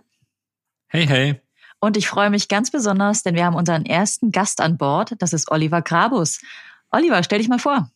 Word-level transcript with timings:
Hey, 0.87 1.05
hey. 1.05 1.41
Und 1.79 1.95
ich 1.95 2.07
freue 2.07 2.31
mich 2.31 2.47
ganz 2.47 2.71
besonders, 2.71 3.21
denn 3.21 3.35
wir 3.35 3.45
haben 3.45 3.55
unseren 3.55 3.85
ersten 3.85 4.31
Gast 4.31 4.61
an 4.61 4.79
Bord. 4.79 5.13
Das 5.19 5.31
ist 5.31 5.51
Oliver 5.51 5.83
Grabus. 5.83 6.41
Oliver, 6.89 7.21
stell 7.21 7.37
dich 7.37 7.49
mal 7.49 7.59
vor. 7.59 7.87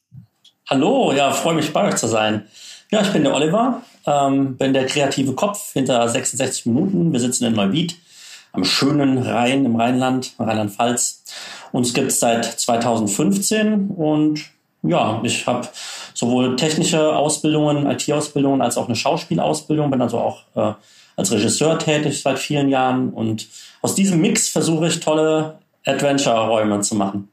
Hallo, 0.69 1.13
ja, 1.13 1.31
freue 1.31 1.55
mich 1.55 1.73
bei 1.73 1.87
euch 1.87 1.95
zu 1.95 2.07
sein. 2.07 2.47
Ja, 2.91 3.01
ich 3.01 3.11
bin 3.11 3.23
der 3.23 3.33
Oliver, 3.33 3.81
ähm, 4.05 4.55
bin 4.55 4.71
der 4.71 4.85
kreative 4.85 5.33
Kopf 5.33 5.73
hinter 5.73 6.07
66 6.07 6.67
Minuten. 6.67 7.11
Wir 7.11 7.19
sitzen 7.19 7.45
in 7.45 7.53
Neuwied 7.53 7.97
am 8.53 8.63
schönen 8.63 9.17
Rhein 9.17 9.65
im 9.65 9.75
Rheinland, 9.75 10.33
Rheinland-Pfalz. 10.39 11.23
Uns 11.71 11.93
gibt 11.93 12.11
es 12.11 12.19
seit 12.19 12.45
2015 12.45 13.89
und 13.89 14.45
ja, 14.83 15.19
ich 15.23 15.47
habe 15.47 15.67
sowohl 16.13 16.55
technische 16.55 17.15
Ausbildungen, 17.15 17.89
IT-Ausbildungen 17.89 18.61
als 18.61 18.77
auch 18.77 18.85
eine 18.85 18.95
Schauspielausbildung, 18.95 19.89
bin 19.89 20.01
also 20.01 20.19
auch 20.19 20.43
äh, 20.55 20.73
als 21.15 21.31
Regisseur 21.31 21.79
tätig 21.79 22.21
seit 22.21 22.37
vielen 22.39 22.69
Jahren 22.69 23.09
und 23.09 23.47
aus 23.81 23.95
diesem 23.95 24.21
Mix 24.21 24.49
versuche 24.49 24.87
ich 24.87 24.99
tolle 24.99 25.59
Adventure-Räume 25.85 26.81
zu 26.81 26.95
machen. 26.95 27.29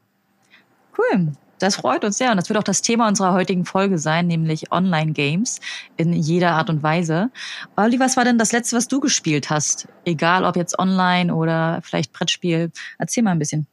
Cool. 0.97 1.33
Das 1.61 1.75
freut 1.75 2.03
uns 2.03 2.17
sehr 2.17 2.31
und 2.31 2.37
das 2.37 2.49
wird 2.49 2.57
auch 2.57 2.63
das 2.63 2.81
Thema 2.81 3.07
unserer 3.07 3.33
heutigen 3.33 3.65
Folge 3.65 3.99
sein, 3.99 4.27
nämlich 4.27 4.71
Online-Games 4.71 5.59
in 5.97 6.13
jeder 6.13 6.51
Art 6.51 6.69
und 6.69 6.81
Weise. 6.81 7.29
Olli, 7.75 7.99
was 7.99 8.17
war 8.17 8.23
denn 8.23 8.37
das 8.37 8.51
letzte, 8.51 8.75
was 8.75 8.87
du 8.87 8.99
gespielt 8.99 9.49
hast? 9.49 9.87
Egal, 10.05 10.43
ob 10.43 10.55
jetzt 10.55 10.79
online 10.79 11.33
oder 11.33 11.79
vielleicht 11.83 12.13
Brettspiel. 12.13 12.71
Erzähl 12.97 13.23
mal 13.23 13.31
ein 13.31 13.39
bisschen. 13.39 13.67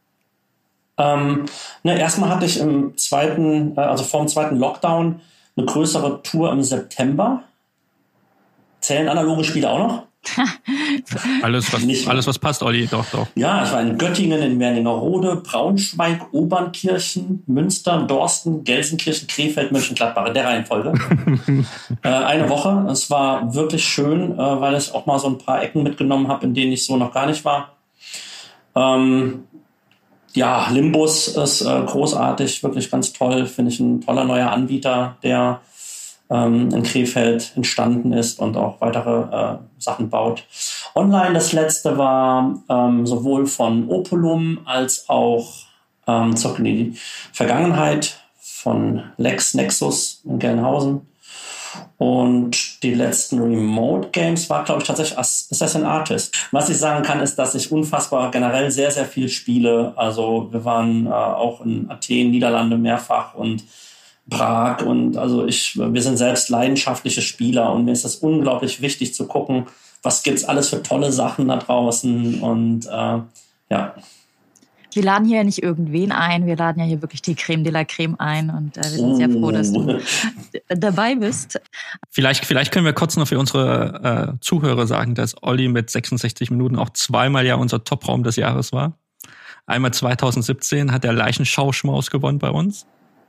Ähm, 0.98 1.46
ne, 1.84 1.98
erstmal 1.98 2.28
hatte 2.28 2.44
ich 2.44 2.60
im 2.60 2.96
zweiten, 2.98 3.76
äh, 3.76 3.80
also 3.80 4.04
vor 4.04 4.20
dem 4.20 4.28
zweiten 4.28 4.58
Lockdown, 4.58 5.20
eine 5.56 5.66
größere 5.66 6.22
Tour 6.22 6.52
im 6.52 6.62
September. 6.62 7.44
Zählen 8.80 9.08
analoge 9.08 9.44
Spiele 9.44 9.70
auch 9.70 9.78
noch? 9.78 10.07
alles, 11.42 11.72
was, 11.72 11.82
Nicht, 11.82 12.08
alles, 12.08 12.26
was 12.26 12.38
passt, 12.38 12.62
Olli, 12.62 12.86
doch, 12.86 13.06
doch. 13.10 13.26
Ja, 13.34 13.64
ich 13.64 13.72
war 13.72 13.80
in 13.80 13.96
Göttingen, 13.98 14.42
in 14.42 14.58
Wernigerode, 14.58 15.36
Braunschweig, 15.36 16.32
Obernkirchen, 16.32 17.42
Münster, 17.46 18.02
Dorsten, 18.02 18.64
Gelsenkirchen, 18.64 19.28
Krefeld, 19.28 19.72
Mönchengladbach, 19.72 20.26
in 20.26 20.34
der 20.34 20.44
Reihenfolge. 20.44 20.92
äh, 22.02 22.08
eine 22.08 22.48
Woche. 22.48 22.86
Es 22.90 23.10
war 23.10 23.54
wirklich 23.54 23.84
schön, 23.84 24.32
äh, 24.32 24.36
weil 24.36 24.76
ich 24.76 24.92
auch 24.92 25.06
mal 25.06 25.18
so 25.18 25.28
ein 25.28 25.38
paar 25.38 25.62
Ecken 25.62 25.82
mitgenommen 25.82 26.28
habe, 26.28 26.46
in 26.46 26.54
denen 26.54 26.72
ich 26.72 26.84
so 26.84 26.96
noch 26.96 27.12
gar 27.12 27.26
nicht 27.26 27.44
war. 27.44 27.76
Ähm, 28.74 29.44
ja, 30.34 30.68
Limbus 30.70 31.28
ist 31.28 31.62
äh, 31.62 31.82
großartig, 31.86 32.62
wirklich 32.62 32.90
ganz 32.90 33.12
toll. 33.12 33.46
Finde 33.46 33.72
ich 33.72 33.80
ein 33.80 34.00
toller 34.00 34.24
neuer 34.24 34.50
Anbieter, 34.50 35.16
der 35.22 35.60
ähm, 36.30 36.70
in 36.72 36.82
Krefeld 36.82 37.52
entstanden 37.56 38.12
ist 38.12 38.38
und 38.38 38.56
auch 38.56 38.80
weitere 38.80 39.54
äh, 39.54 39.58
Sachen 39.78 40.10
baut. 40.10 40.44
Online 40.94 41.34
das 41.34 41.52
letzte 41.52 41.96
war 41.96 42.58
ähm, 42.68 43.06
sowohl 43.06 43.46
von 43.46 43.88
Opulum 43.88 44.60
als 44.64 45.08
auch 45.08 45.54
ähm, 46.06 46.36
zurück 46.36 46.58
in 46.58 46.64
die 46.64 46.94
Vergangenheit 47.32 48.20
von 48.40 49.02
LexNexus 49.16 50.22
in 50.24 50.38
Gelnhausen. 50.38 51.06
Und 51.96 52.82
die 52.82 52.94
letzten 52.94 53.40
Remote 53.40 54.08
Games 54.10 54.48
war, 54.48 54.64
glaube 54.64 54.80
ich, 54.80 54.86
tatsächlich 54.86 55.18
Assassin 55.18 55.84
Artist. 55.84 56.48
Was 56.50 56.68
ich 56.68 56.78
sagen 56.78 57.04
kann, 57.04 57.20
ist, 57.20 57.36
dass 57.38 57.54
ich 57.54 57.70
unfassbar 57.70 58.30
generell 58.30 58.70
sehr, 58.70 58.90
sehr 58.90 59.04
viel 59.04 59.28
spiele. 59.28 59.92
Also 59.96 60.48
wir 60.50 60.64
waren 60.64 61.06
äh, 61.06 61.10
auch 61.10 61.64
in 61.64 61.90
Athen, 61.90 62.30
Niederlande 62.30 62.78
mehrfach 62.78 63.34
und 63.34 63.64
Prag 64.30 64.82
und 64.82 65.16
also 65.16 65.46
ich, 65.46 65.78
wir 65.78 66.02
sind 66.02 66.16
selbst 66.16 66.48
leidenschaftliche 66.50 67.22
Spieler 67.22 67.72
und 67.72 67.84
mir 67.84 67.92
ist 67.92 68.04
das 68.04 68.16
unglaublich 68.16 68.82
wichtig 68.82 69.14
zu 69.14 69.26
gucken, 69.26 69.66
was 70.02 70.22
gibt's 70.22 70.44
alles 70.44 70.68
für 70.68 70.82
tolle 70.82 71.12
Sachen 71.12 71.48
da 71.48 71.56
draußen 71.56 72.40
und 72.40 72.86
äh, 72.86 73.18
ja. 73.70 73.94
Wir 74.94 75.02
laden 75.02 75.26
hier 75.26 75.38
ja 75.38 75.44
nicht 75.44 75.62
irgendwen 75.62 76.12
ein, 76.12 76.46
wir 76.46 76.56
laden 76.56 76.80
ja 76.80 76.86
hier 76.86 77.02
wirklich 77.02 77.22
die 77.22 77.34
Creme 77.34 77.62
de 77.62 77.72
la 77.72 77.84
Creme 77.84 78.16
ein 78.18 78.50
und 78.50 78.76
äh, 78.76 78.82
wir 78.82 78.90
sind 78.90 79.16
sehr 79.16 79.30
froh, 79.30 79.50
dass 79.50 79.72
du 79.72 79.90
oh. 79.90 80.00
dabei 80.68 81.14
bist. 81.14 81.60
Vielleicht, 82.10 82.44
vielleicht 82.44 82.72
können 82.72 82.84
wir 82.84 82.94
kurz 82.94 83.16
noch 83.16 83.28
für 83.28 83.38
unsere 83.38 84.34
äh, 84.34 84.40
Zuhörer 84.40 84.86
sagen, 84.86 85.14
dass 85.14 85.42
Olli 85.42 85.68
mit 85.68 85.90
66 85.90 86.50
Minuten 86.50 86.76
auch 86.76 86.90
zweimal 86.90 87.46
ja 87.46 87.54
unser 87.54 87.84
Topraum 87.84 88.24
des 88.24 88.36
Jahres 88.36 88.72
war. 88.72 88.98
Einmal 89.66 89.92
2017 89.92 90.92
hat 90.92 91.04
der 91.04 91.12
Leichenschauschmaus 91.12 92.10
gewonnen 92.10 92.38
bei 92.38 92.50
uns. 92.50 92.86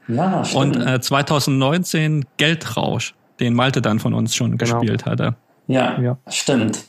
Ja, 0.07 0.43
stimmt. 0.43 0.77
Und 0.77 0.87
äh, 0.87 1.01
2019 1.01 2.25
Geldrausch, 2.37 3.13
den 3.39 3.53
Malte 3.53 3.81
dann 3.81 3.99
von 3.99 4.13
uns 4.13 4.35
schon 4.35 4.57
genau. 4.57 4.79
gespielt 4.79 5.05
hatte. 5.05 5.35
Ja, 5.67 5.99
ja, 5.99 6.17
stimmt. 6.27 6.83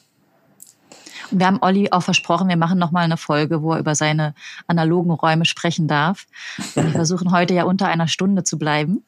Und 1.31 1.38
wir 1.38 1.47
haben 1.47 1.59
Olli 1.60 1.88
auch 1.93 2.03
versprochen, 2.03 2.48
wir 2.48 2.56
machen 2.56 2.78
nochmal 2.78 3.04
eine 3.04 3.16
Folge, 3.16 3.62
wo 3.62 3.75
er 3.75 3.78
über 3.78 3.94
seine 3.94 4.34
analogen 4.66 5.10
Räume 5.10 5.44
sprechen 5.44 5.87
darf. 5.87 6.26
Und 6.75 6.84
wir 6.84 6.93
versuchen 6.93 7.31
heute 7.31 7.54
ja 7.54 7.65
unter 7.65 7.88
einer 7.88 8.09
Stunde 8.09 8.43
zu 8.43 8.59
bleiben. 8.59 9.04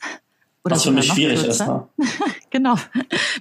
Oder 0.65 0.77
Was 0.77 0.85
für 0.85 0.93
mich 0.93 1.07
schwierig 1.07 1.45
ist. 1.45 1.67
Ne? 1.67 1.89
genau. 2.51 2.77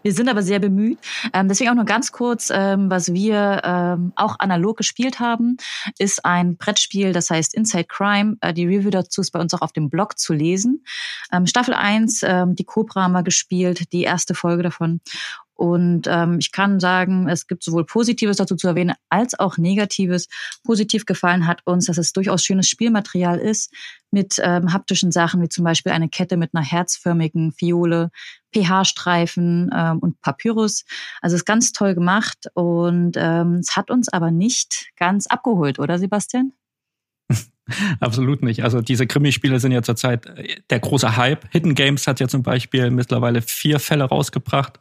Wir 0.01 0.11
sind 0.11 0.27
aber 0.27 0.41
sehr 0.41 0.59
bemüht. 0.59 0.97
Ähm, 1.33 1.47
deswegen 1.47 1.69
auch 1.69 1.75
nur 1.75 1.85
ganz 1.85 2.11
kurz, 2.11 2.49
ähm, 2.51 2.89
was 2.89 3.13
wir 3.13 3.61
ähm, 3.63 4.11
auch 4.15 4.39
analog 4.39 4.77
gespielt 4.77 5.19
haben, 5.19 5.57
ist 5.99 6.25
ein 6.25 6.57
Brettspiel, 6.57 7.13
das 7.13 7.29
heißt 7.29 7.53
Inside 7.53 7.85
Crime. 7.85 8.37
Äh, 8.41 8.53
die 8.53 8.65
Review 8.65 8.89
dazu 8.89 9.21
ist 9.21 9.31
bei 9.31 9.39
uns 9.39 9.53
auch 9.53 9.61
auf 9.61 9.71
dem 9.71 9.89
Blog 9.91 10.17
zu 10.17 10.33
lesen. 10.33 10.83
Ähm, 11.31 11.45
Staffel 11.45 11.75
1, 11.75 12.23
ähm, 12.23 12.55
die 12.55 12.63
Cobra 12.63 13.03
haben 13.03 13.11
wir 13.11 13.23
gespielt, 13.23 13.93
die 13.93 14.01
erste 14.01 14.33
Folge 14.33 14.63
davon. 14.63 14.99
Und 15.61 16.07
ähm, 16.07 16.39
ich 16.39 16.51
kann 16.51 16.79
sagen, 16.79 17.29
es 17.29 17.45
gibt 17.45 17.63
sowohl 17.63 17.85
Positives 17.85 18.37
dazu 18.37 18.55
zu 18.55 18.67
erwähnen, 18.67 18.95
als 19.09 19.37
auch 19.37 19.59
Negatives. 19.59 20.27
Positiv 20.63 21.05
gefallen 21.05 21.45
hat 21.45 21.61
uns, 21.65 21.85
dass 21.85 21.99
es 21.99 22.13
durchaus 22.13 22.43
schönes 22.43 22.67
Spielmaterial 22.67 23.37
ist 23.37 23.71
mit 24.09 24.41
ähm, 24.43 24.73
haptischen 24.73 25.11
Sachen, 25.11 25.39
wie 25.39 25.49
zum 25.49 25.63
Beispiel 25.63 25.91
eine 25.91 26.09
Kette 26.09 26.35
mit 26.35 26.55
einer 26.55 26.65
herzförmigen 26.65 27.51
Fiole, 27.51 28.09
pH-Streifen 28.55 29.69
ähm, 29.71 29.99
und 29.99 30.19
Papyrus. 30.21 30.83
Also 31.21 31.35
es 31.35 31.41
ist 31.41 31.45
ganz 31.45 31.73
toll 31.73 31.93
gemacht 31.93 32.47
und 32.55 33.11
ähm, 33.17 33.57
es 33.57 33.75
hat 33.75 33.91
uns 33.91 34.09
aber 34.09 34.31
nicht 34.31 34.89
ganz 34.97 35.27
abgeholt, 35.27 35.77
oder 35.77 35.99
Sebastian? 35.99 36.53
Absolut 37.99 38.41
nicht. 38.41 38.63
Also 38.63 38.81
diese 38.81 39.05
Krimispiele 39.05 39.59
sind 39.59 39.73
ja 39.73 39.83
zurzeit 39.83 40.25
äh, 40.25 40.55
der 40.71 40.79
große 40.79 41.17
Hype. 41.17 41.47
Hidden 41.51 41.75
Games 41.75 42.07
hat 42.07 42.19
ja 42.19 42.27
zum 42.27 42.41
Beispiel 42.41 42.89
mittlerweile 42.89 43.43
vier 43.43 43.79
Fälle 43.79 44.05
rausgebracht 44.05 44.79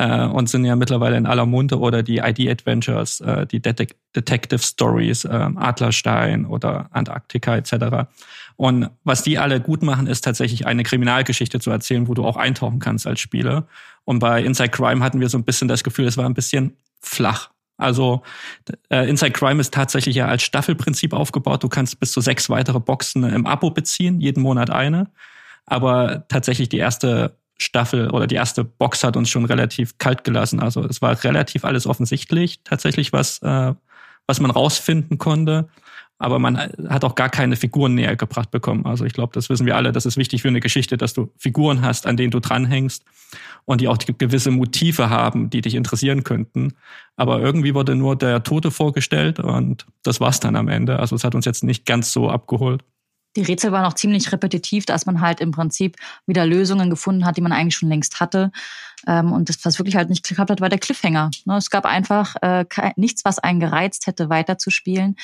äh, 0.00 0.24
und 0.24 0.48
sind 0.48 0.64
ja 0.64 0.76
mittlerweile 0.76 1.18
in 1.18 1.26
aller 1.26 1.44
Munde 1.44 1.78
oder 1.78 2.02
die 2.02 2.18
ID-Adventures, 2.18 3.20
äh, 3.20 3.46
die 3.46 3.60
Det 3.60 3.94
Detective 4.16 4.60
Stories, 4.60 5.26
äh, 5.26 5.48
Adlerstein 5.56 6.46
oder 6.46 6.88
Antarktika 6.90 7.56
etc. 7.56 8.08
Und 8.56 8.88
was 9.04 9.22
die 9.22 9.38
alle 9.38 9.60
gut 9.60 9.82
machen, 9.82 10.06
ist 10.06 10.22
tatsächlich 10.22 10.66
eine 10.66 10.84
Kriminalgeschichte 10.84 11.60
zu 11.60 11.70
erzählen, 11.70 12.08
wo 12.08 12.14
du 12.14 12.24
auch 12.24 12.36
eintauchen 12.36 12.78
kannst 12.78 13.06
als 13.06 13.20
Spieler. 13.20 13.66
Und 14.04 14.20
bei 14.20 14.42
Inside 14.42 14.70
Crime 14.70 15.04
hatten 15.04 15.20
wir 15.20 15.28
so 15.28 15.36
ein 15.36 15.44
bisschen 15.44 15.68
das 15.68 15.84
Gefühl, 15.84 16.06
es 16.06 16.16
war 16.16 16.24
ein 16.24 16.34
bisschen 16.34 16.76
flach. 17.02 17.50
Also 17.76 18.22
äh, 18.88 19.08
Inside 19.08 19.32
Crime 19.32 19.60
ist 19.60 19.74
tatsächlich 19.74 20.16
ja 20.16 20.26
als 20.26 20.42
Staffelprinzip 20.42 21.12
aufgebaut. 21.12 21.62
Du 21.62 21.68
kannst 21.68 22.00
bis 22.00 22.12
zu 22.12 22.22
sechs 22.22 22.48
weitere 22.48 22.80
Boxen 22.80 23.24
im 23.24 23.46
Abo 23.46 23.70
beziehen, 23.70 24.20
jeden 24.20 24.42
Monat 24.42 24.70
eine. 24.70 25.10
Aber 25.66 26.24
tatsächlich 26.28 26.68
die 26.68 26.78
erste 26.78 27.39
Staffel 27.60 28.10
oder 28.10 28.26
die 28.26 28.36
erste 28.36 28.64
Box 28.64 29.04
hat 29.04 29.16
uns 29.16 29.28
schon 29.28 29.44
relativ 29.44 29.98
kalt 29.98 30.24
gelassen. 30.24 30.60
Also 30.60 30.84
es 30.84 31.02
war 31.02 31.22
relativ 31.24 31.64
alles 31.64 31.86
offensichtlich, 31.86 32.60
tatsächlich 32.64 33.12
was, 33.12 33.40
äh, 33.42 33.74
was 34.26 34.40
man 34.40 34.50
rausfinden 34.50 35.18
konnte. 35.18 35.68
Aber 36.18 36.38
man 36.38 36.58
hat 36.58 37.02
auch 37.04 37.14
gar 37.14 37.30
keine 37.30 37.56
Figuren 37.56 37.94
näher 37.94 38.14
gebracht 38.14 38.50
bekommen. 38.50 38.84
Also 38.84 39.06
ich 39.06 39.14
glaube, 39.14 39.32
das 39.32 39.48
wissen 39.48 39.64
wir 39.64 39.76
alle. 39.76 39.90
Das 39.90 40.04
ist 40.04 40.18
wichtig 40.18 40.42
für 40.42 40.48
eine 40.48 40.60
Geschichte, 40.60 40.98
dass 40.98 41.14
du 41.14 41.32
Figuren 41.38 41.80
hast, 41.80 42.06
an 42.06 42.18
denen 42.18 42.30
du 42.30 42.40
dranhängst 42.40 43.04
und 43.64 43.80
die 43.80 43.88
auch 43.88 43.96
gewisse 43.98 44.50
Motive 44.50 45.08
haben, 45.08 45.48
die 45.48 45.62
dich 45.62 45.74
interessieren 45.74 46.22
könnten. 46.22 46.74
Aber 47.16 47.40
irgendwie 47.40 47.74
wurde 47.74 47.94
nur 47.94 48.16
der 48.16 48.42
Tote 48.42 48.70
vorgestellt 48.70 49.40
und 49.40 49.86
das 50.02 50.20
war's 50.20 50.40
dann 50.40 50.56
am 50.56 50.68
Ende. 50.68 50.98
Also 50.98 51.16
es 51.16 51.24
hat 51.24 51.34
uns 51.34 51.46
jetzt 51.46 51.64
nicht 51.64 51.86
ganz 51.86 52.12
so 52.12 52.28
abgeholt. 52.28 52.84
Die 53.36 53.42
Rätsel 53.42 53.72
waren 53.72 53.84
auch 53.84 53.94
ziemlich 53.94 54.32
repetitiv, 54.32 54.86
dass 54.86 55.06
man 55.06 55.20
halt 55.20 55.40
im 55.40 55.52
Prinzip 55.52 55.96
wieder 56.26 56.46
Lösungen 56.46 56.90
gefunden 56.90 57.24
hat, 57.24 57.36
die 57.36 57.42
man 57.42 57.52
eigentlich 57.52 57.76
schon 57.76 57.88
längst 57.88 58.20
hatte. 58.20 58.50
Ähm, 59.06 59.32
und 59.32 59.48
das, 59.48 59.64
was 59.64 59.78
wirklich 59.78 59.96
halt 59.96 60.10
nicht 60.10 60.26
geklappt 60.26 60.50
hat, 60.50 60.60
war 60.60 60.68
der 60.68 60.78
Cliffhanger. 60.78 61.30
Ne, 61.44 61.56
es 61.56 61.70
gab 61.70 61.84
einfach 61.84 62.34
äh, 62.42 62.64
nichts, 62.96 63.24
was 63.24 63.38
einen 63.38 63.60
gereizt 63.60 64.06
hätte, 64.06 64.28
weiterzuspielen. 64.30 65.16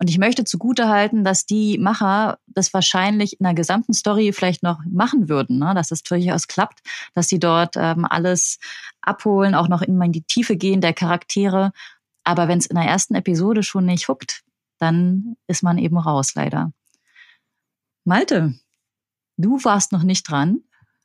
Und 0.00 0.08
ich 0.08 0.18
möchte 0.18 0.44
zugutehalten, 0.44 1.24
dass 1.24 1.44
die 1.44 1.76
Macher 1.78 2.38
das 2.46 2.72
wahrscheinlich 2.72 3.40
in 3.40 3.44
der 3.44 3.54
gesamten 3.54 3.92
Story 3.92 4.32
vielleicht 4.32 4.62
noch 4.62 4.78
machen 4.88 5.28
würden, 5.28 5.58
ne? 5.58 5.74
dass 5.74 5.88
das 5.88 6.02
durchaus 6.02 6.46
klappt, 6.46 6.80
dass 7.14 7.28
sie 7.28 7.40
dort 7.40 7.74
ähm, 7.76 8.06
alles 8.08 8.58
abholen, 9.00 9.56
auch 9.56 9.68
noch 9.68 9.82
in 9.82 9.98
die 10.12 10.22
Tiefe 10.22 10.56
gehen 10.56 10.80
der 10.80 10.92
Charaktere. 10.92 11.72
Aber 12.22 12.46
wenn 12.46 12.58
es 12.58 12.66
in 12.66 12.76
der 12.76 12.84
ersten 12.84 13.16
Episode 13.16 13.64
schon 13.64 13.86
nicht 13.86 14.06
huckt, 14.06 14.42
dann 14.78 15.36
ist 15.48 15.64
man 15.64 15.78
eben 15.78 15.98
raus, 15.98 16.34
leider. 16.36 16.72
Malte, 18.08 18.54
du 19.36 19.62
warst 19.64 19.92
noch 19.92 20.02
nicht 20.02 20.30
dran. 20.30 20.62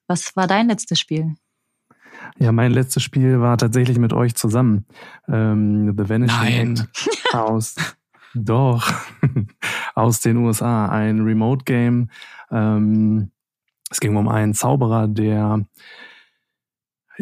Was 0.07 0.37
war 0.37 0.47
dein 0.47 0.69
letztes 0.69 1.01
Spiel? 1.01 1.35
Ja, 2.39 2.53
mein 2.53 2.71
letztes 2.71 3.03
Spiel 3.03 3.41
war 3.41 3.57
tatsächlich 3.57 3.99
mit 3.99 4.13
euch 4.13 4.35
zusammen. 4.35 4.85
Ähm, 5.27 5.95
The 5.97 6.07
Vanishing 6.07 6.73
Nein. 6.73 6.87
aus 7.33 7.75
doch, 8.33 8.89
aus 9.95 10.21
den 10.21 10.37
USA. 10.37 10.85
Ein 10.87 11.19
Remote-Game. 11.19 12.09
Ähm, 12.49 13.31
es 13.91 13.99
ging 13.99 14.15
um 14.15 14.29
einen 14.29 14.53
Zauberer, 14.53 15.09
der 15.09 15.65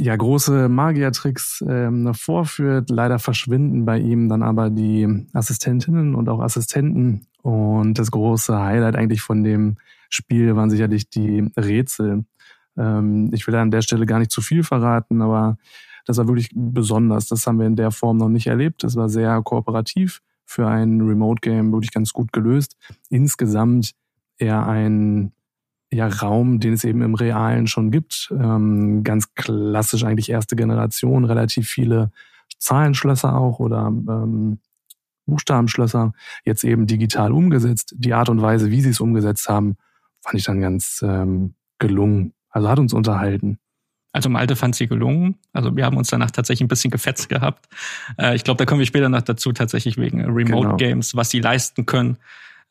ja 0.01 0.15
große 0.15 0.67
Magiertricks 0.67 1.63
ähm, 1.67 2.13
vorführt. 2.13 2.89
Leider 2.89 3.19
verschwinden 3.19 3.85
bei 3.85 3.99
ihm 3.99 4.29
dann 4.29 4.41
aber 4.41 4.69
die 4.69 5.27
Assistentinnen 5.33 6.15
und 6.15 6.27
auch 6.27 6.39
Assistenten. 6.39 7.27
Und 7.43 7.99
das 7.99 8.09
große 8.09 8.59
Highlight 8.59 8.95
eigentlich 8.95 9.21
von 9.21 9.43
dem 9.43 9.77
Spiel 10.09 10.55
waren 10.55 10.71
sicherlich 10.71 11.09
die 11.09 11.47
Rätsel. 11.55 12.25
Ähm, 12.77 13.29
ich 13.31 13.45
will 13.45 13.55
an 13.55 13.71
der 13.71 13.83
Stelle 13.83 14.07
gar 14.07 14.17
nicht 14.17 14.31
zu 14.31 14.41
viel 14.41 14.63
verraten, 14.63 15.21
aber 15.21 15.57
das 16.05 16.17
war 16.17 16.27
wirklich 16.27 16.49
besonders. 16.53 17.27
Das 17.27 17.45
haben 17.45 17.59
wir 17.59 17.67
in 17.67 17.75
der 17.75 17.91
Form 17.91 18.17
noch 18.17 18.29
nicht 18.29 18.47
erlebt. 18.47 18.83
Es 18.83 18.95
war 18.95 19.07
sehr 19.07 19.39
kooperativ 19.43 20.21
für 20.45 20.67
ein 20.67 20.99
Remote-Game 20.99 21.71
wirklich 21.71 21.91
ganz 21.91 22.11
gut 22.11 22.33
gelöst. 22.33 22.75
Insgesamt 23.09 23.93
eher 24.37 24.65
ein 24.65 25.31
ja, 25.91 26.07
Raum, 26.07 26.59
den 26.59 26.73
es 26.73 26.83
eben 26.83 27.01
im 27.01 27.15
Realen 27.15 27.67
schon 27.67 27.91
gibt. 27.91 28.31
Ähm, 28.31 29.03
ganz 29.03 29.33
klassisch 29.35 30.03
eigentlich 30.03 30.29
erste 30.29 30.55
Generation, 30.55 31.25
relativ 31.25 31.67
viele 31.67 32.11
Zahlenschlösser 32.57 33.35
auch 33.35 33.59
oder 33.59 33.87
ähm, 33.87 34.59
Buchstabenschlösser, 35.25 36.13
jetzt 36.45 36.63
eben 36.63 36.87
digital 36.87 37.31
umgesetzt. 37.31 37.93
Die 37.97 38.13
Art 38.13 38.29
und 38.29 38.41
Weise, 38.41 38.71
wie 38.71 38.81
sie 38.81 38.89
es 38.89 38.99
umgesetzt 38.99 39.49
haben, 39.49 39.77
fand 40.21 40.35
ich 40.35 40.45
dann 40.45 40.61
ganz 40.61 41.03
ähm, 41.05 41.55
gelungen. 41.79 42.33
Also 42.49 42.69
hat 42.69 42.79
uns 42.79 42.93
unterhalten. 42.93 43.57
Also 44.13 44.29
Malte 44.29 44.55
fand 44.55 44.75
sie 44.75 44.87
gelungen. 44.87 45.35
Also 45.53 45.75
wir 45.75 45.85
haben 45.85 45.97
uns 45.97 46.09
danach 46.09 46.31
tatsächlich 46.31 46.65
ein 46.65 46.69
bisschen 46.69 46.91
gefetzt 46.91 47.29
gehabt. 47.29 47.67
Äh, 48.17 48.35
ich 48.35 48.43
glaube, 48.43 48.57
da 48.57 48.65
kommen 48.65 48.79
wir 48.79 48.85
später 48.85 49.09
noch 49.09 49.21
dazu, 49.21 49.53
tatsächlich 49.53 49.97
wegen 49.97 50.21
Remote 50.21 50.63
genau. 50.63 50.77
Games, 50.77 51.15
was 51.15 51.29
sie 51.29 51.39
leisten 51.39 51.85
können. 51.85 52.17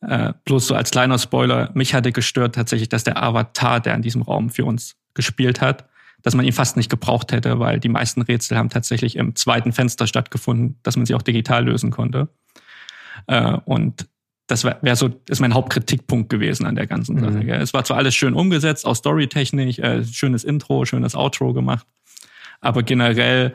Äh, 0.00 0.32
bloß 0.44 0.66
so 0.66 0.74
als 0.74 0.90
kleiner 0.90 1.18
Spoiler, 1.18 1.70
mich 1.74 1.94
hatte 1.94 2.12
gestört 2.12 2.54
tatsächlich, 2.54 2.88
dass 2.88 3.04
der 3.04 3.22
Avatar, 3.22 3.80
der 3.80 3.94
in 3.94 4.02
diesem 4.02 4.22
Raum 4.22 4.50
für 4.50 4.64
uns 4.64 4.96
gespielt 5.14 5.60
hat, 5.60 5.88
dass 6.22 6.34
man 6.34 6.44
ihn 6.44 6.52
fast 6.52 6.76
nicht 6.76 6.90
gebraucht 6.90 7.32
hätte, 7.32 7.58
weil 7.58 7.80
die 7.80 7.88
meisten 7.88 8.22
Rätsel 8.22 8.56
haben 8.56 8.70
tatsächlich 8.70 9.16
im 9.16 9.34
zweiten 9.36 9.72
Fenster 9.72 10.06
stattgefunden, 10.06 10.78
dass 10.82 10.96
man 10.96 11.06
sie 11.06 11.14
auch 11.14 11.22
digital 11.22 11.64
lösen 11.64 11.90
konnte. 11.90 12.28
Äh, 13.26 13.58
und 13.64 14.08
das 14.46 14.64
wäre 14.64 14.78
wär 14.82 14.96
so, 14.96 15.10
ist 15.28 15.40
mein 15.40 15.54
Hauptkritikpunkt 15.54 16.28
gewesen 16.28 16.66
an 16.66 16.74
der 16.74 16.86
ganzen 16.86 17.16
mhm. 17.16 17.20
Sache. 17.20 17.44
Gell? 17.44 17.60
Es 17.60 17.72
war 17.72 17.84
zwar 17.84 17.98
alles 17.98 18.14
schön 18.14 18.34
umgesetzt, 18.34 18.86
auch 18.86 18.96
storytechnisch, 18.96 19.78
äh, 19.78 20.04
schönes 20.04 20.44
Intro, 20.44 20.84
schönes 20.84 21.14
Outro 21.14 21.52
gemacht, 21.52 21.86
aber 22.60 22.82
generell 22.82 23.54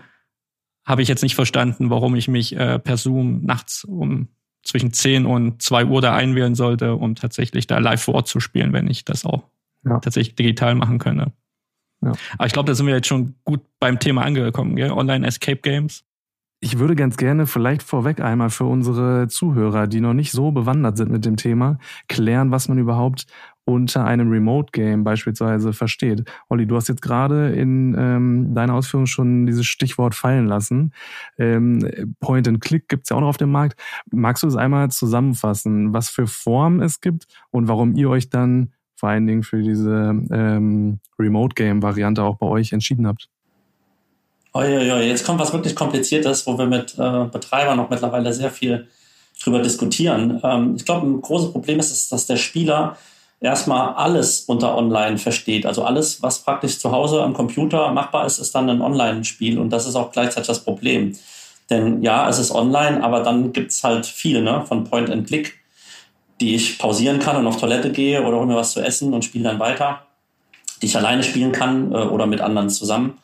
habe 0.85 1.01
ich 1.01 1.07
jetzt 1.07 1.23
nicht 1.23 1.35
verstanden, 1.35 1.89
warum 1.89 2.15
ich 2.15 2.27
mich 2.27 2.55
äh, 2.55 2.79
per 2.79 2.97
Zoom 2.97 3.43
nachts 3.43 3.83
um 3.83 4.27
zwischen 4.65 4.91
10 4.91 5.25
und 5.25 5.61
2 5.61 5.85
Uhr 5.85 6.01
da 6.01 6.13
einwählen 6.13 6.55
sollte, 6.55 6.95
um 6.95 7.15
tatsächlich 7.15 7.67
da 7.67 7.77
live 7.77 8.03
vor 8.03 8.15
Ort 8.15 8.27
zu 8.27 8.39
spielen, 8.39 8.73
wenn 8.73 8.89
ich 8.89 9.05
das 9.05 9.25
auch 9.25 9.43
ja. 9.85 9.99
tatsächlich 9.99 10.35
digital 10.35 10.75
machen 10.75 10.99
könne. 10.99 11.31
Ja. 12.01 12.13
Aber 12.37 12.47
ich 12.47 12.53
glaube, 12.53 12.67
da 12.67 12.75
sind 12.75 12.87
wir 12.87 12.95
jetzt 12.95 13.07
schon 13.07 13.35
gut 13.45 13.61
beim 13.79 13.99
Thema 13.99 14.23
angekommen, 14.23 14.75
gell? 14.75 14.91
Online 14.91 15.25
Escape 15.25 15.61
Games. 15.61 16.03
Ich 16.59 16.79
würde 16.79 16.95
ganz 16.95 17.17
gerne 17.17 17.47
vielleicht 17.47 17.83
vorweg 17.83 18.21
einmal 18.21 18.49
für 18.49 18.65
unsere 18.65 19.27
Zuhörer, 19.27 19.87
die 19.87 20.01
noch 20.01 20.13
nicht 20.13 20.31
so 20.31 20.51
bewandert 20.51 20.97
sind 20.97 21.11
mit 21.11 21.25
dem 21.25 21.37
Thema, 21.37 21.77
klären, 22.07 22.51
was 22.51 22.67
man 22.67 22.77
überhaupt 22.77 23.27
unter 23.65 24.05
einem 24.05 24.29
Remote 24.29 24.71
Game 24.71 25.03
beispielsweise 25.03 25.73
versteht. 25.73 26.23
Olli, 26.49 26.67
du 26.67 26.75
hast 26.75 26.87
jetzt 26.87 27.01
gerade 27.01 27.49
in 27.49 27.95
ähm, 27.97 28.53
deiner 28.53 28.75
Ausführung 28.75 29.07
schon 29.07 29.45
dieses 29.47 29.65
Stichwort 29.65 30.13
fallen 30.13 30.45
lassen. 30.45 30.93
Ähm, 31.37 32.15
Point 32.19 32.47
and 32.47 32.61
Click 32.61 32.87
gibt's 32.87 33.09
ja 33.09 33.17
auch 33.17 33.21
noch 33.21 33.29
auf 33.29 33.37
dem 33.37 33.51
Markt. 33.51 33.79
Magst 34.11 34.43
du 34.43 34.47
es 34.47 34.55
einmal 34.55 34.89
zusammenfassen, 34.91 35.93
was 35.93 36.09
für 36.09 36.27
Formen 36.27 36.81
es 36.81 37.01
gibt 37.01 37.25
und 37.49 37.67
warum 37.67 37.95
ihr 37.95 38.09
euch 38.09 38.29
dann 38.29 38.71
vor 38.95 39.09
allen 39.09 39.27
Dingen 39.27 39.43
für 39.43 39.61
diese 39.61 40.15
ähm, 40.31 40.99
Remote 41.19 41.55
Game 41.55 41.81
Variante 41.83 42.23
auch 42.23 42.37
bei 42.37 42.47
euch 42.47 42.71
entschieden 42.71 43.07
habt? 43.07 43.29
Uiuiui, 44.53 45.07
jetzt 45.07 45.25
kommt 45.25 45.39
was 45.39 45.51
wirklich 45.51 45.75
Kompliziertes, 45.75 46.47
wo 46.47 46.57
wir 46.57 46.65
mit 46.65 46.95
äh, 46.97 47.25
Betreibern 47.25 47.75
noch 47.75 47.89
mittlerweile 47.89 48.31
sehr 48.31 48.51
viel 48.51 48.87
drüber 49.43 49.61
diskutieren. 49.61 50.39
Ähm, 50.43 50.75
ich 50.77 50.85
glaube, 50.85 51.07
ein 51.07 51.21
großes 51.21 51.51
Problem 51.51 51.79
ist, 51.79 52.11
dass 52.11 52.25
der 52.25 52.37
Spieler 52.37 52.95
erstmal 53.39 53.93
alles 53.93 54.41
unter 54.41 54.75
Online 54.75 55.17
versteht. 55.17 55.65
Also 55.65 55.83
alles, 55.83 56.21
was 56.21 56.39
praktisch 56.39 56.79
zu 56.79 56.91
Hause 56.91 57.21
am 57.21 57.33
Computer 57.33 57.91
machbar 57.91 58.25
ist, 58.25 58.39
ist 58.39 58.55
dann 58.55 58.69
ein 58.69 58.81
Online-Spiel. 58.81 59.59
Und 59.59 59.69
das 59.69 59.87
ist 59.87 59.95
auch 59.95 60.11
gleichzeitig 60.11 60.47
das 60.47 60.63
Problem. 60.63 61.15
Denn 61.69 62.03
ja, 62.03 62.29
es 62.29 62.39
ist 62.39 62.51
online, 62.51 63.03
aber 63.03 63.21
dann 63.21 63.51
gibt's 63.51 63.83
halt 63.83 64.05
viel 64.05 64.41
ne, 64.41 64.63
von 64.65 64.83
Point 64.83 65.09
and 65.09 65.27
Click, 65.27 65.55
die 66.39 66.55
ich 66.55 66.77
pausieren 66.77 67.19
kann 67.19 67.37
und 67.37 67.47
auf 67.47 67.57
Toilette 67.57 67.91
gehe 67.91 68.23
oder 68.23 68.37
hol 68.37 68.45
mir 68.45 68.55
was 68.55 68.71
zu 68.71 68.81
essen 68.81 69.13
und 69.13 69.25
spiele 69.25 69.45
dann 69.45 69.59
weiter, 69.59 70.01
die 70.81 70.85
ich 70.85 70.95
alleine 70.95 71.23
spielen 71.23 71.51
kann 71.51 71.91
äh, 71.91 71.95
oder 71.95 72.27
mit 72.27 72.41
anderen 72.41 72.69
zusammen. 72.69 73.17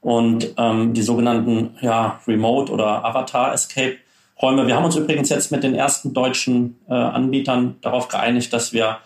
Und 0.00 0.54
ähm, 0.56 0.94
die 0.94 1.02
sogenannten 1.02 1.76
ja, 1.80 2.20
Remote- 2.26 2.72
oder 2.72 3.04
Avatar-Escape-Räume. 3.04 4.66
Wir 4.66 4.76
haben 4.76 4.84
uns 4.84 4.96
übrigens 4.96 5.28
jetzt 5.28 5.50
mit 5.50 5.62
den 5.62 5.74
ersten 5.74 6.12
deutschen 6.12 6.78
äh, 6.88 6.94
Anbietern 6.94 7.76
darauf 7.82 8.08
geeinigt, 8.08 8.52
dass 8.52 8.72
wir 8.72 8.98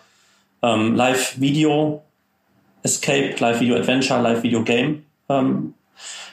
ähm, 0.61 0.95
Live-Video 0.95 2.03
Escape, 2.83 3.35
Live-Video-Adventure, 3.37 4.21
Live-Video-Game 4.21 5.03
ähm, 5.29 5.73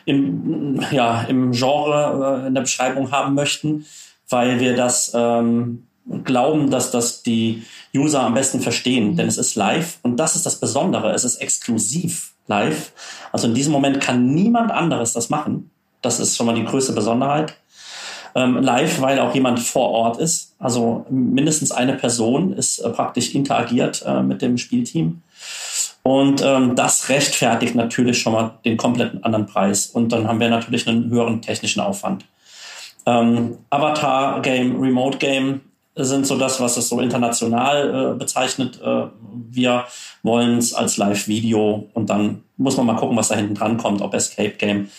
im, 0.05 0.81
ja, 0.91 1.23
im 1.23 1.53
Genre 1.53 2.43
äh, 2.43 2.47
in 2.47 2.55
der 2.55 2.63
Beschreibung 2.63 3.11
haben 3.11 3.35
möchten, 3.35 3.85
weil 4.29 4.61
wir 4.61 4.75
das 4.75 5.13
ähm, 5.15 5.87
glauben, 6.25 6.71
dass 6.71 6.91
das 6.91 7.23
die 7.23 7.65
User 7.95 8.23
am 8.23 8.35
besten 8.35 8.61
verstehen. 8.61 9.17
Denn 9.17 9.29
es 9.29 9.37
ist 9.37 9.55
live 9.55 9.99
und 10.03 10.17
das 10.17 10.37
ist 10.37 10.47
das 10.47 10.57
Besondere. 10.57 11.13
Es 11.13 11.25
ist 11.25 11.37
exklusiv 11.37 12.33
live. 12.47 12.93
Also 13.33 13.47
in 13.47 13.55
diesem 13.55 13.73
Moment 13.73 14.01
kann 14.01 14.35
niemand 14.35 14.71
anderes 14.71 15.13
das 15.13 15.29
machen. 15.29 15.71
Das 16.01 16.21
ist 16.21 16.37
schon 16.37 16.47
mal 16.47 16.55
die 16.55 16.65
größte 16.65 16.93
Besonderheit. 16.93 17.57
Ähm, 18.39 18.63
live, 18.63 19.01
weil 19.01 19.19
auch 19.19 19.35
jemand 19.35 19.59
vor 19.59 19.91
Ort 19.91 20.19
ist. 20.19 20.55
Also 20.61 21.05
mindestens 21.11 21.73
eine 21.73 21.95
Person 21.95 22.53
ist 22.53 22.79
äh, 22.79 22.89
praktisch 22.91 23.35
interagiert 23.35 24.05
äh, 24.07 24.23
mit 24.23 24.43
dem 24.43 24.59
Spielteam. 24.59 25.23
Und 26.05 26.41
ähm, 26.45 26.77
das 26.77 27.09
rechtfertigt 27.09 27.75
natürlich 27.75 28.21
schon 28.21 28.35
mal 28.35 28.53
den 28.65 28.77
kompletten 28.77 29.25
anderen 29.25 29.47
Preis. 29.47 29.89
Und 29.89 30.13
dann 30.13 30.29
haben 30.29 30.39
wir 30.39 30.51
natürlich 30.51 30.87
einen 30.87 31.11
höheren 31.11 31.43
technischen 31.43 31.81
Aufwand. 31.81 32.27
Ähm, 33.07 33.59
Avatar-Game, 33.71 34.81
Remote-Game 34.81 35.61
sind 35.97 36.25
so 36.25 36.39
das, 36.39 36.61
was 36.61 36.77
es 36.77 36.89
so 36.89 37.01
international 37.01 38.13
äh, 38.13 38.19
bezeichnet. 38.19 38.81
Äh, 38.81 39.07
wir 39.51 39.85
wollen 40.23 40.59
es 40.59 40.75
als 40.75 40.97
Live-Video 40.97 41.89
und 41.93 42.09
dann 42.09 42.45
muss 42.57 42.77
man 42.77 42.87
mal 42.87 42.95
gucken, 42.95 43.17
was 43.17 43.29
da 43.29 43.35
hinten 43.35 43.57
dran 43.57 43.79
kommt, 43.79 44.01
ob 44.01 44.15
Escape 44.15 44.53
Game. 44.59 44.91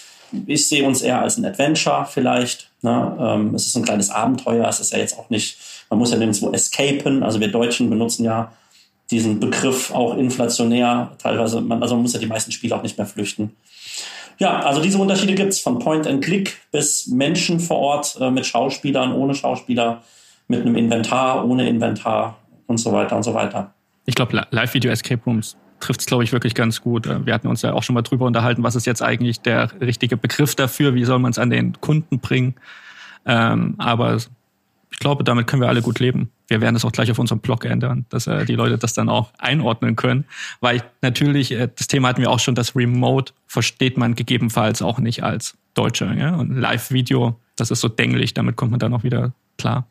Ich 0.46 0.68
sehe 0.68 0.86
uns 0.86 1.02
eher 1.02 1.22
als 1.22 1.38
ein 1.38 1.46
Adventure 1.46 2.08
vielleicht. 2.10 2.70
Ne? 2.82 3.18
Ähm, 3.20 3.56
es 3.56 3.68
ist 3.68 3.76
ein 3.76 3.84
kleines 3.84 4.10
Abenteuer. 4.10 4.68
Es 4.68 4.80
ist 4.80 4.92
ja 4.92 5.00
jetzt 5.00 5.18
auch 5.18 5.30
nicht, 5.30 5.58
man 5.90 6.00
muss 6.00 6.12
ja 6.12 6.18
nirgendwo 6.18 6.52
escapen. 6.52 7.24
Also 7.24 7.40
wir 7.40 7.50
Deutschen 7.50 7.90
benutzen 7.90 8.26
ja 8.26 8.52
diesen 9.12 9.40
Begriff 9.40 9.92
auch 9.92 10.18
inflationär. 10.18 11.12
Teilweise, 11.18 11.62
man, 11.62 11.82
also 11.82 11.96
man 11.96 12.04
muss 12.04 12.14
ja 12.14 12.20
die 12.20 12.28
meisten 12.28 12.52
Spiele 12.52 12.76
auch 12.76 12.84
nicht 12.84 12.98
mehr 12.98 13.08
flüchten. 13.08 13.56
Ja, 14.38 14.62
also 14.62 14.82
diese 14.82 14.98
Unterschiede 14.98 15.36
gibt 15.36 15.52
es 15.52 15.60
von 15.60 15.80
Point 15.80 16.08
and 16.08 16.24
Click 16.24 16.58
bis 16.72 17.08
Menschen 17.08 17.60
vor 17.60 17.78
Ort 17.78 18.18
äh, 18.22 18.32
mit 18.32 18.46
Schauspielern, 18.46 19.12
ohne 19.14 19.36
Schauspieler 19.36 20.02
mit 20.48 20.62
einem 20.62 20.76
Inventar, 20.76 21.46
ohne 21.46 21.68
Inventar 21.68 22.38
und 22.68 22.78
so 22.78 22.94
weiter 22.94 23.18
und 23.18 23.24
so 23.24 23.34
weiter. 23.34 23.74
Ich 24.06 24.16
glaube, 24.16 24.46
Live-Video-Escape 24.52 25.22
Rooms 25.26 25.58
trifft 25.80 26.02
es, 26.02 26.06
glaube 26.06 26.24
ich, 26.24 26.32
wirklich 26.32 26.56
ganz 26.56 26.82
gut. 26.82 27.08
Äh, 27.08 27.26
wir 27.26 27.34
hatten 27.34 27.48
uns 27.48 27.62
ja 27.62 27.74
auch 27.74 27.84
schon 27.84 27.94
mal 27.94 28.02
drüber 28.02 28.26
unterhalten, 28.26 28.64
was 28.64 28.76
ist 28.76 28.86
jetzt 28.86 29.02
eigentlich 29.02 29.42
der 29.42 29.70
richtige 29.82 30.18
Begriff 30.18 30.56
dafür, 30.56 30.96
wie 30.96 31.06
soll 31.06 31.20
man 31.20 31.32
es 31.32 31.40
an 31.40 31.50
den 31.50 31.80
Kunden 31.80 32.20
bringen. 32.20 32.56
Ähm, 33.26 33.76
aber 33.78 34.18
ich 34.92 35.00
glaube, 35.00 35.24
damit 35.24 35.48
können 35.48 35.62
wir 35.62 35.70
alle 35.70 35.82
gut 35.82 36.00
leben. 36.00 36.32
wir 36.48 36.62
werden 36.62 36.76
es 36.76 36.84
auch 36.84 36.92
gleich 36.92 37.12
auf 37.12 37.20
unserem 37.20 37.40
Blog 37.40 37.64
ändern, 37.64 38.06
dass 38.10 38.28
äh, 38.28 38.46
die 38.46 38.56
Leute 38.56 38.78
das 38.78 38.94
dann 38.94 39.08
auch 39.08 39.32
einordnen 39.38 39.96
können. 39.96 40.26
Weil 40.62 40.78
ich, 40.78 40.84
natürlich, 41.02 41.52
äh, 41.52 41.70
das 41.74 41.88
Thema 41.88 42.10
hatten 42.10 42.22
wir 42.22 42.32
auch 42.32 42.40
schon, 42.40 42.56
das 42.56 42.76
Remote 42.76 43.34
versteht 43.48 43.98
man 43.98 44.16
gegebenenfalls 44.16 44.82
auch 44.82 45.00
nicht 45.00 45.24
als 45.24 45.58
Deutscher. 45.74 46.14
Ja? 46.16 46.36
Und 46.36 46.56
Live-Video, 46.56 47.40
das 47.56 47.72
ist 47.72 47.82
so 47.82 47.88
dänglich, 47.88 48.34
damit 48.34 48.56
kommt 48.56 48.72
man 48.72 48.80
dann 48.80 48.94
auch 48.94 49.04
wieder 49.04 49.34
klar. 49.58 49.88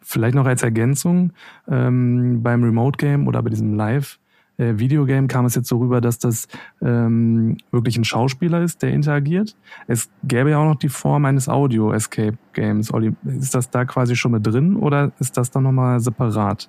Vielleicht 0.00 0.34
noch 0.34 0.46
als 0.46 0.62
Ergänzung, 0.62 1.32
ähm, 1.68 2.42
beim 2.42 2.62
Remote 2.62 2.96
Game 2.96 3.26
oder 3.26 3.42
bei 3.42 3.50
diesem 3.50 3.74
Live 3.74 4.18
äh, 4.56 4.74
Videogame 4.76 5.26
kam 5.26 5.46
es 5.46 5.54
jetzt 5.54 5.68
so 5.68 5.78
rüber, 5.78 6.00
dass 6.00 6.18
das 6.18 6.46
ähm, 6.80 7.56
wirklich 7.70 7.96
ein 7.96 8.04
Schauspieler 8.04 8.62
ist, 8.62 8.82
der 8.82 8.90
interagiert. 8.90 9.56
Es 9.86 10.08
gäbe 10.22 10.50
ja 10.50 10.58
auch 10.58 10.64
noch 10.64 10.76
die 10.76 10.88
Form 10.88 11.24
eines 11.24 11.48
Audio-Escape-Games. 11.48 12.92
Olli, 12.92 13.12
ist 13.24 13.54
das 13.54 13.70
da 13.70 13.84
quasi 13.84 14.14
schon 14.14 14.32
mit 14.32 14.46
drin 14.46 14.76
oder 14.76 15.12
ist 15.18 15.36
das 15.36 15.50
dann 15.50 15.64
nochmal 15.64 15.98
separat? 16.00 16.68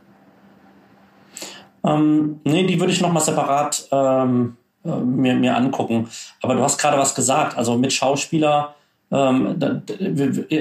Ähm, 1.83 2.39
nee, 2.43 2.65
die 2.65 2.79
würde 2.79 2.91
ich 2.91 3.01
nochmal 3.01 3.21
separat 3.21 3.87
ähm, 3.91 4.57
äh, 4.83 4.95
mir, 4.95 5.35
mir 5.35 5.55
angucken. 5.55 6.07
Aber 6.41 6.55
du 6.55 6.61
hast 6.61 6.79
gerade 6.79 6.97
was 6.97 7.13
gesagt, 7.13 7.55
also 7.55 7.77
mit 7.77 7.93
Schauspieler, 7.93 8.73
ähm, 9.11 9.59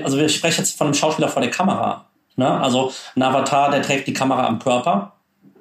also 0.05 0.19
ich 0.19 0.35
spreche 0.37 0.59
jetzt 0.59 0.77
von 0.77 0.89
einem 0.89 0.95
Schauspieler 0.95 1.29
vor 1.29 1.41
der 1.41 1.51
Kamera. 1.51 2.05
Ne? 2.37 2.51
Also 2.51 2.93
ein 3.17 3.23
Avatar, 3.23 3.71
der 3.71 3.81
trägt 3.81 4.07
die 4.07 4.13
Kamera 4.13 4.47
am 4.47 4.59
Körper 4.59 5.14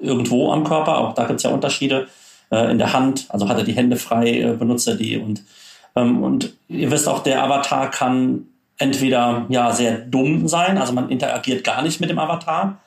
irgendwo 0.04 0.52
am 0.52 0.64
Körper. 0.64 0.98
Auch 1.00 1.14
da 1.14 1.26
gibt 1.26 1.38
es 1.38 1.44
ja 1.44 1.50
Unterschiede 1.50 2.08
äh, 2.52 2.72
in 2.72 2.78
der 2.78 2.94
Hand. 2.94 3.26
Also 3.30 3.50
hat 3.50 3.58
er 3.58 3.64
die 3.64 3.74
Hände 3.74 3.96
frei, 3.96 4.40
äh, 4.40 4.54
benutzt 4.54 4.88
er 4.88 4.96
die. 4.96 5.18
Und, 5.18 5.44
ähm, 5.96 6.24
und 6.24 6.54
ihr 6.68 6.92
wisst 6.92 7.08
auch, 7.08 7.24
der 7.24 7.44
Avatar 7.44 7.90
kann 7.90 8.48
entweder 8.78 9.46
ja 9.50 9.72
sehr 9.72 9.98
dumm 9.98 10.48
sein, 10.48 10.78
also 10.78 10.94
man 10.94 11.10
interagiert 11.10 11.64
gar 11.64 11.82
nicht 11.82 12.02
mit 12.02 12.10
dem 12.10 12.20
Avatar. 12.20 12.80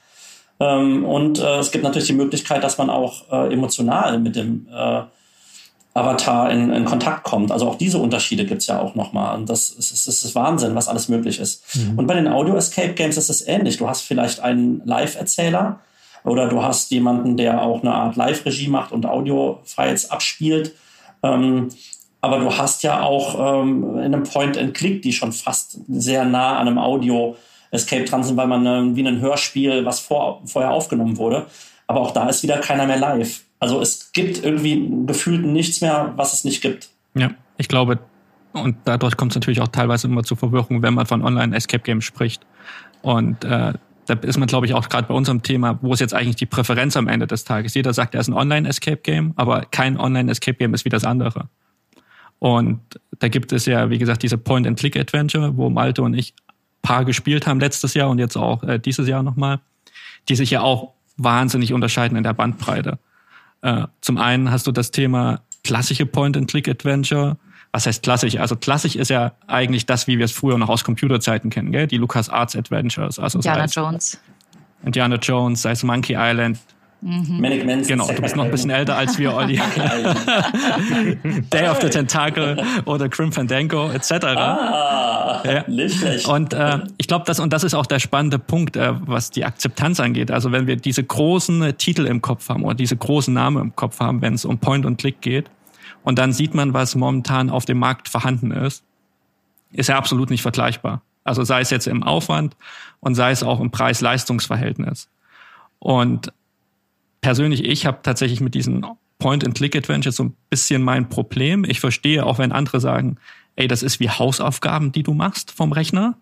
Ähm, 0.58 1.04
und 1.04 1.38
äh, 1.38 1.58
es 1.58 1.70
gibt 1.70 1.84
natürlich 1.84 2.08
die 2.08 2.14
Möglichkeit, 2.14 2.64
dass 2.64 2.78
man 2.78 2.90
auch 2.90 3.30
äh, 3.30 3.52
emotional 3.52 4.18
mit 4.18 4.36
dem 4.36 4.66
äh, 4.72 5.02
Avatar 5.94 6.50
in, 6.50 6.72
in, 6.72 6.84
Kontakt 6.84 7.24
kommt. 7.24 7.50
Also 7.50 7.68
auch 7.68 7.76
diese 7.76 7.98
Unterschiede 7.98 8.44
gibt 8.44 8.62
es 8.62 8.68
ja 8.68 8.80
auch 8.80 8.94
nochmal. 8.94 9.36
Und 9.36 9.48
das 9.48 9.70
ist, 9.70 9.90
ist, 9.90 10.06
ist 10.06 10.34
Wahnsinn, 10.34 10.74
was 10.74 10.88
alles 10.88 11.08
möglich 11.08 11.40
ist. 11.40 11.74
Mhm. 11.74 11.98
Und 11.98 12.06
bei 12.06 12.14
den 12.14 12.28
Audio-Escape-Games 12.28 13.16
ist 13.16 13.30
es 13.30 13.46
ähnlich. 13.46 13.78
Du 13.78 13.88
hast 13.88 14.02
vielleicht 14.02 14.40
einen 14.40 14.82
Live-Erzähler, 14.84 15.80
oder 16.26 16.48
du 16.48 16.62
hast 16.62 16.90
jemanden, 16.90 17.36
der 17.36 17.62
auch 17.62 17.82
eine 17.82 17.94
Art 17.94 18.16
Live-Regie 18.16 18.68
macht 18.68 18.92
und 18.92 19.06
Audio-Files 19.06 20.10
abspielt. 20.10 20.74
Ähm, 21.22 21.68
aber 22.20 22.40
du 22.40 22.52
hast 22.52 22.82
ja 22.82 23.02
auch 23.02 23.62
ähm, 23.62 23.98
in 23.98 24.14
einem 24.14 24.24
Point-and-Click, 24.24 25.02
die 25.02 25.12
schon 25.12 25.32
fast 25.32 25.78
sehr 25.88 26.24
nah 26.24 26.58
an 26.58 26.66
einem 26.66 26.78
Audio-Escape 26.78 28.04
dran 28.04 28.24
sind, 28.24 28.36
weil 28.36 28.48
man 28.48 28.66
äh, 28.66 28.96
wie 28.96 29.06
ein 29.06 29.20
Hörspiel, 29.20 29.84
was 29.84 30.00
vor, 30.00 30.42
vorher 30.44 30.72
aufgenommen 30.72 31.16
wurde. 31.16 31.46
Aber 31.86 32.00
auch 32.00 32.10
da 32.10 32.28
ist 32.28 32.42
wieder 32.42 32.58
keiner 32.58 32.86
mehr 32.86 32.98
live. 32.98 33.42
Also 33.60 33.80
es 33.80 34.12
gibt 34.12 34.44
irgendwie 34.44 34.90
gefühlt 35.06 35.46
nichts 35.46 35.80
mehr, 35.80 36.12
was 36.16 36.32
es 36.32 36.42
nicht 36.42 36.60
gibt. 36.60 36.90
Ja, 37.14 37.30
ich 37.56 37.68
glaube, 37.68 38.00
und 38.52 38.76
dadurch 38.84 39.16
kommt 39.16 39.32
es 39.32 39.36
natürlich 39.36 39.60
auch 39.60 39.68
teilweise 39.68 40.08
immer 40.08 40.24
zu 40.24 40.34
Verwirrung, 40.34 40.82
wenn 40.82 40.94
man 40.94 41.06
von 41.06 41.22
Online-Escape-Games 41.22 42.04
spricht. 42.04 42.44
Und 43.02 43.44
äh, 43.44 43.74
da 44.06 44.14
ist 44.14 44.38
man, 44.38 44.48
glaube 44.48 44.66
ich, 44.66 44.74
auch 44.74 44.88
gerade 44.88 45.08
bei 45.08 45.14
unserem 45.14 45.42
Thema, 45.42 45.78
wo 45.82 45.92
ist 45.92 46.00
jetzt 46.00 46.14
eigentlich 46.14 46.36
die 46.36 46.46
Präferenz 46.46 46.96
am 46.96 47.08
Ende 47.08 47.26
des 47.26 47.44
Tages? 47.44 47.74
Jeder 47.74 47.92
sagt, 47.92 48.14
er 48.14 48.20
ist 48.20 48.28
ein 48.28 48.34
Online-Escape-Game, 48.34 49.32
aber 49.36 49.62
kein 49.70 49.98
Online-Escape-Game 49.98 50.74
ist 50.74 50.84
wie 50.84 50.90
das 50.90 51.04
andere. 51.04 51.48
Und 52.38 52.80
da 53.18 53.28
gibt 53.28 53.52
es 53.52 53.66
ja, 53.66 53.90
wie 53.90 53.98
gesagt, 53.98 54.22
diese 54.22 54.38
Point-and-Click-Adventure, 54.38 55.56
wo 55.56 55.70
Malte 55.70 56.02
und 56.02 56.14
ich 56.14 56.34
paar 56.82 57.04
gespielt 57.04 57.46
haben 57.46 57.58
letztes 57.58 57.94
Jahr 57.94 58.08
und 58.08 58.18
jetzt 58.18 58.36
auch 58.36 58.62
äh, 58.62 58.78
dieses 58.78 59.08
Jahr 59.08 59.22
nochmal, 59.22 59.60
die 60.28 60.36
sich 60.36 60.50
ja 60.50 60.60
auch 60.60 60.92
wahnsinnig 61.16 61.72
unterscheiden 61.72 62.16
in 62.16 62.22
der 62.22 62.34
Bandbreite. 62.34 62.98
Äh, 63.62 63.86
zum 64.00 64.18
einen 64.18 64.50
hast 64.50 64.66
du 64.66 64.72
das 64.72 64.92
Thema 64.92 65.40
klassische 65.64 66.06
Point-and-Click-Adventure, 66.06 67.38
was 67.76 67.86
heißt 67.86 68.02
klassisch? 68.02 68.38
Also 68.38 68.56
klassisch 68.56 68.96
ist 68.96 69.10
ja 69.10 69.32
eigentlich 69.46 69.84
das, 69.84 70.06
wie 70.06 70.16
wir 70.16 70.24
es 70.24 70.32
früher 70.32 70.56
noch 70.56 70.70
aus 70.70 70.82
Computerzeiten 70.82 71.50
kennen, 71.50 71.72
gell? 71.72 71.86
Die 71.86 71.98
Lucas 71.98 72.30
Arts 72.30 72.56
Adventures. 72.56 73.18
Also 73.18 73.36
Indiana 73.36 73.66
Jones. 73.66 74.18
Indiana 74.82 75.16
Jones, 75.16 75.60
sei 75.60 75.72
es 75.72 75.82
Monkey 75.82 76.16
Island. 76.18 76.58
Mhm. 77.02 77.38
Manic 77.38 77.66
Manson. 77.66 77.86
Genau, 77.86 78.10
du 78.10 78.22
bist 78.22 78.34
noch 78.34 78.46
ein 78.46 78.50
bisschen 78.50 78.70
älter 78.70 78.96
als 78.96 79.18
wir, 79.18 79.34
Olli. 79.34 79.56
Day 81.52 81.68
of 81.68 81.82
the 81.82 81.90
Tentacle 81.90 82.56
oder 82.86 83.10
Grim 83.10 83.30
Fandango 83.30 83.90
etc. 83.90 84.10
Ah, 84.24 85.42
ja. 85.44 85.64
nicht 85.68 86.26
Und 86.26 86.54
äh, 86.54 86.78
ich 86.96 87.08
glaube, 87.08 87.26
das 87.26 87.40
und 87.40 87.52
das 87.52 87.62
ist 87.62 87.74
auch 87.74 87.84
der 87.84 87.98
spannende 87.98 88.38
Punkt, 88.38 88.76
äh, 88.76 88.94
was 89.04 89.30
die 89.30 89.44
Akzeptanz 89.44 90.00
angeht. 90.00 90.30
Also 90.30 90.50
wenn 90.50 90.66
wir 90.66 90.76
diese 90.76 91.04
großen 91.04 91.76
Titel 91.76 92.06
im 92.06 92.22
Kopf 92.22 92.48
haben 92.48 92.64
oder 92.64 92.74
diese 92.74 92.96
großen 92.96 93.34
Namen 93.34 93.60
im 93.60 93.76
Kopf 93.76 94.00
haben, 94.00 94.22
wenn 94.22 94.32
es 94.32 94.46
um 94.46 94.56
Point 94.56 94.86
und 94.86 94.96
Click 94.96 95.20
geht, 95.20 95.50
und 96.06 96.20
dann 96.20 96.32
sieht 96.32 96.54
man, 96.54 96.72
was 96.72 96.94
momentan 96.94 97.50
auf 97.50 97.64
dem 97.64 97.80
Markt 97.80 98.08
vorhanden 98.08 98.52
ist, 98.52 98.84
ist 99.72 99.88
ja 99.88 99.98
absolut 99.98 100.30
nicht 100.30 100.40
vergleichbar. 100.40 101.02
Also 101.24 101.42
sei 101.42 101.62
es 101.62 101.70
jetzt 101.70 101.88
im 101.88 102.04
Aufwand 102.04 102.56
und 103.00 103.16
sei 103.16 103.32
es 103.32 103.42
auch 103.42 103.58
im 103.58 103.72
Preis-Leistungs-Verhältnis. 103.72 105.08
Und 105.80 106.32
persönlich, 107.22 107.64
ich 107.64 107.86
habe 107.86 107.98
tatsächlich 108.04 108.40
mit 108.40 108.54
diesen 108.54 108.86
Point-and-Click-Adventures 109.18 110.14
so 110.14 110.26
ein 110.26 110.36
bisschen 110.48 110.80
mein 110.80 111.08
Problem. 111.08 111.64
Ich 111.64 111.80
verstehe, 111.80 112.24
auch 112.24 112.38
wenn 112.38 112.52
andere 112.52 112.78
sagen, 112.78 113.16
ey, 113.56 113.66
das 113.66 113.82
ist 113.82 113.98
wie 113.98 114.08
Hausaufgaben, 114.08 114.92
die 114.92 115.02
du 115.02 115.12
machst 115.12 115.50
vom 115.50 115.72
Rechner, 115.72 116.16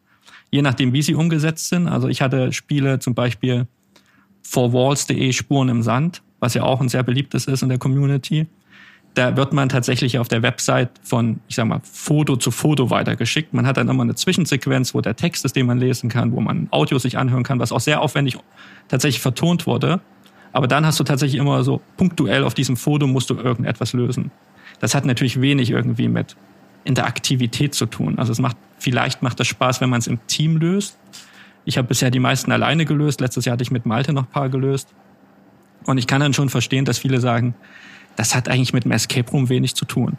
je 0.50 0.62
nachdem, 0.62 0.94
wie 0.94 1.02
sie 1.02 1.14
umgesetzt 1.14 1.68
sind. 1.68 1.88
Also 1.88 2.08
ich 2.08 2.22
hatte 2.22 2.54
Spiele 2.54 3.00
zum 3.00 3.14
Beispiel 3.14 3.66
forwalls.de 4.44 5.30
Spuren 5.34 5.68
im 5.68 5.82
Sand, 5.82 6.22
was 6.40 6.54
ja 6.54 6.62
auch 6.62 6.80
ein 6.80 6.88
sehr 6.88 7.02
beliebtes 7.02 7.44
ist 7.44 7.62
in 7.62 7.68
der 7.68 7.78
Community 7.78 8.46
da 9.14 9.36
wird 9.36 9.52
man 9.52 9.68
tatsächlich 9.68 10.18
auf 10.18 10.26
der 10.26 10.42
Website 10.42 10.90
von, 11.02 11.40
ich 11.46 11.54
sag 11.54 11.66
mal, 11.66 11.80
Foto 11.84 12.36
zu 12.36 12.50
Foto 12.50 12.90
weitergeschickt. 12.90 13.54
Man 13.54 13.66
hat 13.66 13.76
dann 13.76 13.88
immer 13.88 14.02
eine 14.02 14.16
Zwischensequenz, 14.16 14.92
wo 14.92 15.00
der 15.00 15.14
Text 15.14 15.44
ist, 15.44 15.54
den 15.54 15.66
man 15.66 15.78
lesen 15.78 16.10
kann, 16.10 16.32
wo 16.32 16.40
man 16.40 16.66
Audio 16.72 16.98
sich 16.98 17.16
anhören 17.16 17.44
kann, 17.44 17.60
was 17.60 17.70
auch 17.70 17.80
sehr 17.80 18.00
aufwendig 18.00 18.36
tatsächlich 18.88 19.22
vertont 19.22 19.66
wurde. 19.66 20.00
Aber 20.52 20.66
dann 20.66 20.84
hast 20.84 20.98
du 20.98 21.04
tatsächlich 21.04 21.40
immer 21.40 21.62
so 21.62 21.80
punktuell 21.96 22.44
auf 22.44 22.54
diesem 22.54 22.76
Foto 22.76 23.06
musst 23.06 23.30
du 23.30 23.34
irgendetwas 23.36 23.92
lösen. 23.92 24.32
Das 24.80 24.94
hat 24.94 25.04
natürlich 25.04 25.40
wenig 25.40 25.70
irgendwie 25.70 26.08
mit 26.08 26.36
Interaktivität 26.84 27.74
zu 27.74 27.86
tun. 27.86 28.18
Also 28.18 28.32
es 28.32 28.40
macht, 28.40 28.56
vielleicht 28.78 29.22
macht 29.22 29.38
das 29.38 29.46
Spaß, 29.46 29.80
wenn 29.80 29.90
man 29.90 30.00
es 30.00 30.06
im 30.06 30.24
Team 30.26 30.56
löst. 30.56 30.98
Ich 31.64 31.78
habe 31.78 31.88
bisher 31.88 32.10
die 32.10 32.18
meisten 32.18 32.52
alleine 32.52 32.84
gelöst. 32.84 33.20
Letztes 33.20 33.44
Jahr 33.44 33.54
hatte 33.54 33.62
ich 33.62 33.70
mit 33.70 33.86
Malte 33.86 34.12
noch 34.12 34.24
ein 34.24 34.30
paar 34.30 34.48
gelöst. 34.48 34.88
Und 35.86 35.98
ich 35.98 36.06
kann 36.06 36.20
dann 36.20 36.34
schon 36.34 36.48
verstehen, 36.48 36.84
dass 36.84 36.98
viele 36.98 37.20
sagen, 37.20 37.54
das 38.16 38.34
hat 38.34 38.48
eigentlich 38.48 38.72
mit 38.72 38.84
dem 38.84 38.92
Escape 38.92 39.30
Room 39.30 39.48
wenig 39.48 39.74
zu 39.74 39.84
tun. 39.84 40.16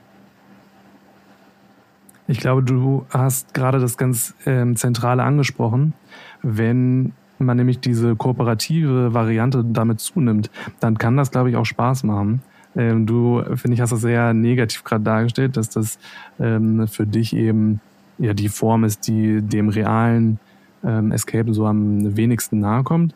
Ich 2.28 2.40
glaube, 2.40 2.64
du 2.64 3.06
hast 3.10 3.54
gerade 3.54 3.80
das 3.80 3.98
ganz 3.98 4.34
ähm, 4.46 4.76
Zentrale 4.76 5.24
angesprochen. 5.24 5.94
Wenn 6.42 7.14
man 7.38 7.58
nämlich 7.58 7.80
diese 7.80 8.16
kooperative 8.16 9.14
Variante 9.14 9.64
damit 9.64 10.00
zunimmt, 10.00 10.50
dann 10.80 10.98
kann 10.98 11.18
das, 11.18 11.32
glaube 11.32 11.50
ich, 11.50 11.56
auch 11.56 11.66
Spaß 11.66 12.04
machen. 12.04 12.42
Ähm, 12.76 13.06
du, 13.06 13.44
finde 13.56 13.76
ich, 13.76 13.82
hast 13.82 13.92
das 13.92 14.02
sehr 14.02 14.34
negativ 14.34 14.84
gerade 14.84 15.04
dargestellt, 15.04 15.56
dass 15.56 15.70
das 15.70 16.00
ähm, 16.40 16.88
für 16.88 17.06
dich 17.06 17.36
eben 17.36 17.80
ja 18.18 18.34
die 18.34 18.50
Form 18.50 18.84
ist, 18.84 19.08
die 19.08 19.42
dem 19.42 19.70
realen 19.70 20.40
ähm, 20.84 21.12
Escape 21.12 21.54
so 21.54 21.68
am 21.68 22.18
wenigsten 22.18 22.60
nahe 22.60 22.84
kommt 22.84 23.14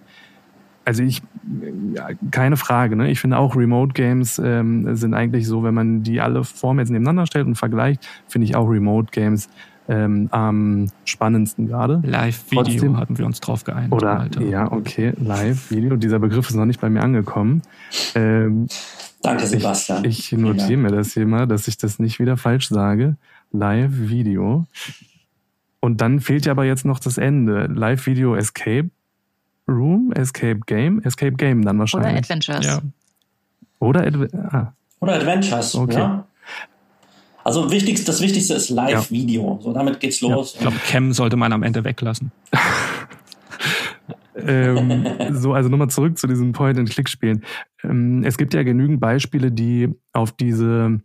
also 0.89 1.03
ich, 1.03 1.21
ja, 1.93 2.09
keine 2.31 2.57
Frage, 2.57 2.95
ne? 2.95 3.11
Ich 3.11 3.19
finde 3.19 3.37
auch 3.37 3.55
Remote 3.55 3.93
Games 3.93 4.41
ähm, 4.43 4.95
sind 4.95 5.13
eigentlich 5.13 5.45
so, 5.45 5.61
wenn 5.61 5.75
man 5.75 6.01
die 6.01 6.19
alle 6.19 6.43
Formen 6.43 6.79
jetzt 6.79 6.89
nebeneinander 6.89 7.27
stellt 7.27 7.45
und 7.45 7.53
vergleicht, 7.53 8.09
finde 8.27 8.45
ich 8.45 8.55
auch 8.55 8.67
Remote 8.67 9.11
Games 9.11 9.49
ähm, 9.87 10.29
am 10.31 10.87
spannendsten 11.05 11.67
gerade. 11.67 12.01
Live-Video 12.03 12.97
hatten 12.97 13.19
wir 13.19 13.27
uns 13.27 13.39
drauf 13.39 13.63
geeinigt. 13.63 13.93
Oder, 13.93 14.21
Alter. 14.21 14.41
ja, 14.41 14.71
okay, 14.71 15.13
Live-Video. 15.17 15.95
Dieser 15.95 16.17
Begriff 16.17 16.49
ist 16.49 16.55
noch 16.55 16.65
nicht 16.65 16.81
bei 16.81 16.89
mir 16.89 17.03
angekommen. 17.03 17.61
Ähm, 18.15 18.65
Danke, 19.21 19.45
Sebastian. 19.45 20.05
Ich, 20.05 20.33
ich 20.33 20.39
notiere 20.39 20.77
mir 20.77 20.91
das 20.91 21.13
hier 21.13 21.27
mal, 21.27 21.45
dass 21.45 21.67
ich 21.67 21.77
das 21.77 21.99
nicht 21.99 22.19
wieder 22.19 22.35
falsch 22.35 22.67
sage. 22.67 23.15
Live-Video. 23.51 24.65
Und 25.81 26.01
dann 26.01 26.19
fehlt 26.19 26.47
ja 26.47 26.53
aber 26.53 26.65
jetzt 26.65 26.83
noch 26.83 26.99
das 26.99 27.19
Ende. 27.19 27.67
Live-Video 27.67 28.33
Escape 28.33 28.89
Room, 29.69 30.11
Escape 30.13 30.59
Game, 30.65 31.01
Escape 31.03 31.35
Game 31.35 31.63
dann 31.63 31.79
wahrscheinlich. 31.79 32.11
Oder 32.11 32.17
Adventures. 32.17 32.65
Ja. 32.65 32.79
Oder, 33.79 34.05
Adve 34.05 34.27
ah. 34.33 34.73
Oder 34.99 35.13
Adventures, 35.15 35.75
okay. 35.75 35.95
ja. 35.95 36.25
Also 37.43 37.71
wichtigst, 37.71 38.07
das 38.07 38.21
Wichtigste 38.21 38.53
ist 38.53 38.69
Live-Video. 38.69 39.55
Ja. 39.57 39.63
So, 39.63 39.73
damit 39.73 39.99
geht's 39.99 40.21
los. 40.21 40.53
Ja. 40.53 40.59
Ich 40.59 40.61
glaube, 40.61 40.77
Cam 40.87 41.13
sollte 41.13 41.37
man 41.37 41.53
am 41.53 41.63
Ende 41.63 41.83
weglassen. 41.83 42.31
ähm, 44.35 45.05
so, 45.31 45.53
also 45.53 45.69
nochmal 45.69 45.89
zurück 45.89 46.17
zu 46.17 46.27
diesen 46.27 46.51
Point-and-Click-Spielen. 46.51 47.43
Ähm, 47.83 48.23
es 48.23 48.37
gibt 48.37 48.53
ja 48.53 48.63
genügend 48.63 48.99
Beispiele, 48.99 49.51
die 49.51 49.89
auf 50.11 50.33
diese 50.33 50.99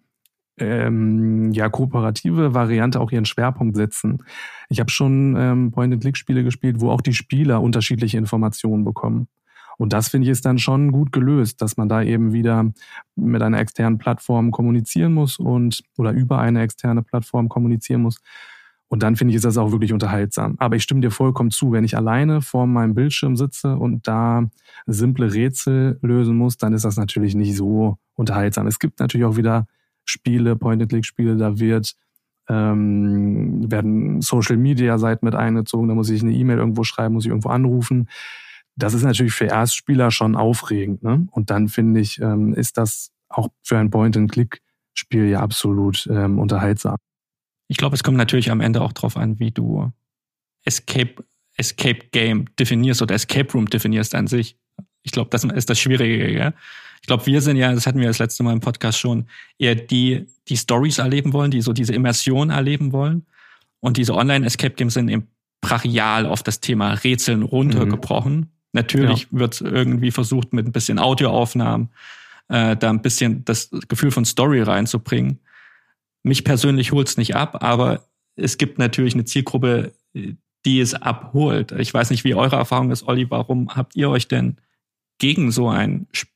ähm, 0.59 1.53
ja 1.53 1.69
kooperative 1.69 2.55
Variante 2.55 3.01
auch 3.01 3.11
ihren 3.11 3.25
Schwerpunkt 3.25 3.77
setzen. 3.77 4.23
Ich 4.69 4.81
habe 4.81 4.91
schon 4.91 5.37
ähm, 5.37 5.73
Point-and-Click-Spiele 5.73 6.45
gespielt, 6.45 6.81
wo 6.81 6.91
auch 6.91 7.01
die 7.01 7.15
Spieler 7.15 7.61
unterschiedliche 7.63 8.19
Informationen 8.19 8.85
bekommen. 8.85 9.29
Und 9.77 9.93
das 9.93 10.09
finde 10.09 10.27
ich 10.27 10.31
ist 10.31 10.45
dann 10.47 10.59
schon 10.59 10.93
gut 10.93 11.13
gelöst, 11.13 11.61
dass 11.61 11.77
man 11.77 11.89
da 11.89 12.03
eben 12.03 12.33
wieder 12.33 12.73
mit 13.17 13.43
einer 13.43 13.59
externen 13.59 13.99
Plattform 13.99 14.51
kommunizieren 14.51 15.13
muss 15.13 15.39
und 15.39 15.83
oder 15.99 16.13
über 16.13 16.39
eine 16.39 16.63
externe 16.63 17.03
Plattform 17.03 17.49
kommunizieren 17.49 18.03
muss. 18.03 18.21
Und 18.89 19.03
dann 19.03 19.17
finde 19.17 19.33
ich, 19.33 19.37
ist 19.37 19.45
das 19.45 19.57
auch 19.57 19.73
wirklich 19.73 19.93
unterhaltsam. 19.93 20.55
Aber 20.59 20.77
ich 20.77 20.85
stimme 20.85 21.01
dir 21.01 21.11
vollkommen 21.11 21.51
zu, 21.51 21.73
wenn 21.73 21.83
ich 21.83 21.97
alleine 21.97 22.43
vor 22.43 22.67
meinem 22.67 22.95
Bildschirm 22.95 23.35
sitze 23.37 23.77
und 23.77 24.07
da 24.07 24.49
simple 24.87 25.35
Rätsel 25.35 25.99
lösen 26.03 26.37
muss, 26.37 26.59
dann 26.59 26.73
ist 26.75 26.85
das 26.85 26.97
natürlich 26.97 27.35
nicht 27.35 27.57
so 27.57 27.99
unterhaltsam. 28.15 28.69
Es 28.69 28.79
gibt 28.79 29.01
natürlich 29.01 29.25
auch 29.25 29.37
wieder 29.37 29.67
Spiele, 30.05 30.57
Point-and-Click-Spiele, 30.57 31.37
da 31.37 31.59
wird 31.59 31.95
ähm, 32.49 33.71
werden 33.71 34.21
Social-Media-Seiten 34.21 35.25
mit 35.25 35.35
eingezogen, 35.35 35.89
da 35.89 35.95
muss 35.95 36.11
ich 36.11 36.23
eine 36.23 36.33
E-Mail 36.33 36.59
irgendwo 36.59 36.85
schreiben, 36.85 37.15
muss 37.15 37.25
ich 37.25 37.31
irgendwo 37.31 37.49
anrufen. 37.49 38.09
Das 38.77 38.93
ist 38.93 39.03
natürlich 39.03 39.33
für 39.33 39.47
Erstspieler 39.47 40.11
schon 40.11 40.37
aufregend. 40.37 41.03
Ne? 41.03 41.27
Und 41.31 41.51
dann 41.51 41.69
finde 41.69 42.01
ich, 42.01 42.21
ähm, 42.21 42.55
ist 42.55 42.77
das 42.77 43.13
auch 43.29 43.49
für 43.63 43.79
ein 43.79 43.91
Point-and-Click-Spiel 43.91 45.27
ja 45.27 45.41
absolut 45.41 46.07
ähm, 46.11 46.39
unterhaltsam. 46.39 46.97
Ich 47.69 47.77
glaube, 47.77 47.95
es 47.95 48.03
kommt 48.03 48.19
natürlich 48.19 48.51
am 48.51 48.61
Ende 48.61 48.83
auch 48.83 48.93
drauf 48.93 49.17
an, 49.17 49.39
wie 49.39 49.51
du 49.51 49.91
Escape, 50.65 51.25
Escape 51.57 52.09
Game 52.13 52.47
definierst 52.59 53.01
oder 53.01 53.15
Escape 53.15 53.51
Room 53.53 53.67
definierst 53.67 54.15
an 54.15 54.27
sich. 54.27 54.59
Ich 55.03 55.13
glaube, 55.13 55.31
das 55.31 55.45
ist 55.45 55.71
das 55.71 55.79
Schwierige. 55.79 56.31
Ja? 56.33 56.53
Ich 57.05 57.07
glaube, 57.07 57.27
wir 57.27 57.43
sind 57.43 57.59
ja, 57.59 57.71
das 57.71 57.87
hatten 57.87 58.01
wir 58.01 58.09
das 58.09 58.19
letzte 58.19 58.43
Mal 58.45 58.55
im 58.55 58.61
Podcast 58.61 58.99
schon, 58.99 59.27
eher 59.59 59.75
die, 59.75 60.25
die 60.49 60.57
Stories 60.57 60.97
erleben 60.97 61.35
wollen, 61.35 61.51
die 61.51 61.61
so 61.61 61.75
diese 61.75 61.93
Immersion 61.93 62.49
erleben 62.49 62.93
wollen. 62.93 63.27
Und 63.81 63.99
diese 63.99 64.15
Online-Escape-Games 64.15 64.95
sind 64.95 65.11
eben 65.11 65.29
brachial 65.61 66.25
auf 66.25 66.43
das 66.43 66.61
Thema 66.61 66.95
Rätseln 66.95 67.43
runtergebrochen. 67.43 68.37
Mhm. 68.37 68.49
Natürlich 68.73 69.25
ja. 69.25 69.39
wird 69.39 69.61
irgendwie 69.61 70.13
versucht, 70.13 70.55
mit 70.55 70.65
ein 70.67 70.73
bisschen 70.73 70.99
Audioaufnahmen 70.99 71.91
äh, 72.49 72.75
da 72.75 72.89
ein 72.89 73.03
bisschen 73.03 73.45
das 73.45 73.69
Gefühl 73.89 74.11
von 74.11 74.25
Story 74.25 74.63
reinzubringen. 74.63 75.41
Mich 76.23 76.43
persönlich 76.43 76.93
holt 76.93 77.09
es 77.09 77.19
nicht 77.19 77.37
ab, 77.37 77.63
aber 77.63 78.09
es 78.35 78.57
gibt 78.57 78.79
natürlich 78.79 79.13
eine 79.13 79.27
Zielgruppe, 79.27 79.93
die 80.15 80.81
es 80.81 80.95
abholt. 80.95 81.73
Ich 81.73 81.93
weiß 81.93 82.09
nicht, 82.09 82.25
wie 82.25 82.35
eure 82.35 82.57
Erfahrung 82.57 82.91
ist, 82.91 83.07
Olli. 83.07 83.31
Warum 83.31 83.77
habt 83.77 83.95
ihr 83.95 84.09
euch 84.09 84.27
denn 84.27 84.57
gegen 85.19 85.51
so 85.51 85.69
ein 85.69 86.07
Spiel 86.11 86.34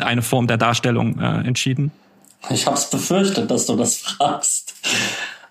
eine 0.00 0.22
Form 0.22 0.46
der 0.46 0.56
Darstellung 0.56 1.18
äh, 1.18 1.46
entschieden? 1.46 1.92
Ich 2.50 2.66
habe 2.66 2.76
es 2.76 2.88
befürchtet, 2.90 3.50
dass 3.50 3.66
du 3.66 3.76
das 3.76 3.96
fragst. 3.96 4.74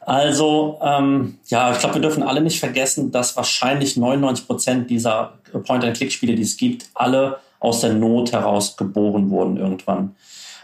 Also, 0.02 0.80
ähm, 0.84 1.40
ja, 1.48 1.72
ich 1.72 1.80
glaube, 1.80 1.96
wir 1.96 2.02
dürfen 2.02 2.24
alle 2.24 2.42
nicht 2.42 2.60
vergessen, 2.60 3.12
dass 3.12 3.36
wahrscheinlich 3.36 3.98
99 3.98 4.46
Prozent 4.46 4.90
dieser 4.90 5.34
Point-and-Click-Spiele, 5.52 6.36
die 6.36 6.44
es 6.44 6.58
gibt, 6.58 6.90
alle 6.94 7.40
aus 7.60 7.82
der 7.82 7.94
Not 7.94 8.32
heraus 8.32 8.78
geboren 8.78 9.32
wurden 9.32 9.58
irgendwann. 9.58 10.16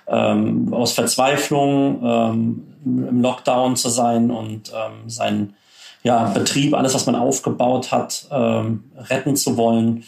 Ähm, 0.08 0.74
aus 0.74 0.94
Verzweiflung, 0.94 2.02
ähm, 2.04 2.68
im 2.86 3.22
Lockdown 3.22 3.76
zu 3.76 3.90
sein 3.90 4.30
und 4.30 4.70
ähm, 4.70 5.10
seinen 5.10 5.56
ja, 6.04 6.26
Betrieb, 6.26 6.74
alles, 6.74 6.94
was 6.94 7.06
man 7.06 7.16
aufgebaut 7.16 7.92
hat, 7.92 8.28
ähm, 8.32 8.92
retten 8.98 9.36
zu 9.36 9.58
wollen. 9.58 10.04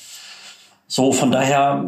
So, 0.88 1.12
von 1.12 1.32
daher 1.32 1.88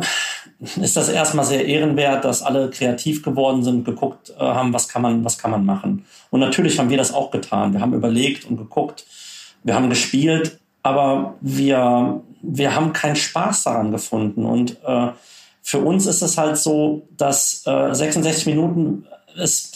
ist 0.82 0.98
das 0.98 1.10
erstmal 1.10 1.46
sehr 1.46 1.66
ehrenwert, 1.66 2.26
dass 2.26 2.42
alle 2.42 2.70
kreativ 2.70 3.24
geworden 3.24 3.64
sind, 3.64 3.86
geguckt 3.86 4.34
äh, 4.38 4.42
haben, 4.42 4.74
was 4.74 4.88
kann 4.88 5.02
man, 5.02 5.24
was 5.24 5.38
kann 5.38 5.52
man 5.52 5.66
machen. 5.66 6.06
Und 6.30 6.40
natürlich 6.40 6.80
haben 6.80 6.90
wir 6.90 6.98
das 6.98 7.14
auch 7.14 7.32
getan. 7.32 7.74
Wir 7.74 7.82
haben 7.82 7.94
überlegt 7.94 8.46
und 8.46 8.58
geguckt, 8.58 9.06
wir 9.64 9.76
haben 9.76 9.90
gespielt, 9.90 10.60
aber 10.84 11.36
wir, 11.42 12.22
wir 12.42 12.76
haben 12.76 12.94
keinen 12.94 13.16
Spaß 13.16 13.64
daran 13.64 13.92
gefunden. 13.92 14.46
Und 14.46 14.78
äh, 14.86 15.10
für 15.62 15.80
uns 15.80 16.06
ist 16.06 16.22
es 16.22 16.38
halt 16.38 16.58
so, 16.58 17.08
dass 17.18 17.64
äh, 17.66 17.94
66 17.94 18.46
Minuten 18.46 19.06
es 19.38 19.72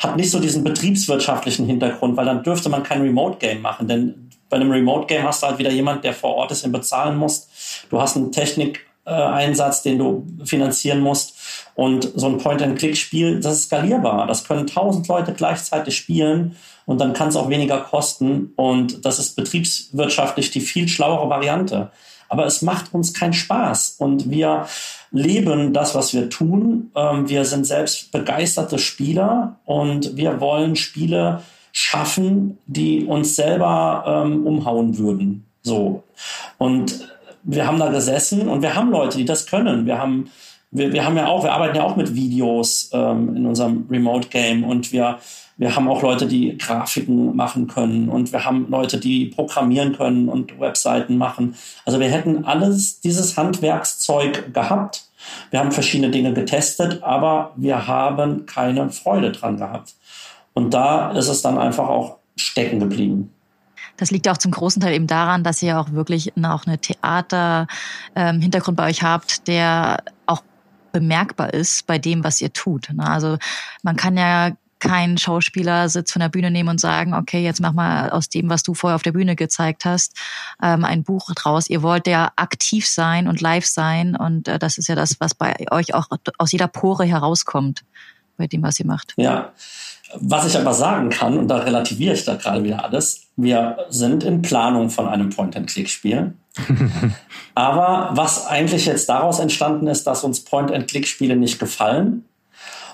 hat 0.00 0.16
nicht 0.16 0.30
so 0.30 0.40
diesen 0.40 0.64
betriebswirtschaftlichen 0.64 1.66
Hintergrund, 1.66 2.16
weil 2.16 2.26
dann 2.26 2.42
dürfte 2.42 2.68
man 2.68 2.82
kein 2.82 3.02
Remote-Game 3.02 3.62
machen, 3.62 3.86
denn 3.86 4.30
bei 4.48 4.56
einem 4.56 4.70
Remote-Game 4.70 5.22
hast 5.22 5.42
du 5.42 5.46
halt 5.46 5.58
wieder 5.58 5.70
jemand, 5.70 6.04
der 6.04 6.12
vor 6.12 6.34
Ort 6.34 6.50
ist 6.50 6.64
und 6.64 6.72
bezahlen 6.72 7.16
muss. 7.16 7.48
Du 7.90 8.00
hast 8.00 8.16
eine 8.16 8.30
Technik, 8.30 8.86
Einsatz, 9.10 9.82
den 9.82 9.98
du 9.98 10.26
finanzieren 10.44 11.00
musst. 11.00 11.34
Und 11.74 12.10
so 12.14 12.26
ein 12.26 12.38
Point-and-Click-Spiel, 12.38 13.40
das 13.40 13.54
ist 13.54 13.64
skalierbar. 13.64 14.26
Das 14.26 14.44
können 14.44 14.66
tausend 14.66 15.08
Leute 15.08 15.32
gleichzeitig 15.32 15.96
spielen 15.96 16.56
und 16.86 17.00
dann 17.00 17.12
kann 17.12 17.28
es 17.28 17.36
auch 17.36 17.48
weniger 17.48 17.80
kosten. 17.80 18.52
Und 18.56 19.04
das 19.04 19.18
ist 19.18 19.36
betriebswirtschaftlich 19.36 20.50
die 20.50 20.60
viel 20.60 20.88
schlauere 20.88 21.28
Variante. 21.28 21.90
Aber 22.28 22.46
es 22.46 22.62
macht 22.62 22.94
uns 22.94 23.12
keinen 23.12 23.32
Spaß 23.32 23.96
und 23.98 24.30
wir 24.30 24.66
leben 25.10 25.72
das, 25.72 25.94
was 25.94 26.14
wir 26.14 26.30
tun. 26.30 26.90
Ähm, 26.96 27.28
wir 27.28 27.44
sind 27.44 27.66
selbst 27.66 28.10
begeisterte 28.12 28.78
Spieler 28.78 29.56
und 29.64 30.16
wir 30.16 30.40
wollen 30.40 30.74
Spiele 30.74 31.42
schaffen, 31.72 32.58
die 32.66 33.04
uns 33.04 33.36
selber 33.36 34.24
ähm, 34.24 34.46
umhauen 34.46 34.96
würden. 34.98 35.44
So. 35.62 36.02
Und 36.58 37.13
wir 37.44 37.66
haben 37.66 37.78
da 37.78 37.90
gesessen 37.90 38.48
und 38.48 38.62
wir 38.62 38.74
haben 38.74 38.90
Leute, 38.90 39.18
die 39.18 39.24
das 39.24 39.46
können. 39.46 39.86
Wir 39.86 39.98
haben, 39.98 40.30
wir, 40.70 40.92
wir 40.92 41.04
haben 41.04 41.16
ja 41.16 41.26
auch, 41.26 41.44
wir 41.44 41.52
arbeiten 41.52 41.76
ja 41.76 41.84
auch 41.84 41.96
mit 41.96 42.14
Videos 42.14 42.90
ähm, 42.92 43.36
in 43.36 43.46
unserem 43.46 43.86
Remote 43.90 44.28
Game 44.28 44.64
und 44.64 44.92
wir, 44.92 45.18
wir 45.56 45.76
haben 45.76 45.88
auch 45.88 46.02
Leute, 46.02 46.26
die 46.26 46.58
Grafiken 46.58 47.36
machen 47.36 47.66
können 47.68 48.08
und 48.08 48.32
wir 48.32 48.44
haben 48.44 48.66
Leute, 48.70 48.98
die 48.98 49.26
programmieren 49.26 49.96
können 49.96 50.28
und 50.28 50.58
Webseiten 50.58 51.16
machen. 51.16 51.54
Also 51.84 52.00
wir 52.00 52.08
hätten 52.08 52.44
alles 52.44 53.00
dieses 53.00 53.36
Handwerkszeug 53.36 54.52
gehabt. 54.52 55.04
Wir 55.50 55.60
haben 55.60 55.72
verschiedene 55.72 56.10
Dinge 56.10 56.32
getestet, 56.32 57.02
aber 57.02 57.52
wir 57.56 57.86
haben 57.86 58.46
keine 58.46 58.90
Freude 58.90 59.32
dran 59.32 59.56
gehabt. 59.56 59.94
Und 60.54 60.74
da 60.74 61.12
ist 61.12 61.28
es 61.28 61.42
dann 61.42 61.58
einfach 61.58 61.88
auch 61.88 62.18
stecken 62.36 62.80
geblieben. 62.80 63.30
Das 63.96 64.10
liegt 64.10 64.28
auch 64.28 64.38
zum 64.38 64.50
großen 64.50 64.82
Teil 64.82 64.94
eben 64.94 65.06
daran, 65.06 65.44
dass 65.44 65.62
ihr 65.62 65.78
auch 65.78 65.92
wirklich 65.92 66.32
auch 66.42 66.66
eine 66.66 66.78
Theater-Hintergrund 66.78 68.68
ähm, 68.68 68.76
bei 68.76 68.88
euch 68.88 69.02
habt, 69.02 69.46
der 69.46 70.02
auch 70.26 70.42
bemerkbar 70.92 71.54
ist 71.54 71.86
bei 71.86 71.98
dem, 71.98 72.24
was 72.24 72.40
ihr 72.40 72.52
tut. 72.52 72.88
Ne? 72.92 73.06
Also 73.06 73.38
man 73.82 73.96
kann 73.96 74.16
ja 74.16 74.52
kein 74.84 75.16
Schauspieler 75.16 75.88
sitzt 75.88 76.12
von 76.12 76.20
der 76.20 76.28
Bühne 76.28 76.50
nehmen 76.50 76.68
und 76.68 76.80
sagen, 76.80 77.14
okay, 77.14 77.42
jetzt 77.42 77.60
mach 77.60 77.72
mal 77.72 78.10
aus 78.10 78.28
dem, 78.28 78.50
was 78.50 78.62
du 78.62 78.74
vorher 78.74 78.96
auf 78.96 79.02
der 79.02 79.12
Bühne 79.12 79.34
gezeigt 79.34 79.86
hast, 79.86 80.14
ähm, 80.62 80.84
ein 80.84 81.04
Buch 81.04 81.30
draus. 81.34 81.70
Ihr 81.70 81.82
wollt 81.82 82.06
ja 82.06 82.32
aktiv 82.36 82.86
sein 82.86 83.26
und 83.26 83.40
live 83.40 83.64
sein 83.64 84.14
und 84.14 84.46
äh, 84.46 84.58
das 84.58 84.76
ist 84.76 84.88
ja 84.88 84.94
das, 84.94 85.18
was 85.20 85.34
bei 85.34 85.54
euch 85.70 85.94
auch 85.94 86.08
aus 86.36 86.52
jeder 86.52 86.68
Pore 86.68 87.04
herauskommt 87.04 87.84
bei 88.36 88.46
dem, 88.46 88.62
was 88.62 88.78
ihr 88.78 88.86
macht. 88.86 89.14
Ja, 89.16 89.52
was 90.14 90.46
ich 90.46 90.56
aber 90.56 90.74
sagen 90.74 91.10
kann, 91.10 91.38
und 91.38 91.48
da 91.48 91.58
relativiere 91.58 92.14
ich 92.14 92.24
da 92.24 92.34
gerade 92.34 92.62
wieder 92.62 92.84
alles, 92.84 93.28
wir 93.36 93.78
sind 93.88 94.22
in 94.22 94.42
Planung 94.42 94.90
von 94.90 95.08
einem 95.08 95.30
Point-and-Click-Spiel. 95.30 96.34
aber 97.54 98.10
was 98.12 98.46
eigentlich 98.46 98.86
jetzt 98.86 99.08
daraus 99.08 99.40
entstanden 99.40 99.88
ist, 99.88 100.06
dass 100.06 100.22
uns 100.24 100.40
Point-and-Click-Spiele 100.40 101.36
nicht 101.36 101.58
gefallen 101.58 102.24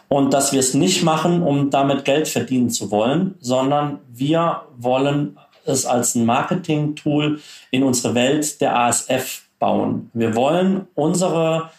und 0.09 0.33
dass 0.33 0.53
wir 0.53 0.61
es 0.61 0.75
nicht 0.75 1.03
machen, 1.03 1.43
um 1.43 1.71
damit 1.71 2.05
Geld 2.05 2.27
verdienen 2.27 2.71
zu 2.71 2.91
wollen, 2.91 3.35
sondern 3.41 3.99
wir 4.09 4.63
wollen 4.79 5.39
es 5.67 5.87
als 5.87 6.15
ein 6.15 6.25
Marketing-Tool 6.25 7.41
in 7.71 7.83
unsere 7.83 8.15
Welt 8.15 8.61
der 8.61 8.79
ASF 8.79 9.43
bauen. 9.59 10.11
Wir 10.15 10.35
wollen 10.35 10.87
unsere 10.95 11.71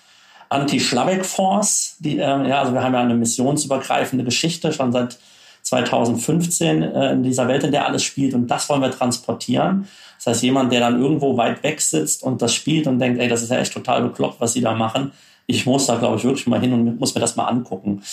Anti-Schlabeck-Force, 0.51 1.97
die, 1.99 2.17
äh, 2.17 2.49
ja, 2.49 2.59
also 2.59 2.73
wir 2.73 2.83
haben 2.83 2.93
ja 2.93 3.01
eine 3.01 3.15
missionsübergreifende 3.15 4.25
Geschichte 4.25 4.73
schon 4.73 4.91
seit 4.91 5.17
2015 5.63 6.81
äh, 6.81 7.13
in 7.13 7.23
dieser 7.23 7.47
Welt, 7.47 7.63
in 7.63 7.71
der 7.71 7.85
alles 7.85 8.03
spielt. 8.03 8.33
Und 8.33 8.47
das 8.47 8.67
wollen 8.69 8.81
wir 8.81 8.91
transportieren. 8.91 9.87
Das 10.17 10.27
heißt, 10.27 10.43
jemand, 10.43 10.71
der 10.71 10.81
dann 10.81 10.99
irgendwo 10.99 11.37
weit 11.37 11.63
weg 11.63 11.81
sitzt 11.81 12.23
und 12.23 12.41
das 12.41 12.53
spielt 12.53 12.87
und 12.87 12.99
denkt, 12.99 13.19
ey, 13.19 13.27
das 13.27 13.41
ist 13.41 13.49
ja 13.49 13.59
echt 13.59 13.73
total 13.73 14.01
bekloppt, 14.03 14.41
was 14.41 14.53
sie 14.53 14.61
da 14.61 14.73
machen. 14.73 15.13
Ich 15.47 15.65
muss 15.65 15.85
da, 15.85 15.95
glaube 15.95 16.17
ich, 16.17 16.23
wirklich 16.23 16.47
mal 16.47 16.59
hin 16.59 16.73
und 16.73 16.99
muss 16.99 17.15
mir 17.15 17.21
das 17.21 17.35
mal 17.35 17.45
angucken. 17.45 18.03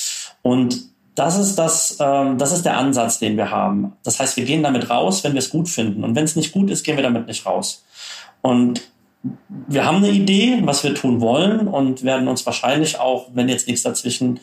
Und 0.42 0.79
das 1.14 1.37
ist 1.37 1.57
das, 1.57 1.98
ähm, 2.01 2.38
das 2.38 2.53
ist 2.53 2.64
der 2.64 2.77
Ansatz, 2.77 3.18
den 3.18 3.37
wir 3.37 3.51
haben. 3.51 3.92
Das 4.05 4.20
heißt, 4.20 4.37
wir 4.37 4.44
gehen 4.44 4.62
damit 4.62 4.88
raus, 4.88 5.24
wenn 5.24 5.33
wir 5.33 5.40
es 5.40 5.51
gut 5.51 5.68
finden. 5.68 6.05
Und 6.05 6.14
wenn 6.14 6.24
es 6.24 6.37
nicht 6.37 6.53
gut 6.53 6.70
ist, 6.70 6.85
gehen 6.85 6.96
wir 6.96 7.03
damit 7.03 7.27
nicht 7.27 7.44
raus. 7.44 7.85
Und 8.40 8.83
wir 9.22 9.85
haben 9.85 9.98
eine 9.98 10.11
Idee, 10.11 10.61
was 10.62 10.85
wir 10.85 10.94
tun 10.94 11.20
wollen 11.20 11.68
und 11.68 12.04
werden 12.04 12.28
uns 12.28 12.46
wahrscheinlich 12.46 13.00
auch, 13.00 13.28
wenn 13.35 13.48
jetzt 13.48 13.66
nichts 13.66 13.83
dazwischen 13.83 14.40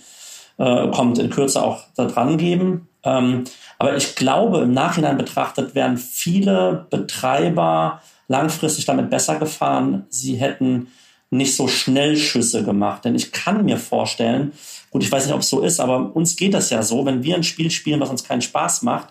äh, 0.58 0.88
kommt, 0.90 1.18
in 1.18 1.30
Kürze 1.30 1.64
auch 1.64 1.84
da 1.96 2.06
dran 2.06 2.38
geben. 2.38 2.90
Ähm, 3.04 3.46
aber 3.78 3.96
ich 3.96 4.16
glaube, 4.16 4.60
im 4.60 4.74
Nachhinein 4.74 5.18
betrachtet 5.18 5.76
wären 5.76 5.98
viele 5.98 6.88
Betreiber 6.90 8.02
langfristig 8.28 8.86
damit 8.86 9.10
besser 9.10 9.38
gefahren. 9.38 10.06
Sie 10.10 10.36
hätten 10.36 10.88
nicht 11.30 11.56
so 11.56 11.68
Schnellschüsse 11.68 12.64
gemacht. 12.64 13.06
Denn 13.06 13.16
ich 13.16 13.32
kann 13.32 13.66
mir 13.66 13.78
vorstellen, 13.78 14.54
gut, 14.92 15.04
ich 15.04 15.12
weiß 15.12 15.26
nicht, 15.26 15.36
ob 15.36 15.42
es 15.42 15.50
so 15.50 15.62
ist, 15.62 15.80
aber 15.80 16.16
uns 16.16 16.36
geht 16.36 16.54
das 16.54 16.70
ja 16.70 16.84
so, 16.84 17.06
wenn 17.06 17.24
wir 17.24 17.36
ein 17.36 17.44
Spiel 17.44 17.72
spielen, 17.72 18.00
was 18.00 18.10
uns 18.10 18.24
keinen 18.24 18.42
Spaß 18.42 18.84
macht, 18.84 19.10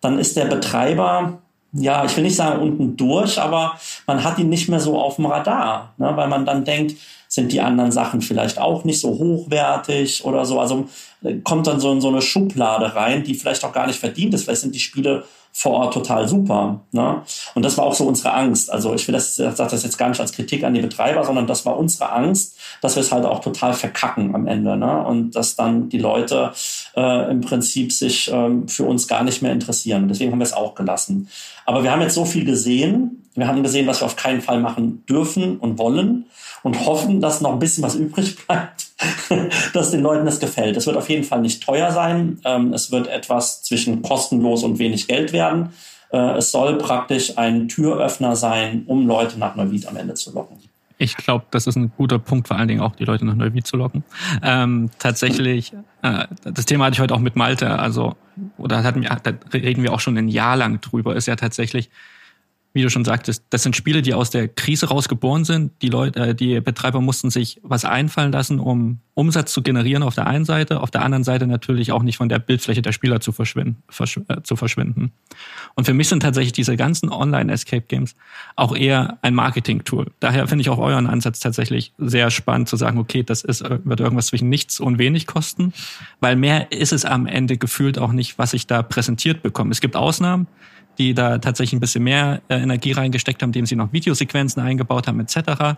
dann 0.00 0.18
ist 0.18 0.36
der 0.36 0.46
Betreiber, 0.46 1.42
ja, 1.72 2.04
ich 2.04 2.16
will 2.16 2.24
nicht 2.24 2.36
sagen 2.36 2.60
unten 2.62 2.96
durch, 2.96 3.38
aber 3.38 3.78
man 4.06 4.24
hat 4.24 4.38
ihn 4.38 4.48
nicht 4.48 4.68
mehr 4.68 4.80
so 4.80 4.98
auf 4.98 5.16
dem 5.16 5.26
Radar, 5.26 5.92
ne, 5.98 6.12
weil 6.14 6.28
man 6.28 6.46
dann 6.46 6.64
denkt, 6.64 6.96
sind 7.28 7.52
die 7.52 7.60
anderen 7.60 7.92
Sachen 7.92 8.22
vielleicht 8.22 8.58
auch 8.58 8.84
nicht 8.84 9.00
so 9.00 9.10
hochwertig 9.10 10.24
oder 10.24 10.46
so. 10.46 10.58
Also 10.60 10.88
äh, 11.22 11.36
kommt 11.40 11.66
dann 11.66 11.78
so 11.78 11.92
in 11.92 12.00
so 12.00 12.08
eine 12.08 12.22
Schublade 12.22 12.94
rein, 12.94 13.22
die 13.22 13.34
vielleicht 13.34 13.64
auch 13.64 13.72
gar 13.72 13.86
nicht 13.86 13.98
verdient 13.98 14.32
ist. 14.32 14.44
Vielleicht 14.44 14.62
sind 14.62 14.74
die 14.74 14.80
Spiele 14.80 15.24
vor 15.58 15.72
Ort 15.72 15.92
total 15.92 16.28
super. 16.28 16.82
Ne? 16.92 17.22
Und 17.56 17.64
das 17.64 17.76
war 17.76 17.84
auch 17.84 17.94
so 17.94 18.04
unsere 18.04 18.32
Angst. 18.32 18.70
Also 18.70 18.94
ich 18.94 19.08
will 19.08 19.12
das, 19.12 19.34
sage 19.34 19.52
das 19.56 19.82
jetzt 19.82 19.98
gar 19.98 20.08
nicht 20.08 20.20
als 20.20 20.30
Kritik 20.30 20.62
an 20.62 20.72
die 20.72 20.80
Betreiber, 20.80 21.24
sondern 21.24 21.48
das 21.48 21.66
war 21.66 21.76
unsere 21.76 22.12
Angst, 22.12 22.56
dass 22.80 22.94
wir 22.94 23.00
es 23.00 23.10
halt 23.10 23.24
auch 23.24 23.40
total 23.40 23.72
verkacken 23.72 24.36
am 24.36 24.46
Ende. 24.46 24.76
Ne? 24.76 25.04
Und 25.04 25.32
dass 25.32 25.56
dann 25.56 25.88
die 25.88 25.98
Leute 25.98 26.52
äh, 26.94 27.28
im 27.28 27.40
Prinzip 27.40 27.90
sich 27.90 28.30
ähm, 28.32 28.68
für 28.68 28.84
uns 28.84 29.08
gar 29.08 29.24
nicht 29.24 29.42
mehr 29.42 29.50
interessieren. 29.50 30.06
Deswegen 30.06 30.30
haben 30.30 30.38
wir 30.38 30.44
es 30.44 30.52
auch 30.52 30.76
gelassen. 30.76 31.28
Aber 31.66 31.82
wir 31.82 31.90
haben 31.90 32.02
jetzt 32.02 32.14
so 32.14 32.24
viel 32.24 32.44
gesehen. 32.44 33.28
Wir 33.34 33.48
haben 33.48 33.64
gesehen, 33.64 33.88
was 33.88 34.00
wir 34.00 34.06
auf 34.06 34.14
keinen 34.14 34.42
Fall 34.42 34.60
machen 34.60 35.04
dürfen 35.06 35.58
und 35.58 35.76
wollen 35.76 36.26
und 36.62 36.86
hoffen, 36.86 37.20
dass 37.20 37.40
noch 37.40 37.52
ein 37.52 37.58
bisschen 37.58 37.82
was 37.82 37.94
übrig 37.96 38.46
bleibt, 38.46 38.87
dass 39.72 39.90
den 39.90 40.02
Leuten 40.02 40.24
das 40.24 40.40
gefällt. 40.40 40.76
Es 40.76 40.86
wird 40.86 40.96
auf 40.96 41.08
jeden 41.08 41.24
Fall 41.24 41.40
nicht 41.40 41.62
teuer 41.62 41.92
sein. 41.92 42.40
Ähm, 42.44 42.72
es 42.72 42.90
wird 42.90 43.06
etwas 43.06 43.62
zwischen 43.62 44.02
kostenlos 44.02 44.64
und 44.64 44.78
wenig 44.78 45.06
Geld 45.06 45.32
werden. 45.32 45.70
Äh, 46.10 46.38
es 46.38 46.50
soll 46.50 46.78
praktisch 46.78 47.38
ein 47.38 47.68
Türöffner 47.68 48.34
sein, 48.34 48.84
um 48.86 49.06
Leute 49.06 49.38
nach 49.38 49.54
Neuwied 49.56 49.86
am 49.86 49.96
Ende 49.96 50.14
zu 50.14 50.32
locken. 50.32 50.56
Ich 51.00 51.16
glaube, 51.16 51.44
das 51.52 51.68
ist 51.68 51.76
ein 51.76 51.92
guter 51.96 52.18
Punkt, 52.18 52.48
vor 52.48 52.56
allen 52.56 52.66
Dingen 52.66 52.80
auch 52.80 52.96
die 52.96 53.04
Leute 53.04 53.24
nach 53.24 53.36
Neuwied 53.36 53.64
zu 53.64 53.76
locken. 53.76 54.02
Ähm, 54.42 54.90
tatsächlich, 54.98 55.72
äh, 56.02 56.26
das 56.42 56.64
Thema 56.64 56.86
hatte 56.86 56.94
ich 56.94 57.00
heute 57.00 57.14
auch 57.14 57.20
mit 57.20 57.36
Malte, 57.36 57.78
also, 57.78 58.16
oder 58.56 58.82
hatten 58.82 59.02
da 59.02 59.32
reden 59.54 59.84
wir 59.84 59.92
auch 59.92 60.00
schon 60.00 60.18
ein 60.18 60.26
Jahr 60.26 60.56
lang 60.56 60.80
drüber, 60.80 61.14
ist 61.14 61.26
ja 61.26 61.36
tatsächlich, 61.36 61.88
wie 62.72 62.82
du 62.82 62.90
schon 62.90 63.04
sagtest, 63.04 63.44
das 63.50 63.62
sind 63.62 63.76
Spiele, 63.76 64.02
die 64.02 64.14
aus 64.14 64.30
der 64.30 64.46
Krise 64.46 64.88
rausgeboren 64.88 65.44
sind. 65.44 65.72
Die 65.82 65.88
Leute, 65.88 66.20
äh, 66.20 66.34
die 66.34 66.60
Betreiber 66.60 67.00
mussten 67.00 67.30
sich 67.30 67.60
was 67.62 67.84
einfallen 67.84 68.30
lassen, 68.32 68.60
um 68.60 69.00
Umsatz 69.14 69.52
zu 69.52 69.62
generieren 69.62 70.04
auf 70.04 70.14
der 70.14 70.28
einen 70.28 70.44
Seite, 70.44 70.80
auf 70.80 70.92
der 70.92 71.02
anderen 71.02 71.24
Seite 71.24 71.46
natürlich 71.48 71.90
auch 71.90 72.04
nicht 72.04 72.18
von 72.18 72.28
der 72.28 72.38
Bildfläche 72.38 72.82
der 72.82 72.92
Spieler 72.92 73.20
zu 73.20 73.32
verschwinden. 73.32 73.82
Verschw 73.88 74.20
äh, 74.28 74.42
zu 74.42 74.54
verschwinden. 74.54 75.12
Und 75.74 75.86
für 75.86 75.94
mich 75.94 76.08
sind 76.08 76.20
tatsächlich 76.20 76.52
diese 76.52 76.76
ganzen 76.76 77.10
Online-Escape-Games 77.10 78.14
auch 78.54 78.76
eher 78.76 79.18
ein 79.22 79.34
Marketing-Tool. 79.34 80.12
Daher 80.20 80.46
finde 80.46 80.62
ich 80.62 80.70
auch 80.70 80.78
euren 80.78 81.08
Ansatz 81.08 81.40
tatsächlich 81.40 81.92
sehr 81.98 82.30
spannend 82.30 82.68
zu 82.68 82.76
sagen, 82.76 82.98
okay, 82.98 83.24
das 83.24 83.42
ist, 83.42 83.62
äh, 83.62 83.80
wird 83.82 84.00
irgendwas 84.00 84.26
zwischen 84.26 84.50
nichts 84.50 84.78
und 84.78 84.98
wenig 84.98 85.26
kosten, 85.26 85.72
weil 86.20 86.36
mehr 86.36 86.70
ist 86.70 86.92
es 86.92 87.04
am 87.04 87.26
Ende 87.26 87.56
gefühlt 87.56 87.98
auch 87.98 88.12
nicht, 88.12 88.38
was 88.38 88.52
ich 88.52 88.66
da 88.66 88.82
präsentiert 88.82 89.42
bekomme. 89.42 89.72
Es 89.72 89.80
gibt 89.80 89.96
Ausnahmen, 89.96 90.46
die 90.98 91.14
da 91.14 91.38
tatsächlich 91.38 91.74
ein 91.74 91.80
bisschen 91.80 92.04
mehr 92.04 92.42
äh, 92.48 92.56
Energie 92.56 92.92
reingesteckt 92.92 93.42
haben, 93.42 93.50
indem 93.50 93.66
sie 93.66 93.76
noch 93.76 93.92
Videosequenzen 93.92 94.62
eingebaut 94.62 95.06
haben 95.06 95.20
etc. 95.20 95.76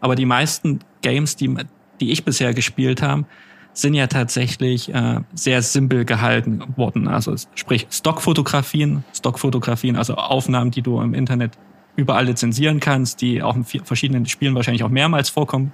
Aber 0.00 0.14
die 0.14 0.26
meisten 0.26 0.80
Games, 1.02 1.36
die, 1.36 1.54
die 2.00 2.12
ich 2.12 2.24
bisher 2.24 2.54
gespielt 2.54 3.02
habe, 3.02 3.24
sind 3.72 3.94
ja 3.94 4.06
tatsächlich 4.06 4.92
äh, 4.92 5.20
sehr 5.34 5.62
simpel 5.62 6.04
gehalten 6.04 6.62
worden. 6.76 7.08
Also 7.08 7.34
sprich 7.54 7.86
Stockfotografien, 7.90 9.04
Stockfotografien, 9.14 9.96
also 9.96 10.14
Aufnahmen, 10.14 10.70
die 10.70 10.82
du 10.82 11.00
im 11.00 11.14
Internet 11.14 11.52
überall 11.96 12.26
lizenzieren 12.26 12.80
kannst, 12.80 13.20
die 13.22 13.42
auch 13.42 13.56
in 13.56 13.64
verschiedenen 13.64 14.26
Spielen 14.26 14.54
wahrscheinlich 14.54 14.84
auch 14.84 14.88
mehrmals 14.88 15.30
vorkommen. 15.30 15.72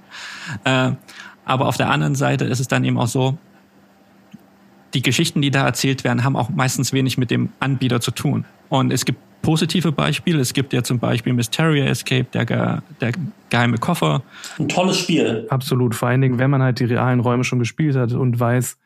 Äh, 0.63 0.91
aber 1.45 1.67
auf 1.67 1.77
der 1.77 1.89
anderen 1.89 2.15
Seite 2.15 2.45
ist 2.45 2.59
es 2.59 2.67
dann 2.67 2.83
eben 2.83 2.97
auch 2.97 3.07
so, 3.07 3.37
die 4.95 5.01
Geschichten, 5.01 5.41
die 5.41 5.51
da 5.51 5.65
erzählt 5.65 6.03
werden, 6.03 6.23
haben 6.23 6.35
auch 6.35 6.49
meistens 6.49 6.93
wenig 6.93 7.17
mit 7.17 7.29
dem 7.29 7.49
Anbieter 7.59 7.99
zu 7.99 8.11
tun. 8.11 8.45
Und 8.69 8.91
es 8.91 9.05
gibt 9.05 9.19
positive 9.41 9.91
Beispiele. 9.91 10.39
Es 10.39 10.53
gibt 10.53 10.73
ja 10.73 10.81
zum 10.81 10.97
Beispiel 10.97 11.33
Mysteria 11.33 11.85
Escape, 11.85 12.25
der, 12.33 12.81
der 12.99 13.11
geheime 13.49 13.77
Koffer. 13.77 14.23
Ein 14.57 14.69
tolles 14.69 14.97
Spiel. 14.97 15.45
Absolut. 15.49 15.93
Vor 15.93 16.07
allen 16.07 16.21
Dingen, 16.21 16.39
wenn 16.39 16.49
man 16.49 16.63
halt 16.63 16.79
die 16.79 16.85
realen 16.85 17.19
Räume 17.19 17.43
schon 17.43 17.59
gespielt 17.59 17.95
hat 17.95 18.13
und 18.13 18.39
weiß, 18.39 18.77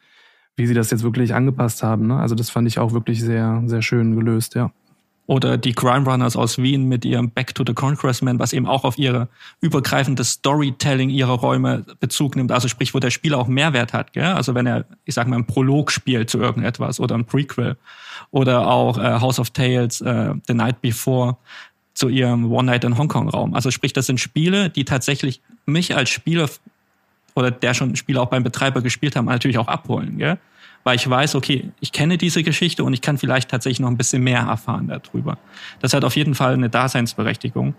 wie 0.58 0.66
sie 0.66 0.74
das 0.74 0.92
jetzt 0.92 1.04
wirklich 1.04 1.34
angepasst 1.34 1.82
haben. 1.82 2.08
Ne? 2.08 2.18
Also 2.18 2.36
das 2.36 2.50
fand 2.50 2.68
ich 2.68 2.78
auch 2.80 2.92
wirklich 2.92 3.22
sehr, 3.22 3.64
sehr 3.68 3.82
schön 3.82 4.16
gelöst, 4.16 4.56
ja. 4.56 4.72
Oder 5.30 5.60
die 5.60 5.74
Crime 5.74 6.10
Runners 6.10 6.36
aus 6.36 6.58
Wien 6.58 6.86
mit 6.86 7.06
ihrem 7.06 7.30
Back 7.30 7.54
to 7.54 7.64
the 7.64 7.76
Conquest 7.76 8.24
Man, 8.24 8.40
was 8.40 8.52
eben 8.52 8.66
auch 8.66 8.84
auf 8.84 8.98
ihre 8.98 9.28
übergreifende 9.62 10.24
Storytelling 10.24 11.12
ihrer 11.12 11.34
Räume 11.34 11.86
Bezug 12.00 12.36
nimmt. 12.36 12.52
Also 12.52 12.68
sprich, 12.68 12.96
wo 12.96 13.00
der 13.00 13.12
Spieler 13.12 13.38
auch 13.38 13.46
Mehrwert 13.46 13.94
hat. 13.94 14.14
Gell? 14.14 14.24
Also 14.24 14.56
wenn 14.56 14.66
er, 14.66 14.86
ich 15.06 15.14
sag 15.14 15.28
mal, 15.28 15.36
ein 15.36 15.46
Prolog 15.46 15.92
spielt 15.92 16.32
zu 16.32 16.40
irgendetwas 16.40 17.00
oder 17.00 17.14
ein 17.14 17.26
Prequel. 17.26 17.78
Oder 18.32 18.68
auch 18.70 18.98
äh, 18.98 19.22
House 19.22 19.38
of 19.38 19.52
Tales, 19.52 20.02
äh, 20.02 20.34
The 20.48 20.56
Night 20.56 20.82
Before 20.82 21.38
zu 21.94 22.10
ihrem 22.10 22.52
One 22.52 22.66
Night 22.66 22.84
in 22.84 22.98
Hong 22.98 23.08
Kong 23.08 23.30
Raum. 23.30 23.54
Also 23.54 23.70
sprich, 23.70 23.94
das 23.94 24.08
sind 24.08 24.20
Spiele, 24.20 24.72
die 24.72 24.84
tatsächlich 24.84 25.42
mich 25.68 25.96
als 25.96 26.10
Spieler 26.10 26.50
oder 27.36 27.52
der 27.52 27.76
schon 27.76 27.96
Spiele 27.96 28.20
auch 28.20 28.32
beim 28.32 28.42
Betreiber 28.42 28.82
gespielt 28.82 29.16
haben, 29.16 29.26
natürlich 29.26 29.60
auch 29.60 29.68
abholen. 29.68 30.18
Gell? 30.18 30.40
Weil 30.84 30.96
ich 30.96 31.10
weiß, 31.10 31.36
okay, 31.36 31.72
ich 31.80 31.92
kenne 31.92 32.18
diese 32.18 32.44
Geschichte 32.44 32.84
und 32.84 32.94
ich 32.94 33.02
kann 33.02 33.18
vielleicht 33.18 33.50
tatsächlich 33.50 33.80
noch 33.80 33.90
ein 33.90 33.98
bisschen 33.98 34.24
mehr 34.24 34.42
erfahren 34.42 34.88
darüber. 34.88 35.38
Das 35.82 35.94
hat 35.94 36.04
auf 36.04 36.16
jeden 36.16 36.36
Fall 36.36 36.54
eine 36.54 36.70
Daseinsberechtigung. 36.70 37.74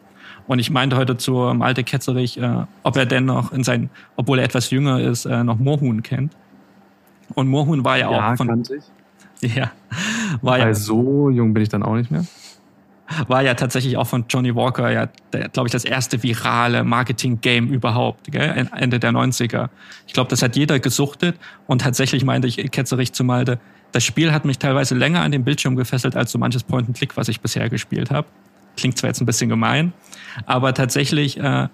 Und 0.46 0.58
ich 0.58 0.70
meinte 0.70 0.96
heute 0.96 1.16
zu 1.16 1.32
Malte 1.54 1.84
Ketzerich, 1.84 2.38
äh, 2.38 2.64
ob 2.82 2.96
er 2.96 3.06
denn 3.06 3.26
noch 3.26 3.52
in 3.52 3.62
sein, 3.62 3.90
obwohl 4.16 4.38
er 4.38 4.44
etwas 4.44 4.70
jünger 4.70 5.00
ist, 5.00 5.24
äh, 5.24 5.44
noch 5.44 5.58
Moorhuhn 5.58 6.02
kennt. 6.02 6.36
Und 7.34 7.48
Moorhuhn 7.48 7.84
war 7.84 7.98
ja, 7.98 8.10
ja 8.10 8.32
auch 8.32 8.36
von. 8.36 8.48
Kannte 8.48 8.76
ich. 8.76 8.84
Ja. 9.54 9.70
War 10.42 10.58
Weil 10.58 10.60
ja, 10.60 10.74
so 10.74 11.30
jung 11.30 11.54
bin 11.54 11.62
ich 11.62 11.70
dann 11.70 11.82
auch 11.82 11.94
nicht 11.94 12.10
mehr 12.10 12.26
war 13.26 13.42
ja 13.42 13.54
tatsächlich 13.54 13.96
auch 13.96 14.06
von 14.06 14.24
Johnny 14.28 14.54
Walker 14.54 14.90
ja, 14.90 15.08
glaube 15.52 15.68
ich, 15.68 15.72
das 15.72 15.84
erste 15.84 16.22
virale 16.22 16.84
Marketing-Game 16.84 17.68
überhaupt, 17.68 18.30
gell? 18.30 18.68
Ende 18.76 19.00
der 19.00 19.10
90er. 19.10 19.68
Ich 20.06 20.12
glaube, 20.12 20.30
das 20.30 20.42
hat 20.42 20.56
jeder 20.56 20.78
gesuchtet 20.78 21.36
und 21.66 21.80
tatsächlich 21.82 22.24
meinte 22.24 22.46
ich 22.48 22.70
ketzerich 22.70 23.12
zu 23.12 23.24
Malte, 23.24 23.58
das 23.92 24.04
Spiel 24.04 24.32
hat 24.32 24.44
mich 24.44 24.58
teilweise 24.58 24.94
länger 24.94 25.22
an 25.22 25.32
den 25.32 25.44
Bildschirm 25.44 25.74
gefesselt 25.74 26.14
als 26.14 26.30
so 26.30 26.38
manches 26.38 26.62
Point-and-Click, 26.62 27.16
was 27.16 27.28
ich 27.28 27.40
bisher 27.40 27.68
gespielt 27.68 28.10
habe. 28.10 28.28
Klingt 28.76 28.96
zwar 28.96 29.08
jetzt 29.08 29.20
ein 29.20 29.26
bisschen 29.26 29.48
gemein, 29.48 29.92
aber 30.46 30.72
tatsächlich 30.74 31.38
äh, 31.38 31.68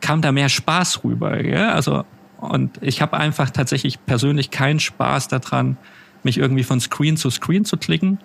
kam 0.00 0.22
da 0.22 0.32
mehr 0.32 0.48
Spaß 0.48 1.04
rüber. 1.04 1.36
Gell? 1.36 1.68
Also 1.68 2.04
und 2.38 2.78
ich 2.80 3.02
habe 3.02 3.16
einfach 3.18 3.50
tatsächlich 3.50 4.04
persönlich 4.04 4.50
keinen 4.50 4.80
Spaß 4.80 5.28
daran, 5.28 5.76
mich 6.24 6.38
irgendwie 6.38 6.64
von 6.64 6.80
Screen 6.80 7.16
zu 7.16 7.30
Screen 7.30 7.64
zu 7.64 7.76
klicken 7.76 8.18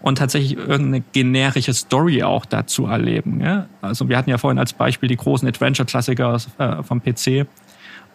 und 0.00 0.18
tatsächlich 0.18 0.56
irgendeine 0.56 1.02
generische 1.12 1.74
Story 1.74 2.22
auch 2.22 2.44
dazu 2.44 2.86
erleben. 2.86 3.40
Ja? 3.40 3.66
Also 3.82 4.08
wir 4.08 4.16
hatten 4.16 4.30
ja 4.30 4.38
vorhin 4.38 4.58
als 4.58 4.72
Beispiel 4.72 5.08
die 5.08 5.16
großen 5.16 5.46
Adventure-Klassiker 5.48 6.38
äh, 6.58 6.82
vom 6.82 7.02
PC 7.02 7.46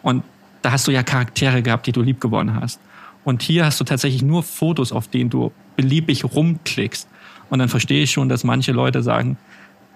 und 0.01 0.23
da 0.61 0.71
hast 0.71 0.87
du 0.87 0.91
ja 0.91 1.03
Charaktere 1.03 1.61
gehabt, 1.61 1.87
die 1.87 1.91
du 1.91 2.01
lieb 2.01 2.21
gewonnen 2.21 2.59
hast. 2.59 2.79
Und 3.25 3.41
hier 3.41 3.65
hast 3.65 3.79
du 3.79 3.83
tatsächlich 3.83 4.21
nur 4.21 4.43
Fotos, 4.43 4.91
auf 4.91 5.07
denen 5.07 5.29
du 5.29 5.51
beliebig 5.75 6.23
rumklickst. 6.25 7.07
Und 7.49 7.59
dann 7.59 7.69
verstehe 7.69 8.03
ich 8.03 8.11
schon, 8.11 8.29
dass 8.29 8.43
manche 8.43 8.71
Leute 8.71 9.03
sagen, 9.03 9.37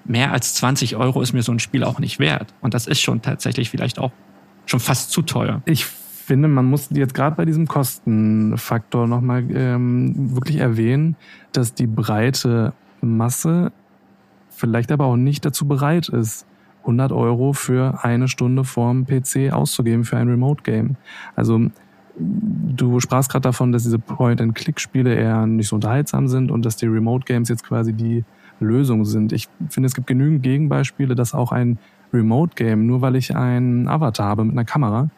mehr 0.06 0.32
als 0.32 0.54
20 0.56 0.95
Euro 0.95 1.21
ist 1.21 1.34
mir 1.34 1.43
so 1.43 1.52
ein 1.52 1.60
Spiel 1.60 1.84
auch 1.84 2.00
nicht 2.00 2.19
wert. 2.19 2.54
Und 2.62 2.73
das 2.73 2.88
ist 2.88 3.02
schon 3.02 3.21
tatsächlich 3.21 3.69
vielleicht 3.69 4.00
auch 4.00 4.12
schon 4.65 4.80
fast 4.80 5.12
zu 5.12 5.21
teuer. 5.21 5.62
Ich 5.65 5.86
finde, 6.27 6.49
man 6.49 6.65
muss 6.65 6.89
jetzt 6.91 7.13
gerade 7.13 7.35
bei 7.35 7.45
diesem 7.45 7.67
Kostenfaktor 7.67 9.07
nochmal 9.07 9.45
ähm, 9.53 10.35
wirklich 10.35 10.57
erwähnen, 10.57 11.15
dass 11.53 11.73
die 11.73 11.87
breite 11.87 12.73
Masse 13.01 13.71
vielleicht 14.49 14.91
aber 14.91 15.05
auch 15.05 15.15
nicht 15.15 15.45
dazu 15.45 15.67
bereit 15.67 16.09
ist, 16.09 16.45
100 16.81 17.11
Euro 17.13 17.53
für 17.53 18.03
eine 18.03 18.27
Stunde 18.27 18.65
vorm 18.65 19.05
PC 19.05 19.53
auszugeben 19.53 20.03
für 20.03 20.17
ein 20.17 20.27
Remote-Game. 20.27 20.97
Also 21.35 21.69
du 22.19 22.99
sprachst 22.99 23.31
gerade 23.31 23.43
davon, 23.43 23.71
dass 23.71 23.83
diese 23.83 23.99
Point-and-Click-Spiele 23.99 25.13
eher 25.13 25.45
nicht 25.45 25.67
so 25.67 25.75
unterhaltsam 25.75 26.27
sind 26.27 26.51
und 26.51 26.65
dass 26.65 26.75
die 26.75 26.87
Remote-Games 26.87 27.47
jetzt 27.47 27.63
quasi 27.63 27.93
die 27.93 28.25
Lösung 28.59 29.05
sind. 29.05 29.31
Ich 29.31 29.47
finde, 29.69 29.87
es 29.87 29.95
gibt 29.95 30.07
genügend 30.07 30.43
Gegenbeispiele, 30.43 31.15
dass 31.15 31.33
auch 31.33 31.51
ein 31.51 31.77
Remote-Game, 32.13 32.85
nur 32.85 33.01
weil 33.01 33.15
ich 33.15 33.35
einen 33.35 33.87
Avatar 33.87 34.27
habe 34.27 34.45
mit 34.45 34.53
einer 34.53 34.65
Kamera, 34.65 35.09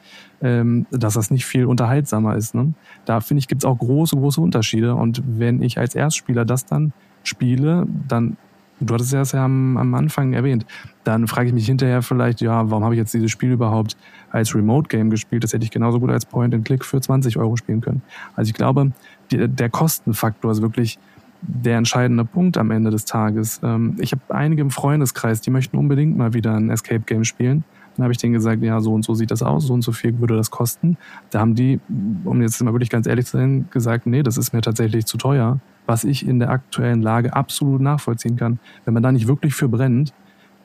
ähm, 0.42 0.86
dass 0.92 1.16
das 1.16 1.32
nicht 1.32 1.46
viel 1.46 1.66
unterhaltsamer 1.66 2.36
ist. 2.36 2.56
Ne? 2.56 2.74
Da 3.06 3.20
finde 3.22 3.40
ich, 3.40 3.48
gibt 3.48 3.64
es 3.64 3.66
auch 3.66 3.78
große, 3.78 4.16
große 4.16 4.42
Unterschiede. 4.42 4.96
Und 4.96 5.22
wenn 5.26 5.62
ich 5.62 5.78
als 5.78 5.96
Erstspieler 5.96 6.46
das 6.46 6.66
dann 6.66 6.94
spiele, 7.24 7.88
dann, 8.08 8.38
du 8.80 8.94
hattest 8.94 9.14
es 9.14 9.32
ja 9.34 9.46
am, 9.46 9.78
am 9.78 9.94
Anfang 9.94 10.34
erwähnt, 10.34 10.66
dann 11.04 11.28
frage 11.28 11.48
ich 11.48 11.54
mich 11.54 11.66
hinterher 11.66 12.02
vielleicht, 12.02 12.42
ja, 12.42 12.70
warum 12.70 12.84
habe 12.84 12.96
ich 12.96 13.00
jetzt 13.00 13.14
dieses 13.14 13.32
Spiel 13.32 13.52
überhaupt 13.52 13.98
als 14.32 14.56
Remote-Game 14.56 15.10
gespielt? 15.10 15.44
Das 15.44 15.54
hätte 15.54 15.66
ich 15.66 15.72
genauso 15.72 16.00
gut 16.00 16.10
als 16.10 16.26
Point-and-Click 16.26 16.86
für 16.86 17.02
20 17.02 17.38
Euro 17.38 17.58
spielen 17.58 17.82
können. 17.82 18.02
Also 18.36 18.50
ich 18.50 18.56
glaube, 18.56 18.92
die, 19.32 19.48
der 19.48 19.70
Kostenfaktor 19.70 20.52
ist 20.52 20.62
wirklich 20.62 21.00
der 21.42 21.78
entscheidende 21.78 22.26
Punkt 22.26 22.58
am 22.58 22.72
Ende 22.72 22.92
des 22.92 23.06
Tages. 23.06 23.62
Ähm, 23.64 23.96
ich 24.00 24.12
habe 24.12 24.22
einige 24.30 24.62
im 24.62 24.72
Freundeskreis, 24.72 25.42
die 25.42 25.52
möchten 25.52 25.78
unbedingt 25.78 26.18
mal 26.18 26.34
wieder 26.34 26.56
ein 26.56 26.70
Escape 26.70 27.02
Game 27.02 27.24
spielen. 27.24 27.64
Dann 28.00 28.06
habe 28.06 28.14
ich 28.14 28.18
denen 28.18 28.32
gesagt, 28.32 28.64
ja, 28.64 28.80
so 28.80 28.94
und 28.94 29.04
so 29.04 29.14
sieht 29.14 29.30
das 29.30 29.44
aus, 29.44 29.66
so 29.66 29.74
und 29.74 29.82
so 29.82 29.92
viel 29.92 30.18
würde 30.22 30.38
das 30.38 30.52
kosten. 30.52 30.96
Da 31.32 31.42
haben 31.42 31.54
die, 31.54 31.82
um 32.24 32.42
jetzt 32.42 32.64
mal 32.64 32.74
wirklich 32.74 32.90
ganz 32.90 33.08
ehrlich 33.08 33.26
zu 33.26 33.36
sein, 33.36 33.68
gesagt, 33.72 34.08
nee, 34.08 34.24
das 34.24 34.38
ist 34.38 34.54
mir 34.54 34.62
tatsächlich 34.62 35.06
zu 35.06 35.18
teuer, 35.18 35.60
was 35.86 36.06
ich 36.06 36.26
in 36.26 36.40
der 36.40 36.50
aktuellen 36.50 37.02
Lage 37.02 37.34
absolut 37.34 37.82
nachvollziehen 37.82 38.38
kann. 38.38 38.60
Wenn 38.86 38.94
man 38.94 39.04
da 39.04 39.12
nicht 39.12 39.28
wirklich 39.28 39.54
für 39.54 39.68
brennt, 39.68 40.14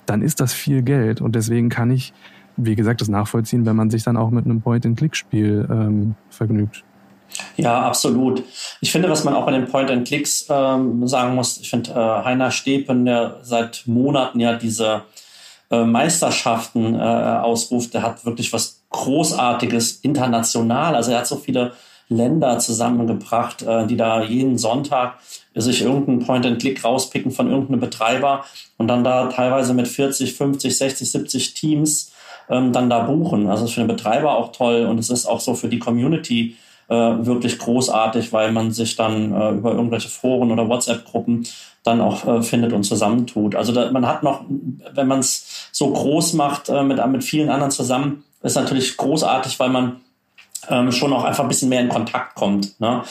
dann 0.07 0.23
ist 0.23 0.39
das 0.39 0.53
viel 0.53 0.83
Geld 0.83 1.21
und 1.21 1.35
deswegen 1.35 1.71
kann 1.71 1.91
ich, 1.91 2.13
wie 2.57 2.77
gesagt, 2.77 3.01
das 3.01 3.09
nachvollziehen, 3.09 3.67
wenn 3.67 3.75
man 3.75 3.91
sich 3.91 4.05
dann 4.05 4.17
auch 4.17 4.31
mit 4.31 4.45
einem 4.45 4.61
Point-and-Click-Spiel 4.61 5.67
ähm, 5.69 6.15
vergnügt. 6.31 6.85
Ja, 7.57 7.81
absolut. 7.83 8.45
Ich 8.81 8.93
finde, 8.93 9.11
was 9.11 9.25
man 9.25 9.35
auch 9.35 9.45
bei 9.45 9.51
den 9.51 9.67
Point-and-Clicks 9.67 10.47
ähm, 10.51 11.09
sagen 11.09 11.35
muss, 11.35 11.59
ich 11.59 11.69
finde, 11.69 11.91
äh, 11.91 11.95
Heiner 11.95 12.53
Stepen, 12.53 13.05
der 13.05 13.41
seit 13.43 13.83
Monaten 13.87 14.39
ja 14.39 14.55
diese 14.55 15.03
äh, 15.71 15.85
Meisterschaften 15.85 16.95
äh, 16.95 16.99
ausruft, 16.99 17.95
der 17.95 18.03
hat 18.03 18.25
wirklich 18.25 18.53
was 18.53 18.83
Großartiges 18.91 20.01
international. 20.03 20.95
Also 20.95 21.13
er 21.13 21.19
hat 21.19 21.27
so 21.27 21.37
viele 21.37 21.73
Länder 22.09 22.59
zusammengebracht, 22.59 23.63
äh, 23.63 23.87
die 23.87 23.97
da 23.97 24.23
jeden 24.23 24.59
Sonntag 24.59 25.19
sich 25.55 25.83
irgendeinen 25.83 26.25
Point-and-Click 26.25 26.85
rauspicken 26.85 27.31
von 27.31 27.51
irgendeinem 27.51 27.81
Betreiber 27.81 28.45
und 28.77 28.89
dann 28.89 29.05
da 29.05 29.29
teilweise 29.29 29.73
mit 29.75 29.89
40, 29.89 30.35
50, 30.35 30.77
60, 30.77 31.11
70 31.11 31.55
Teams 31.55 32.13
ähm, 32.51 32.73
dann 32.73 32.91
da 32.91 33.01
buchen. 33.01 33.49
Also 33.49 33.67
für 33.67 33.81
den 33.81 33.89
Betreiber 33.89 34.37
auch 34.37 34.53
toll 34.53 34.87
und 34.87 34.99
es 34.99 35.11
ist 35.11 35.27
auch 35.27 35.41
so 35.41 35.55
für 35.55 35.69
die 35.69 35.79
Community 35.79 36.57
äh, 36.95 37.27
wirklich 37.27 37.59
großartig, 37.59 38.33
weil 38.33 38.53
man 38.53 38.71
sich 38.71 38.97
dann 38.97 39.33
äh, 39.33 39.51
über 39.51 39.73
irgendwelche 39.73 40.09
Foren 40.09 40.53
oder 40.53 40.69
WhatsApp-Gruppen 40.69 41.47
dann 41.83 42.01
auch 42.01 42.27
äh, 42.27 42.43
findet 42.43 42.73
und 42.73 42.85
zusammentut. 42.85 43.55
Also 43.55 43.73
da, 43.73 43.91
man 43.91 44.07
hat 44.07 44.23
noch, 44.23 44.45
wenn 44.49 45.07
man 45.07 45.21
es 45.21 45.69
so 45.73 45.91
groß 45.91 46.35
macht 46.35 46.69
äh, 46.69 46.83
mit, 46.83 47.05
mit 47.07 47.25
vielen 47.25 47.51
anderen 47.51 47.71
zusammen, 47.71 48.25
ist 48.43 48.57
natürlich 48.57 48.97
großartig, 48.97 49.59
weil 49.59 49.71
man 49.71 50.01
ähm, 50.69 50.93
schon 50.93 51.13
auch 51.13 51.25
einfach 51.25 51.45
ein 51.45 51.49
bisschen 51.49 51.69
mehr 51.69 51.81
in 51.81 51.89
Kontakt 51.89 52.37
kommt. 52.37 52.81
Ne? 52.81 53.03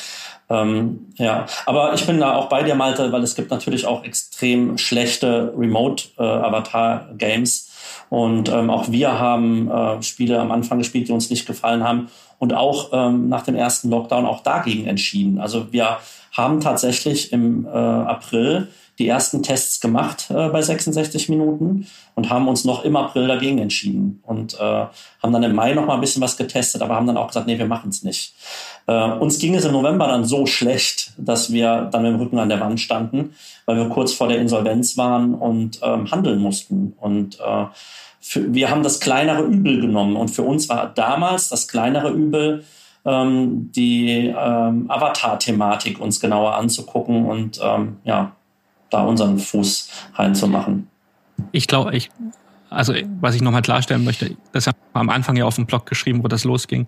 Ähm, 0.50 1.13
ja, 1.15 1.46
aber 1.65 1.93
ich 1.93 2.06
bin 2.06 2.19
da 2.19 2.36
auch 2.36 2.50
bei 2.50 2.63
dir, 2.63 2.76
Malte, 2.76 3.12
weil 3.12 3.24
es 3.24 3.36
gibt 3.36 3.52
natürlich 3.52 3.86
auch 3.86 4.04
extrem 4.04 4.78
schlechte 4.78 5.54
Remote-Avatar-Games. 5.58 7.67
Äh, 7.67 7.69
und 8.10 8.50
ähm, 8.50 8.69
auch 8.69 8.91
wir 8.91 9.19
haben 9.19 9.72
äh, 9.72 10.04
Spiele 10.04 10.39
am 10.39 10.52
Anfang 10.52 10.78
gespielt, 10.78 11.08
die 11.08 11.13
uns 11.13 11.30
nicht 11.30 11.48
gefallen 11.48 11.84
haben 11.84 12.10
und 12.44 12.54
auch 12.54 12.90
ähm, 12.92 13.30
nach 13.30 13.44
dem 13.44 13.56
ersten 13.56 13.90
Lockdown 13.90 14.26
auch 14.26 14.44
dagegen 14.44 14.86
entschieden. 14.86 15.40
Also 15.40 15.72
wir 15.72 16.00
haben 16.34 16.60
tatsächlich 16.60 17.32
im 17.32 17.66
äh, 17.66 17.70
April 17.70 18.68
die 19.00 19.08
ersten 19.08 19.44
Tests 19.44 19.80
gemacht 19.80 20.30
äh, 20.30 20.50
bei 20.50 20.62
66 20.62 21.30
Minuten 21.30 21.88
und 22.16 22.30
haben 22.30 22.50
uns 22.50 22.66
noch 22.66 22.84
im 22.84 22.98
April 22.98 23.28
dagegen 23.28 23.60
entschieden 23.60 24.22
und 24.24 24.56
äh, 24.56 24.58
haben 24.60 25.32
dann 25.32 25.44
im 25.44 25.56
Mai 25.56 25.74
noch 25.74 25.86
mal 25.86 25.94
ein 25.94 26.02
bisschen 26.02 26.22
was 26.22 26.36
getestet, 26.36 26.82
aber 26.82 26.96
haben 26.96 27.08
dann 27.08 27.16
auch 27.16 27.28
gesagt, 27.28 27.48
nee, 27.48 27.58
wir 27.58 27.66
machen 27.66 27.92
es 27.92 28.04
nicht. 28.04 28.36
Äh, 28.88 29.12
uns 29.14 29.40
ging 29.40 29.56
es 29.56 29.64
im 29.64 29.72
November 29.72 30.08
dann 30.08 30.26
so 30.26 30.46
schlecht, 30.46 31.14
dass 31.18 31.54
wir 31.54 31.88
dann 31.94 32.04
mit 32.04 32.12
dem 32.12 32.20
Rücken 32.20 32.40
an 32.40 32.50
der 32.50 32.60
Wand 32.60 32.82
standen, 32.82 33.36
weil 33.66 33.78
wir 33.78 33.88
kurz 33.88 34.12
vor 34.12 34.28
der 34.28 34.40
Insolvenz 34.40 34.98
waren 34.98 35.34
und 35.34 35.80
ähm, 35.82 36.12
handeln 36.12 36.40
mussten. 36.40 36.94
Und 37.00 37.40
äh, 37.40 37.68
für, 38.24 38.54
wir 38.54 38.70
haben 38.70 38.84
das 38.84 39.02
kleinere 39.02 39.44
Übel 39.44 39.82
genommen 39.82 40.16
und 40.16 40.30
für 40.30 40.44
uns 40.44 40.70
war 40.70 40.88
damals 40.88 41.50
das 41.50 41.68
kleinere 41.68 42.10
Übel 42.10 42.64
ähm, 43.06 43.70
die 43.74 44.34
ähm, 44.36 44.90
Avatar-Thematik 44.90 46.00
uns 46.00 46.22
genauer 46.22 46.56
anzugucken 46.56 47.26
und 47.26 47.60
ähm, 47.62 47.98
ja, 48.06 48.32
da 48.90 49.04
unseren 49.04 49.40
Fuß 49.40 49.90
reinzumachen. 50.16 50.88
Ich 51.52 51.68
glaube, 51.68 51.96
ich, 51.96 52.10
also 52.70 52.94
was 53.20 53.36
ich 53.36 53.42
nochmal 53.42 53.62
klarstellen 53.62 54.06
möchte, 54.06 54.38
das 54.54 54.68
haben 54.68 54.78
wir 54.94 55.02
am 55.02 55.10
Anfang 55.10 55.36
ja 55.36 55.44
auf 55.44 55.56
dem 55.56 55.66
Blog 55.66 55.86
geschrieben, 55.86 56.24
wo 56.24 56.30
das 56.30 56.46
losging. 56.46 56.88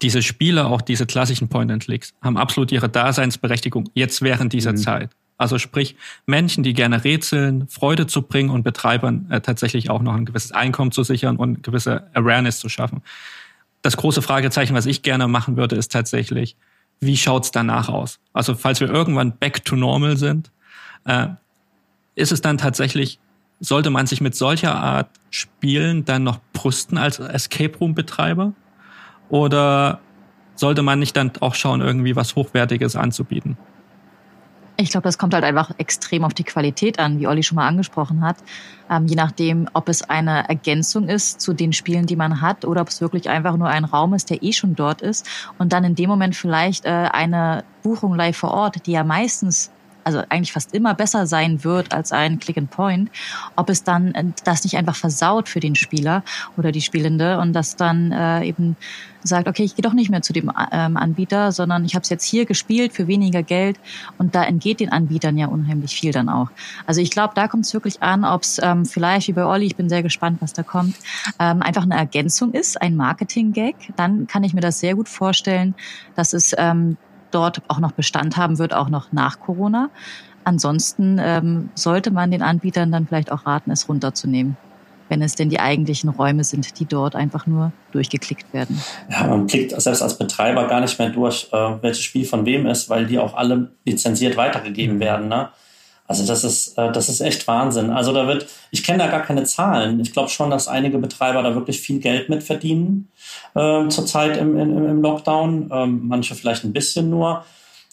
Diese 0.00 0.22
Spiele, 0.22 0.66
auch 0.66 0.80
diese 0.80 1.06
klassischen 1.06 1.48
Point-and-Clicks, 1.48 2.14
haben 2.22 2.36
absolut 2.36 2.70
ihre 2.70 2.88
Daseinsberechtigung 2.88 3.88
jetzt 3.94 4.22
während 4.22 4.52
dieser 4.52 4.72
mhm. 4.72 4.76
Zeit. 4.76 5.10
Also 5.42 5.58
sprich, 5.58 5.96
Menschen, 6.24 6.62
die 6.62 6.72
gerne 6.72 7.02
rätseln, 7.02 7.66
Freude 7.66 8.06
zu 8.06 8.22
bringen 8.22 8.48
und 8.48 8.62
Betreibern 8.62 9.26
äh, 9.28 9.40
tatsächlich 9.40 9.90
auch 9.90 10.00
noch 10.00 10.14
ein 10.14 10.24
gewisses 10.24 10.52
Einkommen 10.52 10.92
zu 10.92 11.02
sichern 11.02 11.36
und 11.36 11.64
gewisse 11.64 12.06
Awareness 12.14 12.60
zu 12.60 12.68
schaffen. 12.68 13.02
Das 13.82 13.96
große 13.96 14.22
Fragezeichen, 14.22 14.76
was 14.76 14.86
ich 14.86 15.02
gerne 15.02 15.26
machen 15.26 15.56
würde, 15.56 15.74
ist 15.74 15.90
tatsächlich, 15.90 16.56
wie 17.00 17.16
schaut's 17.16 17.50
danach 17.50 17.88
aus? 17.88 18.20
Also 18.32 18.54
falls 18.54 18.78
wir 18.78 18.88
irgendwann 18.88 19.36
back 19.36 19.64
to 19.64 19.74
normal 19.74 20.16
sind, 20.16 20.52
äh, 21.06 21.26
ist 22.14 22.30
es 22.30 22.40
dann 22.40 22.56
tatsächlich, 22.56 23.18
sollte 23.58 23.90
man 23.90 24.06
sich 24.06 24.20
mit 24.20 24.36
solcher 24.36 24.76
Art 24.76 25.08
Spielen 25.30 26.04
dann 26.04 26.22
noch 26.22 26.38
brüsten 26.52 26.98
als 26.98 27.18
Escape 27.18 27.76
Room 27.78 27.96
Betreiber? 27.96 28.52
Oder 29.28 29.98
sollte 30.54 30.82
man 30.82 31.00
nicht 31.00 31.16
dann 31.16 31.32
auch 31.40 31.56
schauen, 31.56 31.80
irgendwie 31.80 32.14
was 32.14 32.36
Hochwertiges 32.36 32.94
anzubieten? 32.94 33.56
Ich 34.82 34.90
glaube, 34.90 35.04
das 35.04 35.16
kommt 35.16 35.32
halt 35.32 35.44
einfach 35.44 35.70
extrem 35.78 36.24
auf 36.24 36.34
die 36.34 36.42
Qualität 36.42 36.98
an, 36.98 37.20
wie 37.20 37.28
Olli 37.28 37.44
schon 37.44 37.54
mal 37.54 37.68
angesprochen 37.68 38.20
hat. 38.20 38.38
Ähm, 38.90 39.06
je 39.06 39.14
nachdem, 39.14 39.68
ob 39.74 39.88
es 39.88 40.02
eine 40.02 40.48
Ergänzung 40.48 41.08
ist 41.08 41.40
zu 41.40 41.52
den 41.52 41.72
Spielen, 41.72 42.06
die 42.06 42.16
man 42.16 42.40
hat, 42.40 42.64
oder 42.64 42.80
ob 42.80 42.88
es 42.88 43.00
wirklich 43.00 43.28
einfach 43.30 43.56
nur 43.56 43.68
ein 43.68 43.84
Raum 43.84 44.12
ist, 44.12 44.28
der 44.28 44.42
eh 44.42 44.52
schon 44.52 44.74
dort 44.74 45.00
ist 45.00 45.28
und 45.58 45.72
dann 45.72 45.84
in 45.84 45.94
dem 45.94 46.10
Moment 46.10 46.34
vielleicht 46.34 46.84
äh, 46.84 46.88
eine 46.88 47.62
Buchung 47.84 48.16
live 48.16 48.36
vor 48.36 48.50
Ort, 48.50 48.84
die 48.86 48.92
ja 48.92 49.04
meistens 49.04 49.70
also 50.02 50.20
eigentlich 50.28 50.52
fast 50.52 50.74
immer 50.74 50.94
besser 50.94 51.28
sein 51.28 51.62
wird 51.62 51.94
als 51.94 52.10
ein 52.10 52.40
Click 52.40 52.58
and 52.58 52.70
Point, 52.70 53.08
ob 53.54 53.70
es 53.70 53.84
dann 53.84 54.12
äh, 54.16 54.24
das 54.42 54.64
nicht 54.64 54.76
einfach 54.76 54.96
versaut 54.96 55.48
für 55.48 55.60
den 55.60 55.76
Spieler 55.76 56.24
oder 56.56 56.72
die 56.72 56.80
Spielende 56.80 57.38
und 57.38 57.52
das 57.52 57.76
dann 57.76 58.10
äh, 58.10 58.44
eben 58.44 58.76
sagt, 59.24 59.48
okay, 59.48 59.62
ich 59.62 59.76
gehe 59.76 59.82
doch 59.82 59.92
nicht 59.92 60.10
mehr 60.10 60.22
zu 60.22 60.32
dem 60.32 60.50
ähm, 60.72 60.96
Anbieter, 60.96 61.52
sondern 61.52 61.84
ich 61.84 61.94
habe 61.94 62.02
es 62.02 62.08
jetzt 62.08 62.24
hier 62.24 62.46
gespielt 62.46 62.92
für 62.92 63.06
weniger 63.06 63.42
Geld 63.42 63.78
und 64.18 64.34
da 64.34 64.44
entgeht 64.44 64.80
den 64.80 64.90
Anbietern 64.90 65.38
ja 65.38 65.46
unheimlich 65.46 65.94
viel 65.94 66.12
dann 66.12 66.28
auch. 66.28 66.48
Also 66.86 67.00
ich 67.00 67.10
glaube, 67.10 67.34
da 67.34 67.48
kommt 67.48 67.64
es 67.64 67.74
wirklich 67.74 68.02
an, 68.02 68.24
ob 68.24 68.42
es 68.42 68.60
ähm, 68.62 68.84
vielleicht 68.84 69.28
wie 69.28 69.32
bei 69.32 69.44
Olli, 69.44 69.66
ich 69.66 69.76
bin 69.76 69.88
sehr 69.88 70.02
gespannt, 70.02 70.38
was 70.40 70.52
da 70.52 70.62
kommt, 70.62 70.96
ähm, 71.38 71.62
einfach 71.62 71.82
eine 71.82 71.96
Ergänzung 71.96 72.52
ist, 72.52 72.80
ein 72.80 72.96
Marketing-Gag. 72.96 73.76
Dann 73.96 74.26
kann 74.26 74.44
ich 74.44 74.54
mir 74.54 74.60
das 74.60 74.80
sehr 74.80 74.94
gut 74.94 75.08
vorstellen, 75.08 75.74
dass 76.14 76.32
es 76.32 76.54
ähm, 76.58 76.96
dort 77.30 77.62
auch 77.68 77.78
noch 77.78 77.92
Bestand 77.92 78.36
haben 78.36 78.58
wird, 78.58 78.74
auch 78.74 78.88
noch 78.88 79.12
nach 79.12 79.40
Corona. 79.40 79.90
Ansonsten 80.44 81.18
ähm, 81.20 81.70
sollte 81.74 82.10
man 82.10 82.30
den 82.30 82.42
Anbietern 82.42 82.90
dann 82.90 83.06
vielleicht 83.06 83.30
auch 83.30 83.46
raten, 83.46 83.70
es 83.70 83.88
runterzunehmen, 83.88 84.56
wenn 85.12 85.20
es 85.20 85.34
denn 85.34 85.50
die 85.50 85.60
eigentlichen 85.60 86.08
Räume 86.08 86.42
sind, 86.42 86.80
die 86.80 86.86
dort 86.86 87.14
einfach 87.14 87.46
nur 87.46 87.70
durchgeklickt 87.92 88.54
werden. 88.54 88.82
Ja, 89.10 89.26
man 89.26 89.46
klickt 89.46 89.78
selbst 89.78 90.00
als 90.00 90.16
Betreiber 90.16 90.66
gar 90.68 90.80
nicht 90.80 90.98
mehr 90.98 91.10
durch, 91.10 91.48
äh, 91.52 91.82
welches 91.82 92.02
Spiel 92.02 92.24
von 92.24 92.46
wem 92.46 92.66
ist, 92.66 92.88
weil 92.88 93.04
die 93.04 93.18
auch 93.18 93.34
alle 93.34 93.72
lizenziert 93.84 94.38
weitergegeben 94.38 95.00
werden. 95.00 95.28
Ne? 95.28 95.50
Also 96.06 96.26
das 96.26 96.44
ist, 96.44 96.78
äh, 96.78 96.90
das 96.92 97.10
ist 97.10 97.20
echt 97.20 97.46
Wahnsinn. 97.46 97.90
Also 97.90 98.14
da 98.14 98.26
wird, 98.26 98.46
ich 98.70 98.82
kenne 98.84 99.00
da 99.00 99.08
gar 99.08 99.20
keine 99.20 99.44
Zahlen. 99.44 100.00
Ich 100.00 100.14
glaube 100.14 100.30
schon, 100.30 100.48
dass 100.48 100.66
einige 100.66 100.96
Betreiber 100.96 101.42
da 101.42 101.54
wirklich 101.54 101.82
viel 101.82 101.98
Geld 102.00 102.30
mit 102.30 102.42
verdienen 102.42 103.10
äh, 103.54 103.88
zurzeit 103.88 104.38
im, 104.38 104.56
im, 104.56 104.88
im 104.88 105.02
Lockdown. 105.02 105.68
Ähm, 105.70 106.00
manche 106.04 106.34
vielleicht 106.34 106.64
ein 106.64 106.72
bisschen 106.72 107.10
nur. 107.10 107.44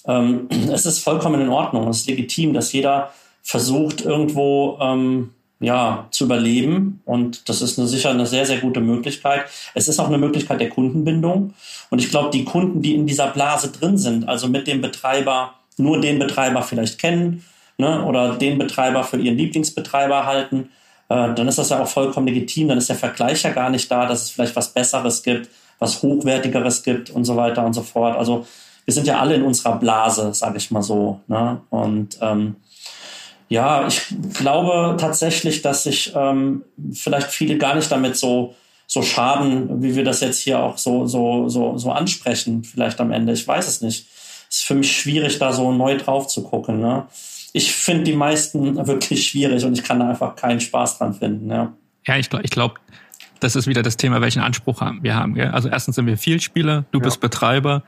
Ähm, 0.06 0.48
es 0.72 0.86
ist 0.86 1.00
vollkommen 1.00 1.42
in 1.42 1.50
Ordnung. 1.50 1.86
Es 1.90 1.98
ist 1.98 2.08
legitim, 2.08 2.54
dass 2.54 2.72
jeder 2.72 3.12
versucht, 3.42 4.06
irgendwo 4.06 4.78
ähm, 4.80 5.32
ja, 5.60 6.08
zu 6.12 6.26
überleben. 6.26 7.02
Und 7.06 7.50
das 7.50 7.62
ist 7.62 7.78
eine, 7.78 7.88
sicher 7.88 8.12
eine 8.12 8.26
sehr, 8.26 8.46
sehr 8.46 8.60
gute 8.60 8.80
Möglichkeit. 8.80 9.46
Es 9.74 9.88
ist 9.88 10.00
auch 10.00 10.08
eine 10.08 10.18
Möglichkeit 10.18 10.62
der 10.62 10.70
Kundenbindung. 10.70 11.54
Und 11.90 12.00
ich 12.00 12.10
glaube, 12.10 12.30
die 12.32 12.46
Kunden, 12.46 12.82
die 12.82 12.96
in 12.96 13.08
dieser 13.08 13.28
Blase 13.28 13.72
drin 13.72 13.98
sind, 13.98 14.28
also 14.28 14.48
mit 14.48 14.68
dem 14.68 14.82
Betreiber, 14.82 15.54
nur 15.78 16.00
den 16.00 16.20
Betreiber 16.20 16.62
vielleicht 16.62 17.00
kennen, 17.00 17.44
ne, 17.78 18.04
oder 18.06 18.36
den 18.36 18.58
Betreiber 18.58 19.04
für 19.04 19.18
ihren 19.18 19.38
Lieblingsbetreiber 19.38 20.26
halten, 20.26 20.70
äh, 21.10 21.34
dann 21.34 21.48
ist 21.48 21.58
das 21.58 21.70
ja 21.70 21.82
auch 21.82 21.88
vollkommen 21.88 22.28
legitim. 22.28 22.70
Dann 22.70 22.78
ist 22.78 22.90
der 22.90 22.96
Vergleich 22.96 23.44
ja 23.44 23.52
gar 23.52 23.70
nicht 23.70 23.92
da, 23.92 24.06
dass 24.06 24.24
es 24.24 24.30
vielleicht 24.30 24.56
was 24.56 24.74
Besseres 24.74 25.24
gibt, 25.24 25.50
was 25.80 26.02
Hochwertigeres 26.02 26.84
gibt 26.84 27.10
und 27.10 27.26
so 27.26 27.36
weiter 27.36 27.66
und 27.66 27.74
so 27.74 27.82
fort. 27.82 28.18
Also 28.18 28.46
wir 28.86 28.94
sind 28.94 29.08
ja 29.08 29.20
alle 29.20 29.36
in 29.36 29.44
unserer 29.44 29.76
Blase, 29.78 30.34
sage 30.34 30.58
ich 30.58 30.72
mal 30.72 30.82
so. 30.82 31.20
Ne? 31.28 31.62
Und 31.70 32.18
ähm, 32.22 32.56
ja, 33.50 33.88
ich 33.88 34.04
glaube 34.34 34.96
tatsächlich, 35.00 35.62
dass 35.62 35.84
sich 35.84 36.14
ähm, 36.16 36.64
vielleicht 36.94 37.28
viele 37.28 37.58
gar 37.58 37.76
nicht 37.76 37.92
damit 37.92 38.16
so 38.16 38.56
so 38.88 39.04
schaden, 39.04 39.84
wie 39.84 39.96
wir 39.96 40.04
das 40.04 40.22
jetzt 40.22 40.40
hier 40.40 40.60
auch 40.60 40.78
so 40.78 41.06
so 41.06 41.50
so 41.50 41.78
so 41.78 41.92
ansprechen. 41.92 42.64
Vielleicht 42.64 43.00
am 43.02 43.12
Ende, 43.12 43.34
ich 43.34 43.48
weiß 43.48 43.68
es 43.68 43.82
nicht. 43.82 44.08
Es 44.50 44.58
ist 44.58 44.64
für 44.64 44.76
mich 44.76 44.92
schwierig, 44.96 45.38
da 45.38 45.54
so 45.54 45.72
neu 45.72 45.98
drauf 45.98 46.28
zu 46.28 46.44
gucken. 46.44 46.80
Ne? 46.80 47.06
ich 47.54 47.74
finde 47.74 48.04
die 48.04 48.16
meisten 48.16 48.76
wirklich 48.88 49.28
schwierig 49.28 49.64
und 49.66 49.74
ich 49.74 49.84
kann 49.84 50.00
da 50.00 50.10
einfach 50.10 50.36
keinen 50.36 50.60
Spaß 50.60 50.98
dran 50.98 51.14
finden. 51.14 51.50
Ja, 51.50 51.74
ja 52.06 52.18
ich 52.18 52.30
glaube, 52.30 52.46
ich 52.46 52.52
glaub, 52.52 52.80
das 53.40 53.56
ist 53.56 53.68
wieder 53.68 53.84
das 53.84 53.98
Thema, 53.98 54.22
welchen 54.22 54.42
Anspruch 54.42 54.82
haben 54.82 55.04
wir 55.04 55.16
haben. 55.16 55.34
Gell? 55.34 55.48
Also 55.48 55.70
erstens 55.70 55.96
sind 55.96 56.06
wir 56.06 56.18
Vielspieler, 56.18 56.86
du 56.92 57.00
ja. 57.00 57.04
bist 57.04 57.20
Betreiber 57.20 57.84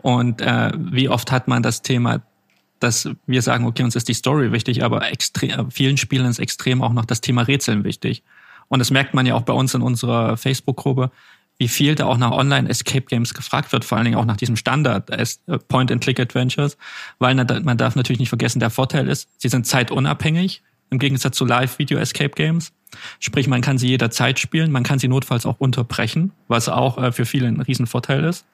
und 0.00 0.40
äh, 0.40 0.72
wie 0.76 1.08
oft 1.08 1.32
hat 1.32 1.48
man 1.48 1.62
das 1.62 1.82
Thema, 1.82 2.22
dass 2.82 3.08
wir 3.26 3.42
sagen, 3.42 3.66
okay, 3.66 3.82
uns 3.82 3.96
ist 3.96 4.08
die 4.08 4.14
Story 4.14 4.52
wichtig, 4.52 4.84
aber 4.84 5.10
extrem, 5.10 5.70
vielen 5.70 5.96
Spielern 5.96 6.30
ist 6.30 6.38
extrem 6.38 6.82
auch 6.82 6.92
noch 6.92 7.04
das 7.04 7.20
Thema 7.20 7.42
Rätseln 7.42 7.84
wichtig. 7.84 8.22
Und 8.68 8.78
das 8.78 8.90
merkt 8.90 9.14
man 9.14 9.26
ja 9.26 9.34
auch 9.34 9.42
bei 9.42 9.52
uns 9.52 9.74
in 9.74 9.82
unserer 9.82 10.36
Facebook-Gruppe, 10.36 11.10
wie 11.58 11.68
viel 11.68 11.94
da 11.94 12.06
auch 12.06 12.16
nach 12.16 12.32
Online-Escape-Games 12.32 13.34
gefragt 13.34 13.72
wird, 13.72 13.84
vor 13.84 13.98
allen 13.98 14.06
Dingen 14.06 14.16
auch 14.16 14.24
nach 14.24 14.36
diesem 14.36 14.56
Standard 14.56 15.10
äh, 15.10 15.24
Point-and-Click-Adventures, 15.68 16.76
weil 17.18 17.34
man 17.34 17.76
darf 17.76 17.94
natürlich 17.94 18.20
nicht 18.20 18.30
vergessen, 18.30 18.60
der 18.60 18.70
Vorteil 18.70 19.08
ist, 19.08 19.28
sie 19.38 19.48
sind 19.48 19.66
zeitunabhängig, 19.66 20.62
im 20.90 20.98
Gegensatz 20.98 21.36
zu 21.36 21.44
Live-Video-Escape-Games. 21.44 22.72
Sprich, 23.20 23.46
man 23.46 23.60
kann 23.60 23.78
sie 23.78 23.88
jederzeit 23.88 24.38
spielen, 24.38 24.72
man 24.72 24.82
kann 24.82 24.98
sie 24.98 25.08
notfalls 25.08 25.46
auch 25.46 25.58
unterbrechen, 25.58 26.32
was 26.48 26.68
auch 26.68 26.98
äh, 26.98 27.12
für 27.12 27.26
viele 27.26 27.48
ein 27.48 27.60
Riesenvorteil 27.60 28.24
ist. 28.24 28.44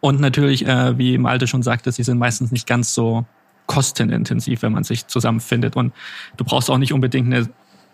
Und 0.00 0.20
natürlich, 0.20 0.66
äh, 0.66 0.96
wie 0.98 1.18
Malte 1.18 1.46
schon 1.46 1.62
sagte, 1.62 1.92
sie 1.92 2.02
sind 2.02 2.18
meistens 2.18 2.52
nicht 2.52 2.66
ganz 2.66 2.94
so 2.94 3.26
kostenintensiv, 3.66 4.62
wenn 4.62 4.72
man 4.72 4.84
sich 4.84 5.06
zusammenfindet. 5.06 5.76
Und 5.76 5.92
du 6.36 6.44
brauchst 6.44 6.70
auch 6.70 6.78
nicht 6.78 6.92
unbedingt 6.92 7.32
eine 7.32 7.48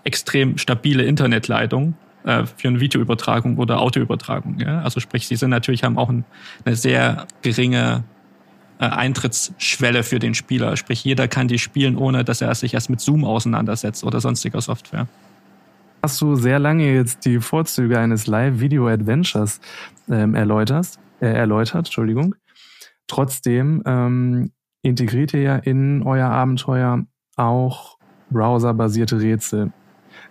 extrem 0.05 0.57
stabile 0.57 1.03
Internetleitung 1.05 1.95
äh, 2.25 2.45
für 2.47 2.69
eine 2.69 2.81
Videoübertragung 2.81 3.59
oder 3.59 3.81
Audioübertragung. 3.81 4.59
Ja? 4.61 4.81
Also 4.83 5.01
sprich, 5.01 5.27
sie 5.27 5.37
sind 5.37 5.51
natürlich 5.51 5.85
haben 5.85 5.99
auch 5.99 6.09
ein, 6.09 6.25
eine 6.64 6.77
sehr 6.77 7.27
geringe 7.42 8.05
äh, 8.79 8.85
Eintrittsschwelle 8.85 10.03
für 10.03 10.19
den 10.19 10.35
Spieler. 10.35 10.77
Sprich, 10.77 11.03
jeder 11.05 11.29
kann 11.29 11.49
die 11.49 11.59
spielen, 11.59 11.97
ohne 11.97 12.25
dass 12.25 12.40
er 12.40 12.55
sich 12.55 12.75
erst 12.75 12.88
mit 12.88 13.01
Zoom 13.01 13.25
auseinandersetzt 13.25 14.05
oder 14.05 14.21
sonstiger 14.21 14.61
Software. 14.61 15.09
Hast 16.03 16.21
du 16.21 16.37
sehr 16.37 16.59
lange 16.59 16.95
jetzt 16.95 17.25
die 17.25 17.40
Vorzüge 17.40 17.99
eines 17.99 18.27
Live-Video-Adventures 18.27 19.61
ähm, 20.09 20.35
erläutert, 20.35 20.99
äh, 21.20 21.26
erläutert, 21.26 21.87
Entschuldigung. 21.87 22.35
Trotzdem 23.07 23.83
ähm, 23.87 24.52
integriert 24.83 25.33
ihr 25.35 25.42
ja 25.42 25.57
in 25.57 26.02
euer 26.02 26.29
Abenteuer 26.29 27.05
auch 27.37 27.98
browserbasierte 28.31 29.20
Rätsel. 29.20 29.72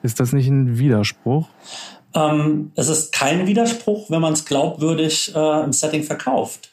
Ist 0.04 0.20
das 0.20 0.34
nicht 0.34 0.48
ein 0.48 0.78
Widerspruch? 0.78 1.48
Ähm, 2.14 2.72
es 2.76 2.90
ist 2.90 3.14
kein 3.14 3.48
Widerspruch, 3.48 4.10
wenn 4.10 4.22
man 4.22 4.34
es 4.34 4.46
glaubwürdig 4.46 5.34
äh, 5.36 5.64
im 5.64 5.74
Setting 5.74 6.04
verkauft. 6.04 6.72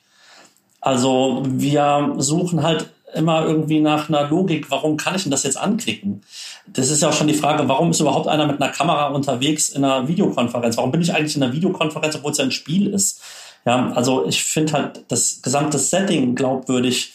Also 0.81 1.43
wir 1.47 2.15
suchen 2.19 2.63
halt 2.63 2.91
immer 3.15 3.45
irgendwie 3.45 3.81
nach 3.81 4.09
einer 4.09 4.29
Logik, 4.29 4.71
warum 4.71 4.97
kann 4.97 5.15
ich 5.15 5.23
denn 5.23 5.31
das 5.31 5.43
jetzt 5.43 5.59
anklicken? 5.59 6.23
Das 6.67 6.91
ist 6.91 7.03
ja 7.03 7.09
auch 7.09 7.13
schon 7.13 7.27
die 7.27 7.35
Frage, 7.35 7.69
warum 7.69 7.91
ist 7.91 8.01
überhaupt 8.01 8.27
einer 8.27 8.47
mit 8.47 8.61
einer 8.61 8.73
Kamera 8.73 9.09
unterwegs 9.09 9.69
in 9.69 9.85
einer 9.85 10.09
Videokonferenz? 10.09 10.77
Warum 10.77 10.93
bin 10.93 11.03
ich 11.03 11.15
eigentlich 11.15 11.37
in 11.37 11.43
einer 11.43 11.53
Videokonferenz, 11.53 12.17
obwohl 12.17 12.33
es 12.33 12.39
ja 12.39 12.45
ein 12.45 12.51
Spiel 12.51 12.89
ist? 12.89 13.21
Ja, 13.65 13.93
also 13.93 14.27
ich 14.27 14.43
finde 14.43 14.73
halt 14.73 15.05
das 15.09 15.41
gesamte 15.43 15.79
Setting 15.79 16.35
glaubwürdig 16.35 17.15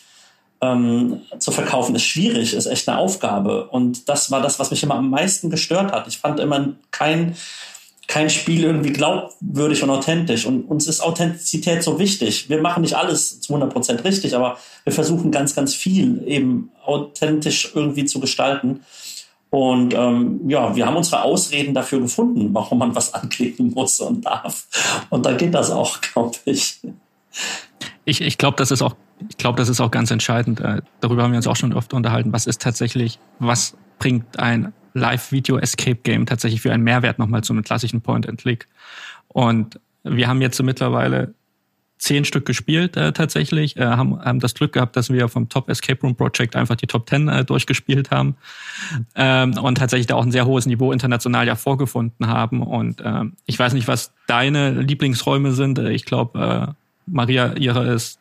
ähm, 0.61 1.21
zu 1.37 1.51
verkaufen 1.51 1.95
ist 1.95 2.05
schwierig, 2.05 2.53
ist 2.53 2.65
echt 2.65 2.87
eine 2.89 2.97
Aufgabe. 2.97 3.67
Und 3.67 4.09
das 4.09 4.31
war 4.31 4.41
das, 4.41 4.59
was 4.59 4.71
mich 4.71 4.81
immer 4.81 4.95
am 4.95 5.09
meisten 5.09 5.49
gestört 5.49 5.91
hat. 5.91 6.07
Ich 6.07 6.17
fand 6.17 6.39
immer 6.39 6.73
kein 6.91 7.35
kein 8.07 8.29
Spiel 8.29 8.63
irgendwie 8.63 8.93
glaubwürdig 8.93 9.83
und 9.83 9.89
authentisch. 9.89 10.45
Und 10.45 10.63
uns 10.63 10.87
ist 10.87 11.01
Authentizität 11.01 11.83
so 11.83 11.99
wichtig. 11.99 12.49
Wir 12.49 12.61
machen 12.61 12.81
nicht 12.81 12.95
alles 12.95 13.41
zu 13.41 13.53
100 13.53 13.71
Prozent 13.71 14.03
richtig, 14.05 14.33
aber 14.33 14.57
wir 14.85 14.93
versuchen 14.93 15.29
ganz, 15.29 15.53
ganz 15.53 15.75
viel 15.75 16.23
eben 16.25 16.71
authentisch 16.85 17.71
irgendwie 17.75 18.05
zu 18.05 18.21
gestalten. 18.21 18.85
Und 19.49 19.93
ähm, 19.93 20.41
ja, 20.49 20.75
wir 20.75 20.85
haben 20.85 20.95
unsere 20.95 21.21
Ausreden 21.23 21.73
dafür 21.73 22.01
gefunden, 22.01 22.53
warum 22.53 22.79
man 22.79 22.95
was 22.95 23.13
anklicken 23.15 23.71
muss 23.71 23.99
und 23.99 24.25
darf. 24.25 24.67
Und 25.09 25.25
da 25.25 25.33
geht 25.33 25.53
das 25.53 25.71
auch, 25.71 26.01
glaube 26.13 26.37
ich. 26.45 26.81
Ich, 28.05 28.21
ich 28.21 28.37
glaube, 28.37 28.57
das 28.57 28.71
ist 28.71 28.81
auch, 28.81 28.95
das 29.37 29.69
ist 29.69 29.81
auch 29.81 29.91
ganz 29.91 30.11
entscheidend. 30.11 30.59
Äh, 30.59 30.81
darüber 30.99 31.23
haben 31.23 31.31
wir 31.31 31.37
uns 31.37 31.47
auch 31.47 31.55
schon 31.55 31.73
oft 31.73 31.93
unterhalten. 31.93 32.33
Was 32.33 32.47
ist 32.47 32.61
tatsächlich, 32.61 33.19
was 33.39 33.75
bringt 33.99 34.39
ein 34.39 34.73
Live-Video-Escape-Game 34.93 36.25
tatsächlich 36.25 36.61
für 36.61 36.73
einen 36.73 36.83
Mehrwert 36.83 37.19
nochmal 37.19 37.43
zu 37.43 37.53
einem 37.53 37.63
klassischen 37.63 38.01
Point-and-Click. 38.01 38.67
Und 39.27 39.79
wir 40.03 40.27
haben 40.27 40.41
jetzt 40.41 40.57
so 40.57 40.63
mittlerweile 40.63 41.33
zehn 41.97 42.25
Stück 42.25 42.45
gespielt 42.45 42.95
äh, 42.95 43.11
tatsächlich, 43.11 43.77
äh, 43.77 43.85
haben, 43.85 44.19
haben 44.19 44.39
das 44.39 44.53
Glück 44.53 44.73
gehabt, 44.73 44.95
dass 44.95 45.11
wir 45.11 45.27
vom 45.29 45.49
Top 45.49 45.69
Escape 45.69 45.99
Room 46.01 46.15
Project 46.15 46.55
einfach 46.55 46.75
die 46.75 46.87
Top 46.87 47.05
Ten 47.05 47.27
äh, 47.27 47.43
durchgespielt 47.43 48.11
haben 48.11 48.35
ähm, 49.15 49.57
und 49.57 49.77
tatsächlich 49.77 50.07
da 50.07 50.15
auch 50.15 50.23
ein 50.23 50.31
sehr 50.31 50.45
hohes 50.45 50.65
Niveau 50.65 50.91
international 50.91 51.47
ja 51.47 51.55
vorgefunden 51.55 52.27
haben. 52.27 52.61
Und 52.61 53.01
ähm, 53.03 53.33
ich 53.45 53.57
weiß 53.57 53.73
nicht, 53.73 53.87
was 53.87 54.13
deine 54.27 54.71
Lieblingsräume 54.71 55.53
sind. 55.53 55.79
Äh, 55.79 55.91
ich 55.91 56.05
glaube, 56.05 56.67
äh, 56.69 56.73
Maria, 57.07 57.53
ihre 57.53 57.87
ist 57.93 58.19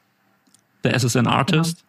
der 0.84 0.94
SSN 0.94 1.26
Artist. 1.26 1.85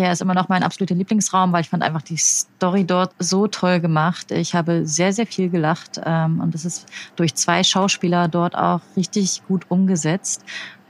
Der 0.00 0.12
ist 0.12 0.22
immer 0.22 0.32
noch 0.32 0.48
mein 0.48 0.62
absoluter 0.62 0.94
Lieblingsraum, 0.94 1.52
weil 1.52 1.60
ich 1.60 1.68
fand 1.68 1.82
einfach 1.82 2.00
die 2.00 2.16
Story 2.16 2.86
dort 2.86 3.12
so 3.18 3.46
toll 3.48 3.80
gemacht. 3.80 4.30
Ich 4.30 4.54
habe 4.54 4.86
sehr, 4.86 5.12
sehr 5.12 5.26
viel 5.26 5.50
gelacht 5.50 6.00
ähm, 6.02 6.40
und 6.40 6.54
es 6.54 6.64
ist 6.64 6.86
durch 7.16 7.34
zwei 7.34 7.62
Schauspieler 7.62 8.26
dort 8.26 8.54
auch 8.54 8.80
richtig 8.96 9.42
gut 9.46 9.66
umgesetzt. 9.68 10.42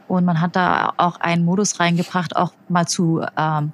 Und 0.06 0.24
man 0.24 0.40
hat 0.40 0.54
da 0.54 0.92
auch 0.96 1.18
einen 1.18 1.44
Modus 1.44 1.80
reingebracht, 1.80 2.36
auch 2.36 2.52
mal 2.68 2.86
zu 2.86 3.26
ähm, 3.36 3.72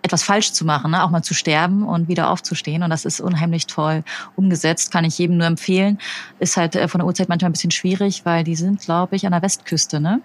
etwas 0.00 0.22
falsch 0.22 0.52
zu 0.52 0.64
machen, 0.64 0.92
ne? 0.92 1.04
auch 1.04 1.10
mal 1.10 1.22
zu 1.22 1.34
sterben 1.34 1.82
und 1.82 2.08
wieder 2.08 2.30
aufzustehen. 2.30 2.82
Und 2.82 2.88
das 2.88 3.04
ist 3.04 3.20
unheimlich 3.20 3.66
toll 3.66 4.02
umgesetzt, 4.34 4.90
kann 4.90 5.04
ich 5.04 5.18
jedem 5.18 5.36
nur 5.36 5.46
empfehlen. 5.46 5.98
Ist 6.38 6.56
halt 6.56 6.74
äh, 6.74 6.88
von 6.88 7.00
der 7.00 7.06
Uhrzeit 7.06 7.28
manchmal 7.28 7.50
ein 7.50 7.52
bisschen 7.52 7.70
schwierig, 7.70 8.24
weil 8.24 8.44
die 8.44 8.56
sind, 8.56 8.80
glaube 8.80 9.14
ich, 9.14 9.26
an 9.26 9.32
der 9.32 9.42
Westküste, 9.42 10.00
ne? 10.00 10.22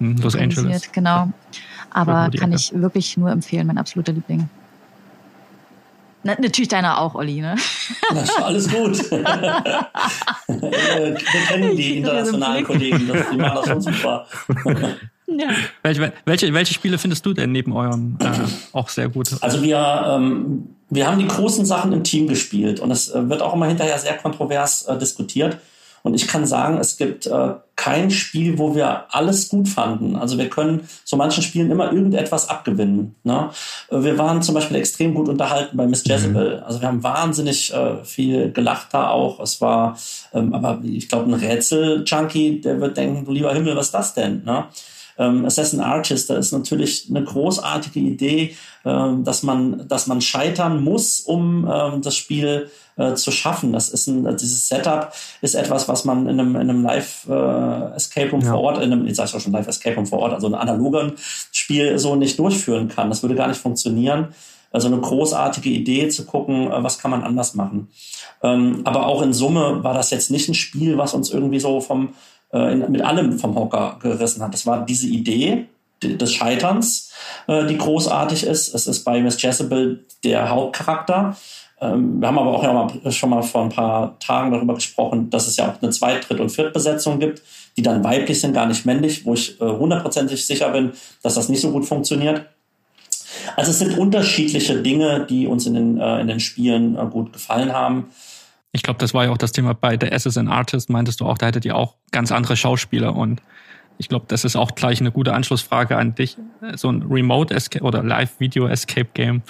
Hm, 0.00 0.16
Los 0.18 0.36
Angeles. 0.36 0.92
Genau. 0.92 1.32
Aber 1.90 2.30
kann 2.36 2.52
ich 2.52 2.72
wirklich 2.74 3.16
nur 3.16 3.30
empfehlen, 3.30 3.66
mein 3.66 3.78
absoluter 3.78 4.12
Liebling. 4.12 4.48
Na, 6.24 6.34
natürlich 6.38 6.68
deiner 6.68 7.00
auch, 7.00 7.14
Olli, 7.14 7.40
ne? 7.40 7.54
Das 8.12 8.24
ist 8.24 8.42
alles 8.42 8.68
gut. 8.68 9.10
Wir 9.10 9.22
kennen 11.48 11.76
die 11.76 11.98
internationalen 11.98 12.64
Kollegen, 12.64 13.06
das, 13.08 13.30
die 13.30 13.36
machen 13.36 13.54
das 13.56 13.66
schon 13.66 13.80
super. 13.80 14.26
Ja. 15.26 15.48
Welche, 15.82 16.12
welche, 16.24 16.54
welche 16.54 16.74
Spiele 16.74 16.98
findest 16.98 17.24
du 17.24 17.34
denn 17.34 17.52
neben 17.52 17.72
eurem 17.72 18.16
äh, 18.20 18.26
auch 18.72 18.88
sehr 18.88 19.08
gut? 19.10 19.30
Also 19.42 19.62
wir, 19.62 20.04
ähm, 20.06 20.70
wir 20.88 21.06
haben 21.06 21.18
die 21.18 21.28
großen 21.28 21.66
Sachen 21.66 21.92
im 21.92 22.02
Team 22.02 22.28
gespielt 22.28 22.80
und 22.80 22.90
es 22.90 23.10
äh, 23.10 23.28
wird 23.28 23.42
auch 23.42 23.54
immer 23.54 23.66
hinterher 23.66 23.98
sehr 23.98 24.16
kontrovers 24.16 24.84
äh, 24.84 24.98
diskutiert. 24.98 25.58
Und 26.02 26.14
ich 26.14 26.26
kann 26.26 26.46
sagen, 26.46 26.78
es 26.78 26.96
gibt 26.96 27.26
äh, 27.26 27.54
kein 27.76 28.10
Spiel, 28.10 28.58
wo 28.58 28.74
wir 28.74 29.14
alles 29.14 29.48
gut 29.48 29.68
fanden. 29.68 30.16
Also 30.16 30.36
wir 30.36 30.50
können 30.50 30.88
so 31.04 31.16
manchen 31.16 31.42
Spielen 31.42 31.70
immer 31.70 31.92
irgendetwas 31.92 32.48
abgewinnen. 32.48 33.14
Ne? 33.22 33.50
Äh, 33.90 34.02
wir 34.02 34.18
waren 34.18 34.42
zum 34.42 34.54
Beispiel 34.54 34.76
extrem 34.76 35.14
gut 35.14 35.28
unterhalten 35.28 35.76
bei 35.76 35.86
Miss 35.86 36.04
Jezebel. 36.04 36.56
Mhm. 36.56 36.62
Also 36.64 36.80
wir 36.80 36.88
haben 36.88 37.02
wahnsinnig 37.02 37.72
äh, 37.72 38.04
viel 38.04 38.52
gelacht 38.52 38.88
da 38.92 39.10
auch. 39.10 39.40
Es 39.40 39.60
war, 39.60 39.96
ähm, 40.34 40.54
aber 40.54 40.80
ich 40.82 41.08
glaube, 41.08 41.30
ein 41.30 41.34
Rätsel-Junkie, 41.34 42.60
der 42.60 42.80
wird 42.80 42.96
denken, 42.96 43.24
du 43.24 43.32
lieber 43.32 43.54
Himmel, 43.54 43.76
was 43.76 43.86
ist 43.86 43.94
das 43.94 44.14
denn? 44.14 44.42
Ne? 44.44 44.64
Ähm, 45.18 45.44
Assassin 45.44 45.80
Artist, 45.80 46.30
da 46.30 46.36
ist 46.36 46.52
natürlich 46.52 47.06
eine 47.10 47.24
großartige 47.24 47.98
Idee, 48.00 48.56
dass 48.88 49.42
man, 49.42 49.86
dass 49.88 50.06
man 50.06 50.20
scheitern 50.20 50.82
muss, 50.82 51.20
um 51.20 51.68
ähm, 51.70 52.02
das 52.02 52.16
Spiel 52.16 52.70
äh, 52.96 53.14
zu 53.14 53.30
schaffen. 53.30 53.72
Das 53.72 53.88
ist 53.88 54.06
ein, 54.06 54.24
dieses 54.36 54.68
Setup 54.68 55.12
ist 55.40 55.54
etwas, 55.54 55.88
was 55.88 56.04
man 56.04 56.26
in 56.28 56.40
einem, 56.40 56.56
in 56.56 56.70
einem 56.70 56.82
Live 56.82 57.26
äh, 57.28 57.94
Escape 57.94 58.30
Room 58.30 58.40
ja. 58.40 58.52
vor 58.52 58.60
Ort, 58.60 58.82
in 58.82 58.92
einem, 58.92 59.06
ich 59.06 59.16
sag 59.16 59.28
schon 59.28 59.52
Live 59.52 59.68
Escape 59.68 59.96
Room 59.96 60.06
vor 60.06 60.18
Ort, 60.20 60.34
also 60.34 60.48
ein 60.48 60.54
analogen 60.54 61.12
Spiel 61.52 61.98
so 61.98 62.16
nicht 62.16 62.38
durchführen 62.38 62.88
kann. 62.88 63.08
Das 63.08 63.22
würde 63.22 63.34
gar 63.34 63.48
nicht 63.48 63.60
funktionieren. 63.60 64.28
Also 64.70 64.88
eine 64.88 64.98
großartige 64.98 65.70
Idee 65.70 66.08
zu 66.08 66.26
gucken, 66.26 66.70
äh, 66.70 66.82
was 66.82 66.98
kann 66.98 67.10
man 67.10 67.22
anders 67.22 67.54
machen. 67.54 67.88
Ähm, 68.42 68.82
aber 68.84 69.06
auch 69.06 69.22
in 69.22 69.32
Summe 69.32 69.82
war 69.82 69.94
das 69.94 70.10
jetzt 70.10 70.30
nicht 70.30 70.48
ein 70.48 70.54
Spiel, 70.54 70.98
was 70.98 71.14
uns 71.14 71.30
irgendwie 71.30 71.60
so 71.60 71.80
vom 71.80 72.10
äh, 72.52 72.72
in, 72.72 72.90
mit 72.90 73.02
allem 73.02 73.38
vom 73.38 73.54
Hocker 73.54 73.98
gerissen 74.02 74.42
hat. 74.42 74.54
Das 74.54 74.66
war 74.66 74.84
diese 74.84 75.06
Idee 75.06 75.66
des 76.02 76.32
Scheiterns, 76.32 77.12
äh, 77.46 77.66
die 77.66 77.78
großartig 77.78 78.44
ist. 78.44 78.74
Es 78.74 78.86
ist 78.86 79.04
bei 79.04 79.20
Miss 79.20 79.40
Jezebel 79.40 80.04
der 80.24 80.48
Hauptcharakter. 80.50 81.36
Ähm, 81.80 82.20
wir 82.20 82.28
haben 82.28 82.38
aber 82.38 82.52
auch 82.52 82.62
ja 82.62 82.72
mal, 82.72 83.12
schon 83.12 83.30
mal 83.30 83.42
vor 83.42 83.62
ein 83.62 83.68
paar 83.68 84.18
Tagen 84.18 84.50
darüber 84.50 84.74
gesprochen, 84.74 85.30
dass 85.30 85.46
es 85.46 85.56
ja 85.56 85.70
auch 85.70 85.80
eine 85.80 85.90
Zweit-, 85.90 86.28
Dritt- 86.28 86.40
und 86.40 86.50
Viertbesetzung 86.50 87.20
gibt, 87.20 87.42
die 87.76 87.82
dann 87.82 88.02
weiblich 88.02 88.40
sind, 88.40 88.54
gar 88.54 88.66
nicht 88.66 88.84
männlich, 88.84 89.24
wo 89.24 89.34
ich 89.34 89.60
äh, 89.60 89.64
hundertprozentig 89.64 90.44
sicher 90.44 90.70
bin, 90.70 90.92
dass 91.22 91.34
das 91.34 91.48
nicht 91.48 91.60
so 91.60 91.70
gut 91.70 91.86
funktioniert. 91.86 92.46
Also 93.56 93.70
es 93.70 93.78
sind 93.78 93.96
unterschiedliche 93.96 94.82
Dinge, 94.82 95.26
die 95.28 95.46
uns 95.46 95.66
in 95.66 95.74
den, 95.74 95.98
äh, 95.98 96.20
in 96.20 96.26
den 96.26 96.40
Spielen 96.40 96.96
äh, 96.96 97.06
gut 97.06 97.32
gefallen 97.32 97.72
haben. 97.72 98.10
Ich 98.72 98.82
glaube, 98.82 98.98
das 98.98 99.14
war 99.14 99.24
ja 99.24 99.30
auch 99.30 99.38
das 99.38 99.52
Thema 99.52 99.74
bei 99.74 99.96
der 99.96 100.12
SSN 100.12 100.48
Artist, 100.48 100.90
meintest 100.90 101.20
du 101.20 101.26
auch, 101.26 101.38
da 101.38 101.46
hättet 101.46 101.64
ihr 101.64 101.76
auch 101.76 101.94
ganz 102.10 102.32
andere 102.32 102.56
Schauspieler 102.56 103.14
und 103.14 103.40
ich 103.98 104.08
glaube, 104.08 104.26
das 104.28 104.44
ist 104.44 104.56
auch 104.56 104.74
gleich 104.74 105.00
eine 105.00 105.10
gute 105.10 105.34
Anschlussfrage 105.34 105.96
an 105.96 106.14
dich. 106.14 106.36
So 106.76 106.90
ein 106.90 107.02
Remote 107.02 107.54
Escape 107.54 107.84
oder 107.84 108.02
Live 108.02 108.40
Video 108.40 108.66
Escape 108.66 109.08
Game 109.14 109.42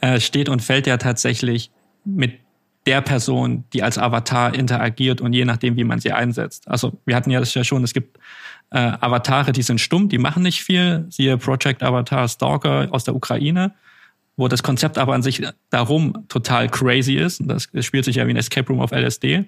äh, 0.00 0.20
steht 0.20 0.48
und 0.48 0.62
fällt 0.62 0.86
ja 0.86 0.96
tatsächlich 0.96 1.70
mit 2.04 2.38
der 2.86 3.00
Person, 3.00 3.64
die 3.72 3.82
als 3.82 3.98
Avatar 3.98 4.54
interagiert 4.54 5.20
und 5.20 5.32
je 5.32 5.44
nachdem, 5.44 5.76
wie 5.76 5.84
man 5.84 5.98
sie 5.98 6.12
einsetzt. 6.12 6.68
Also 6.68 6.92
wir 7.04 7.16
hatten 7.16 7.30
ja 7.30 7.40
das 7.40 7.52
ja 7.52 7.64
schon, 7.64 7.82
es 7.82 7.92
gibt 7.92 8.18
äh, 8.70 8.78
Avatare, 8.78 9.50
die 9.52 9.62
sind 9.62 9.80
stumm, 9.80 10.08
die 10.08 10.18
machen 10.18 10.44
nicht 10.44 10.62
viel. 10.62 11.06
Siehe 11.10 11.36
Project 11.36 11.82
Avatar 11.82 12.28
Stalker 12.28 12.88
aus 12.92 13.04
der 13.04 13.16
Ukraine 13.16 13.74
wo 14.36 14.48
das 14.48 14.62
Konzept 14.62 14.98
aber 14.98 15.14
an 15.14 15.22
sich 15.22 15.42
darum 15.70 16.26
total 16.28 16.68
crazy 16.68 17.14
ist. 17.14 17.42
Das, 17.44 17.68
das 17.72 17.84
spielt 17.84 18.04
sich 18.04 18.16
ja 18.16 18.26
wie 18.26 18.30
ein 18.30 18.36
Escape 18.36 18.68
Room 18.68 18.80
auf 18.80 18.92
LSD. 18.92 19.44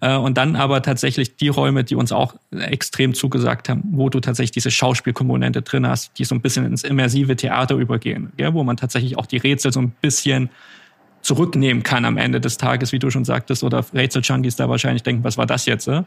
Äh, 0.00 0.16
und 0.16 0.36
dann 0.36 0.56
aber 0.56 0.82
tatsächlich 0.82 1.36
die 1.36 1.48
Räume, 1.48 1.84
die 1.84 1.94
uns 1.94 2.12
auch 2.12 2.34
extrem 2.58 3.14
zugesagt 3.14 3.68
haben, 3.68 3.82
wo 3.92 4.08
du 4.08 4.20
tatsächlich 4.20 4.52
diese 4.52 4.70
Schauspielkomponente 4.70 5.62
drin 5.62 5.86
hast, 5.86 6.18
die 6.18 6.24
so 6.24 6.34
ein 6.34 6.40
bisschen 6.40 6.66
ins 6.66 6.82
immersive 6.82 7.36
Theater 7.36 7.76
übergehen, 7.76 8.32
ja, 8.38 8.52
wo 8.54 8.64
man 8.64 8.76
tatsächlich 8.76 9.18
auch 9.18 9.26
die 9.26 9.38
Rätsel 9.38 9.72
so 9.72 9.80
ein 9.80 9.90
bisschen 10.00 10.50
zurücknehmen 11.22 11.82
kann 11.82 12.04
am 12.04 12.18
Ende 12.18 12.40
des 12.40 12.56
Tages, 12.56 12.92
wie 12.92 12.98
du 12.98 13.10
schon 13.10 13.24
sagtest, 13.24 13.64
oder 13.64 13.84
Rätsel-Junkies 13.92 14.56
da 14.56 14.68
wahrscheinlich 14.68 15.02
denken, 15.02 15.24
was 15.24 15.36
war 15.36 15.46
das 15.46 15.66
jetzt? 15.66 15.88
Äh? 15.88 16.04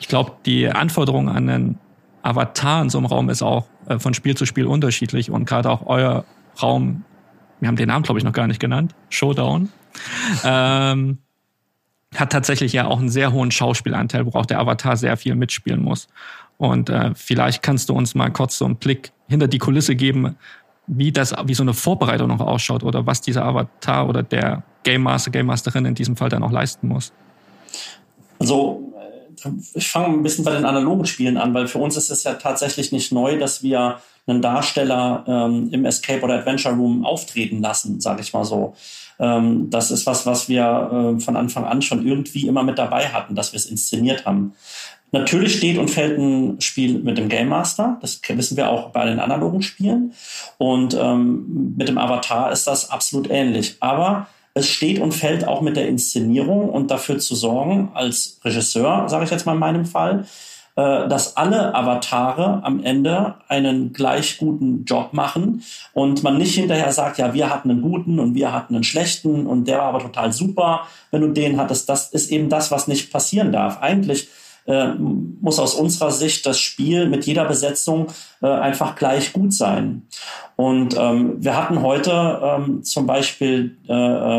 Ich 0.00 0.08
glaube, 0.08 0.32
die 0.46 0.68
Anforderung 0.68 1.28
an 1.28 1.48
einen 1.48 1.78
Avatar 2.22 2.82
in 2.82 2.90
so 2.90 2.98
einem 2.98 3.06
Raum 3.06 3.28
ist 3.28 3.42
auch 3.42 3.66
äh, 3.86 3.98
von 3.98 4.14
Spiel 4.14 4.36
zu 4.36 4.46
Spiel 4.46 4.66
unterschiedlich 4.66 5.30
und 5.30 5.44
gerade 5.44 5.70
auch 5.70 5.86
euer 5.86 6.24
Raum, 6.60 7.04
wir 7.60 7.68
haben 7.68 7.76
den 7.76 7.88
Namen, 7.88 8.02
glaube 8.02 8.18
ich, 8.18 8.24
noch 8.24 8.32
gar 8.32 8.46
nicht 8.46 8.60
genannt, 8.60 8.94
Showdown, 9.10 9.68
ähm, 10.44 11.18
hat 12.14 12.30
tatsächlich 12.30 12.72
ja 12.72 12.86
auch 12.86 12.98
einen 12.98 13.08
sehr 13.08 13.32
hohen 13.32 13.50
Schauspielanteil, 13.50 14.26
wo 14.26 14.38
auch 14.38 14.46
der 14.46 14.60
Avatar 14.60 14.96
sehr 14.96 15.16
viel 15.16 15.34
mitspielen 15.34 15.82
muss. 15.82 16.08
Und 16.58 16.90
äh, 16.90 17.12
vielleicht 17.14 17.62
kannst 17.62 17.88
du 17.88 17.94
uns 17.94 18.14
mal 18.14 18.30
kurz 18.30 18.58
so 18.58 18.64
einen 18.64 18.76
Blick 18.76 19.12
hinter 19.28 19.48
die 19.48 19.58
Kulisse 19.58 19.96
geben, 19.96 20.36
wie 20.86 21.12
das, 21.12 21.34
wie 21.46 21.54
so 21.54 21.62
eine 21.62 21.74
Vorbereitung 21.74 22.28
noch 22.28 22.40
ausschaut 22.40 22.82
oder 22.82 23.06
was 23.06 23.20
dieser 23.20 23.44
Avatar 23.44 24.08
oder 24.08 24.22
der 24.22 24.62
Game 24.82 25.02
Master, 25.02 25.30
Game 25.30 25.46
Masterin 25.46 25.84
in 25.84 25.94
diesem 25.94 26.16
Fall 26.16 26.28
dann 26.28 26.42
auch 26.42 26.52
leisten 26.52 26.88
muss. 26.88 27.12
Also 28.38 28.92
ich 29.74 29.88
fange 29.88 30.14
ein 30.14 30.22
bisschen 30.22 30.44
bei 30.44 30.52
den 30.52 30.64
analogen 30.64 31.06
Spielen 31.06 31.36
an, 31.36 31.54
weil 31.54 31.66
für 31.66 31.78
uns 31.78 31.96
ist 31.96 32.10
es 32.10 32.24
ja 32.24 32.34
tatsächlich 32.34 32.92
nicht 32.92 33.12
neu, 33.12 33.38
dass 33.38 33.62
wir 33.62 33.98
einen 34.26 34.40
Darsteller 34.40 35.24
ähm, 35.26 35.68
im 35.72 35.84
Escape 35.84 36.22
oder 36.22 36.34
Adventure 36.34 36.74
Room 36.74 37.04
auftreten 37.04 37.60
lassen, 37.60 38.00
sage 38.00 38.20
ich 38.20 38.32
mal 38.32 38.44
so. 38.44 38.74
Ähm, 39.18 39.70
das 39.70 39.90
ist 39.90 40.06
was, 40.06 40.26
was 40.26 40.48
wir 40.48 41.16
äh, 41.16 41.20
von 41.20 41.36
Anfang 41.36 41.64
an 41.64 41.82
schon 41.82 42.06
irgendwie 42.06 42.46
immer 42.46 42.62
mit 42.62 42.78
dabei 42.78 43.08
hatten, 43.08 43.34
dass 43.34 43.52
wir 43.52 43.58
es 43.58 43.66
inszeniert 43.66 44.26
haben. 44.26 44.54
Natürlich 45.12 45.56
steht 45.56 45.76
und 45.76 45.90
fällt 45.90 46.18
ein 46.18 46.60
Spiel 46.60 46.98
mit 47.00 47.18
dem 47.18 47.28
Game 47.28 47.48
Master. 47.48 47.98
Das 48.00 48.20
wissen 48.26 48.56
wir 48.56 48.70
auch 48.70 48.90
bei 48.90 49.04
den 49.04 49.20
analogen 49.20 49.60
Spielen. 49.60 50.14
Und 50.56 50.96
ähm, 50.98 51.74
mit 51.76 51.88
dem 51.88 51.98
Avatar 51.98 52.50
ist 52.50 52.66
das 52.66 52.90
absolut 52.90 53.30
ähnlich. 53.30 53.76
Aber 53.80 54.26
es 54.54 54.68
steht 54.68 55.00
und 55.00 55.12
fällt 55.12 55.46
auch 55.46 55.60
mit 55.60 55.76
der 55.76 55.86
Inszenierung 55.86 56.70
und 56.70 56.90
dafür 56.90 57.18
zu 57.18 57.34
sorgen, 57.34 57.90
als 57.92 58.40
Regisseur, 58.42 59.08
sage 59.08 59.24
ich 59.24 59.30
jetzt 59.30 59.44
mal 59.44 59.52
in 59.52 59.58
meinem 59.58 59.84
Fall, 59.84 60.26
dass 60.74 61.36
alle 61.36 61.74
Avatare 61.74 62.60
am 62.64 62.82
Ende 62.82 63.34
einen 63.48 63.92
gleich 63.92 64.38
guten 64.38 64.84
Job 64.86 65.12
machen 65.12 65.62
und 65.92 66.22
man 66.22 66.38
nicht 66.38 66.54
hinterher 66.54 66.92
sagt, 66.92 67.18
ja, 67.18 67.34
wir 67.34 67.50
hatten 67.50 67.70
einen 67.70 67.82
guten 67.82 68.18
und 68.18 68.34
wir 68.34 68.52
hatten 68.52 68.74
einen 68.74 68.84
schlechten 68.84 69.46
und 69.46 69.68
der 69.68 69.78
war 69.78 69.84
aber 69.84 69.98
total 69.98 70.32
super, 70.32 70.86
wenn 71.10 71.20
du 71.20 71.28
den 71.28 71.58
hattest. 71.58 71.88
Das 71.90 72.08
ist 72.08 72.30
eben 72.30 72.48
das, 72.48 72.70
was 72.70 72.88
nicht 72.88 73.12
passieren 73.12 73.52
darf. 73.52 73.82
Eigentlich 73.82 74.28
äh, 74.66 74.94
muss 74.94 75.58
aus 75.58 75.74
unserer 75.74 76.10
Sicht 76.10 76.46
das 76.46 76.58
Spiel 76.58 77.08
mit 77.08 77.26
jeder 77.26 77.44
Besetzung 77.44 78.08
äh, 78.40 78.46
einfach 78.46 78.94
gleich 78.96 79.32
gut 79.32 79.52
sein. 79.52 80.02
Und 80.56 80.96
ähm, 80.98 81.42
wir 81.42 81.56
hatten 81.56 81.82
heute 81.82 82.40
ähm, 82.42 82.84
zum 82.84 83.06
Beispiel 83.06 83.76
äh, 83.88 83.92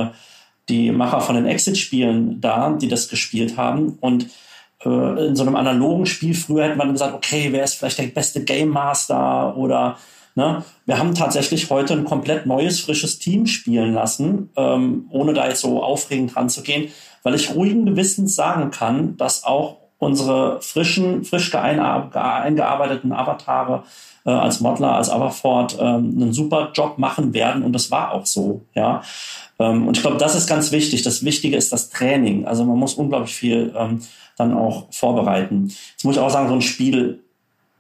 äh, 0.04 0.08
die 0.70 0.92
Macher 0.92 1.20
von 1.20 1.36
den 1.36 1.46
Exit-Spielen 1.46 2.40
da, 2.40 2.72
die 2.72 2.88
das 2.88 3.10
gespielt 3.10 3.58
haben. 3.58 3.98
Und 4.00 4.28
äh, 4.86 5.28
in 5.28 5.36
so 5.36 5.44
einem 5.44 5.56
analogen 5.56 6.06
Spiel 6.06 6.36
früher 6.36 6.66
hätte 6.66 6.78
man 6.78 6.92
gesagt, 6.92 7.14
okay, 7.14 7.48
wer 7.52 7.64
ist 7.64 7.76
vielleicht 7.76 8.00
der 8.00 8.08
beste 8.08 8.44
Game 8.44 8.70
Master 8.70 9.56
oder 9.58 9.98
Ne? 10.36 10.64
Wir 10.86 10.98
haben 10.98 11.14
tatsächlich 11.14 11.70
heute 11.70 11.94
ein 11.94 12.06
komplett 12.06 12.46
neues, 12.48 12.80
frisches 12.80 13.20
Team 13.20 13.46
spielen 13.46 13.94
lassen, 13.94 14.50
ähm, 14.56 15.06
ohne 15.12 15.34
da 15.34 15.48
jetzt 15.48 15.62
so 15.62 15.84
aufregend 15.84 16.36
ranzugehen, 16.36 16.90
weil 17.22 17.36
ich 17.36 17.54
ruhigen 17.54 17.86
Gewissens 17.86 18.36
sagen 18.36 18.72
kann, 18.72 19.16
dass 19.18 19.44
auch 19.44 19.78
unsere 20.00 20.60
frischen, 20.62 21.24
frisch 21.24 21.54
eingearbeiteten 21.54 23.14
Avatare 23.14 23.84
äh, 24.26 24.32
als 24.32 24.60
Modeler, 24.60 24.96
als 24.96 25.10
Aberford 25.10 25.78
ähm, 25.80 26.18
einen 26.20 26.34
super 26.34 26.72
Job 26.74 26.98
machen 26.98 27.34
werden 27.34 27.64
und 27.64 27.74
das 27.74 27.92
war 27.92 28.12
auch 28.12 28.26
so, 28.26 28.66
ja. 28.74 29.04
Ähm, 29.60 29.88
und 29.88 29.98
ich 29.98 30.02
glaube, 30.02 30.18
das 30.18 30.36
ist 30.36 30.48
ganz 30.48 30.72
wichtig. 30.72 31.04
Das 31.04 31.24
Wichtige 31.24 31.56
ist 31.56 31.72
das 31.72 31.90
Training. 31.90 32.46
Also 32.46 32.66
man 32.66 32.78
muss 32.78 32.96
unglaublich 32.96 33.36
viel 33.36 33.72
ähm, 33.78 34.02
dann 34.38 34.54
auch 34.54 34.92
vorbereiten. 34.92 35.68
Jetzt 35.68 36.04
muss 36.04 36.16
ich 36.16 36.22
auch 36.22 36.30
sagen, 36.30 36.50
so 36.50 36.56
ein 36.56 36.62
Spiel 36.62 37.20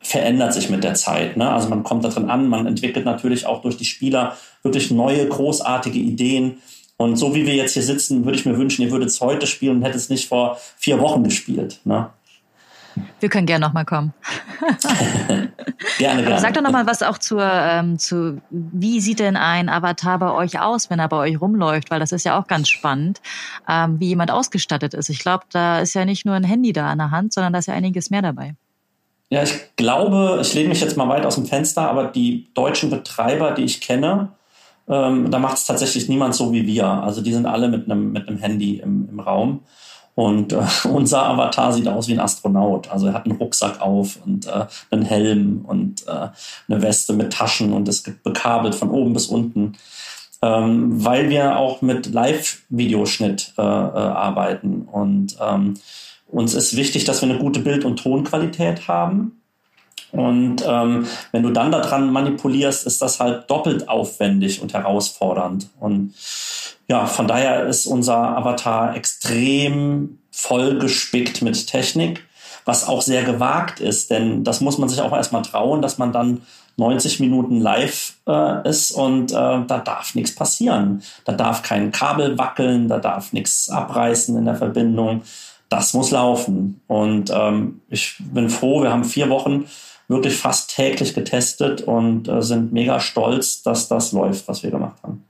verändert 0.01 0.54
sich 0.54 0.70
mit 0.70 0.84
der 0.84 0.93
Zeit. 0.95 1.38
Ne? 1.38 1.49
Also 1.49 1.70
man 1.70 1.84
kommt 1.84 2.04
da 2.04 2.10
drin 2.10 2.30
an, 2.30 2.47
man 2.47 2.68
entwickelt 2.68 3.06
natürlich 3.06 3.45
auch 3.45 3.62
durch 3.62 3.78
die 3.78 3.86
Spieler 3.86 4.38
wirklich 4.62 4.91
neue, 4.91 5.28
großartige 5.28 5.97
Ideen. 5.97 6.58
Und 6.97 7.16
so 7.16 7.34
wie 7.34 7.45
wir 7.45 7.56
jetzt 7.56 7.74
hier 7.74 7.84
sitzen, 7.84 8.26
würde 8.26 8.38
ich 8.38 8.45
mir 8.45 8.58
wünschen, 8.58 8.84
ihr 8.84 8.91
würdet 8.91 9.10
es 9.10 9.22
heute 9.22 9.47
spielen 9.47 9.78
und 9.78 9.84
hättet 9.84 10.01
es 10.01 10.10
nicht 10.10 10.28
vor 10.28 10.58
vier 10.78 10.99
Wochen 10.99 11.24
gespielt. 11.24 11.80
Ne? 11.86 12.10
Wir 13.20 13.30
können 13.30 13.46
gerne 13.46 13.66
nochmal 13.66 13.86
kommen. 13.86 14.14
gerne, 15.98 16.24
gerne. 16.24 16.39
Sag 16.39 16.54
doch 16.54 16.62
nochmal 16.62 16.86
was 16.86 17.04
auch 17.04 17.18
zur, 17.18 17.44
ähm, 17.44 17.98
zu, 18.00 18.41
wie 18.50 19.00
sieht 19.00 19.20
denn 19.20 19.36
ein 19.36 19.70
Avatar 19.70 20.20
bei 20.20 20.32
euch 20.32 20.60
aus, 20.60 20.89
wenn 20.89 21.00
er 21.00 21.08
bei 21.08 21.18
euch 21.18 21.39
rumläuft? 21.39 21.91
Weil 21.91 22.00
das 22.00 22.12
ist 22.12 22.26
ja 22.26 22.39
auch 22.39 22.48
ganz 22.48 22.70
spannend, 22.70 23.22
ähm, 23.68 24.00
wie 24.00 24.08
jemand 24.08 24.32
ausgestattet 24.32 24.94
ist. 24.94 25.10
Ich 25.10 25.20
glaube, 25.20 25.46
da 25.52 25.80
ist 25.80 25.94
ja 25.94 26.06
nicht 26.06 26.26
nur 26.26 26.36
ein 26.36 26.44
Handy 26.44 26.74
da 26.74 26.89
an 26.89 26.98
der 26.98 27.12
Hand, 27.12 27.34
sondern 27.34 27.54
da 27.54 27.60
ist 27.60 27.68
ja 27.68 27.74
einiges 27.74 28.10
mehr 28.10 28.22
dabei. 28.22 28.56
Ja, 29.30 29.41
ich 29.41 29.76
glaube, 29.78 30.39
ich 30.41 30.54
lehne 30.54 30.70
mich 30.70 30.82
jetzt 30.82 30.96
mal 30.96 31.10
weit 31.10 31.26
aus 31.26 31.36
dem 31.36 31.46
Fenster, 31.46 31.89
aber 31.89 32.06
die 32.06 32.54
deutschen 32.54 32.89
Betreiber, 32.89 33.52
die 33.52 33.64
ich 33.64 33.82
kenne, 33.82 34.30
ähm, 34.88 35.32
da 35.32 35.39
macht 35.39 35.58
es 35.58 35.66
tatsächlich 35.66 36.10
niemand 36.10 36.36
so 36.36 36.52
wie 36.52 36.68
wir. 36.68 36.86
Also 36.86 37.22
die 37.22 37.34
sind 37.34 37.46
alle 37.46 37.70
mit 37.70 37.89
einem 37.89 38.12
mit 38.12 38.28
einem 38.28 38.38
Handy 38.38 38.78
im, 38.78 39.10
im 39.10 39.20
Raum. 39.20 39.62
Und 40.16 40.53
äh, 40.53 40.61
unser 40.88 41.24
Avatar 41.26 41.74
sieht 41.74 41.88
aus 41.88 42.07
wie 42.07 42.14
ein 42.14 42.20
Astronaut. 42.20 42.89
Also 42.91 43.07
er 43.07 43.14
hat 43.14 43.26
einen 43.26 43.38
Rucksack 43.38 43.82
auf 43.82 44.20
und 44.26 44.47
äh, 44.47 44.66
einen 44.91 45.03
Helm 45.03 45.66
und 45.66 46.07
äh, 46.07 46.30
eine 46.68 46.82
Weste 46.82 47.14
mit 47.14 47.34
Taschen 47.34 47.74
und 47.74 47.88
ist 47.88 48.24
bekabelt 48.24 48.76
von 48.76 48.89
oben 48.89 49.14
bis 49.14 49.28
unten. 49.28 49.74
Ähm, 50.41 51.03
weil 51.03 51.30
wir 51.30 51.57
auch 51.57 51.82
mit 51.82 52.07
Live-Videoschnitt 52.07 53.53
äh, 53.57 53.61
äh, 53.61 53.66
arbeiten. 53.66 54.82
Und 54.91 55.38
ähm, 55.41 55.76
uns 56.28 56.53
ist 56.53 56.76
wichtig, 56.76 57.05
dass 57.05 57.22
wir 57.22 57.30
eine 57.30 57.39
gute 57.39 57.61
Bild- 57.61 57.86
und 57.86 57.97
Tonqualität 57.97 58.88
haben. 58.89 59.43
Und 60.14 60.64
ähm, 60.66 61.07
wenn 61.32 61.41
du 61.41 61.49
dann 61.49 61.72
daran 61.72 62.11
manipulierst, 62.11 62.86
ist 62.86 63.01
das 63.01 63.20
halt 63.20 63.49
doppelt 63.49 63.89
aufwendig 63.89 64.61
und 64.61 64.74
herausfordernd. 64.74 65.70
Und 65.80 66.14
ja, 66.88 67.07
von 67.07 67.28
daher 67.28 67.66
ist 67.66 67.88
unser 67.88 68.38
Avatar 68.38 68.95
extrem 68.95 70.20
vollgespickt 70.32 71.41
mit 71.41 71.66
Technik, 71.66 72.24
was 72.64 72.88
auch 72.88 73.01
sehr 73.01 73.24
gewagt 73.24 73.80
ist, 73.80 74.11
denn 74.11 74.43
das 74.43 74.61
muss 74.61 74.78
man 74.78 74.88
sich 74.88 75.01
auch 75.01 75.14
erstmal 75.14 75.41
trauen, 75.41 75.82
dass 75.82 75.97
man 75.97 76.14
dann 76.14 76.43
90 76.78 77.20
Minuten 77.20 77.59
live 77.59 78.16
äh, 78.28 78.70
ist 78.70 78.91
und 78.91 79.32
äh, 79.32 79.36
da 79.36 79.82
darf 79.84 80.14
nichts 80.14 80.36
passieren. 80.36 81.01
Da 81.26 81.34
darf 81.34 81.64
kein 81.64 81.91
Kabel 81.91 82.38
wackeln, 82.38 82.88
da 82.88 82.99
darf 82.99 83.34
nichts 83.34 83.70
abreißen 83.70 84.38
in 84.38 84.45
der 84.45 84.55
Verbindung. 84.55 85.24
Das 85.70 85.93
muss 85.93 86.11
laufen. 86.11 86.82
Und 86.88 87.32
ähm, 87.34 87.82
ich 87.89 88.16
bin 88.20 88.49
froh, 88.49 88.84
wir 88.84 88.91
haben 88.91 89.05
vier 89.05 89.30
Wochen 89.30 89.66
wirklich 90.08 90.38
fast 90.38 90.76
täglich 90.76 91.14
getestet 91.14 91.82
und 91.82 92.28
äh, 92.28 92.41
sind 92.41 92.74
mega 92.74 92.99
stolz, 92.99 93.64
dass 93.64 93.88
das 93.88 94.12
läuft, 94.12 94.47
was 94.47 94.64
wir 94.64 94.72
gemacht 94.72 95.01
haben. 95.04 95.24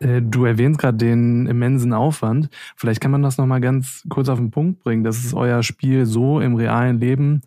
Äh, 0.00 0.22
du 0.22 0.44
erwähnst 0.44 0.80
gerade 0.80 0.98
den 0.98 1.46
immensen 1.46 1.92
Aufwand. 1.92 2.50
Vielleicht 2.76 3.00
kann 3.00 3.10
man 3.10 3.22
das 3.22 3.38
nochmal 3.38 3.60
ganz 3.60 4.04
kurz 4.08 4.28
auf 4.28 4.38
den 4.38 4.50
Punkt 4.50 4.82
bringen, 4.82 5.04
dass 5.04 5.24
es 5.24 5.34
euer 5.34 5.62
Spiel 5.62 6.06
so 6.06 6.40
im 6.40 6.54
realen 6.54 6.98
Leben 6.98 7.42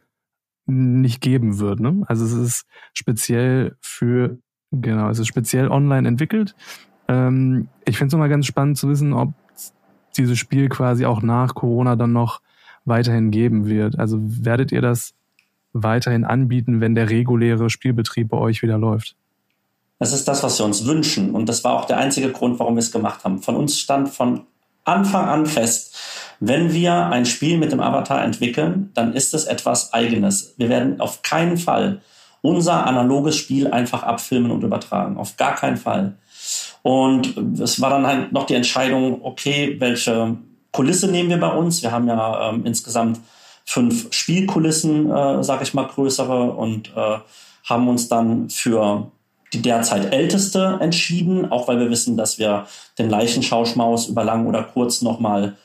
nicht 0.65 1.21
geben 1.21 1.59
wird. 1.59 1.79
Ne? 1.79 2.03
Also 2.07 2.25
es 2.25 2.33
ist 2.33 2.65
speziell 2.93 3.75
für, 3.81 4.37
genau, 4.71 5.09
es 5.09 5.19
ist 5.19 5.27
speziell 5.27 5.69
online 5.69 6.07
entwickelt. 6.07 6.55
Ähm, 7.07 7.67
ich 7.85 7.97
finde 7.97 8.07
es 8.07 8.13
nochmal 8.13 8.29
ganz 8.29 8.45
spannend 8.45 8.77
zu 8.77 8.89
wissen, 8.89 9.13
ob 9.13 9.33
dieses 10.17 10.37
Spiel 10.37 10.69
quasi 10.69 11.05
auch 11.05 11.21
nach 11.21 11.55
Corona 11.55 11.95
dann 11.95 12.13
noch 12.13 12.41
weiterhin 12.85 13.31
geben 13.31 13.67
wird. 13.67 13.97
Also 13.97 14.17
werdet 14.21 14.71
ihr 14.71 14.81
das 14.81 15.13
weiterhin 15.73 16.23
anbieten, 16.23 16.81
wenn 16.81 16.95
der 16.95 17.09
reguläre 17.09 17.69
Spielbetrieb 17.69 18.29
bei 18.29 18.37
euch 18.37 18.61
wieder 18.61 18.77
läuft? 18.77 19.15
Das 19.99 20.13
ist 20.13 20.27
das, 20.27 20.41
was 20.41 20.59
wir 20.59 20.65
uns 20.65 20.85
wünschen. 20.85 21.31
Und 21.31 21.47
das 21.47 21.63
war 21.63 21.73
auch 21.73 21.85
der 21.85 21.97
einzige 21.97 22.31
Grund, 22.31 22.59
warum 22.59 22.75
wir 22.75 22.79
es 22.79 22.91
gemacht 22.91 23.23
haben. 23.23 23.41
Von 23.41 23.55
uns 23.55 23.79
stand 23.79 24.09
von 24.09 24.41
Anfang 24.83 25.25
an 25.25 25.45
fest, 25.45 25.95
wenn 26.39 26.73
wir 26.73 27.05
ein 27.07 27.27
Spiel 27.27 27.59
mit 27.59 27.71
dem 27.71 27.79
Avatar 27.79 28.23
entwickeln, 28.23 28.89
dann 28.95 29.13
ist 29.13 29.35
es 29.35 29.45
etwas 29.45 29.93
Eigenes. 29.93 30.55
Wir 30.57 30.69
werden 30.69 30.99
auf 30.99 31.21
keinen 31.21 31.57
Fall 31.57 32.01
unser 32.41 32.87
analoges 32.87 33.37
Spiel 33.37 33.67
einfach 33.67 34.01
abfilmen 34.01 34.49
und 34.49 34.63
übertragen. 34.63 35.17
Auf 35.17 35.37
gar 35.37 35.53
keinen 35.53 35.77
Fall. 35.77 36.17
Und 36.81 37.37
es 37.59 37.79
war 37.79 37.91
dann 37.91 38.07
halt 38.07 38.31
noch 38.31 38.47
die 38.47 38.55
Entscheidung, 38.55 39.19
okay, 39.23 39.75
welche 39.79 40.35
Kulisse 40.71 41.11
nehmen 41.11 41.29
wir 41.29 41.39
bei 41.39 41.53
uns? 41.53 41.83
Wir 41.83 41.91
haben 41.91 42.07
ja 42.07 42.49
ähm, 42.49 42.65
insgesamt 42.65 43.19
fünf 43.71 44.13
Spielkulissen, 44.13 45.09
äh, 45.09 45.43
sage 45.43 45.63
ich 45.63 45.73
mal, 45.73 45.87
größere 45.87 46.51
und 46.51 46.89
äh, 46.93 47.19
haben 47.63 47.87
uns 47.87 48.09
dann 48.09 48.49
für 48.49 49.09
die 49.53 49.61
derzeit 49.61 50.13
älteste 50.13 50.77
entschieden, 50.81 51.51
auch 51.51 51.69
weil 51.69 51.79
wir 51.79 51.89
wissen, 51.89 52.17
dass 52.17 52.37
wir 52.37 52.67
den 52.99 53.09
Leichenschauschmaus 53.09 54.07
über 54.07 54.25
lang 54.25 54.47
oder 54.47 54.63
kurz 54.63 55.01
nochmal 55.01 55.55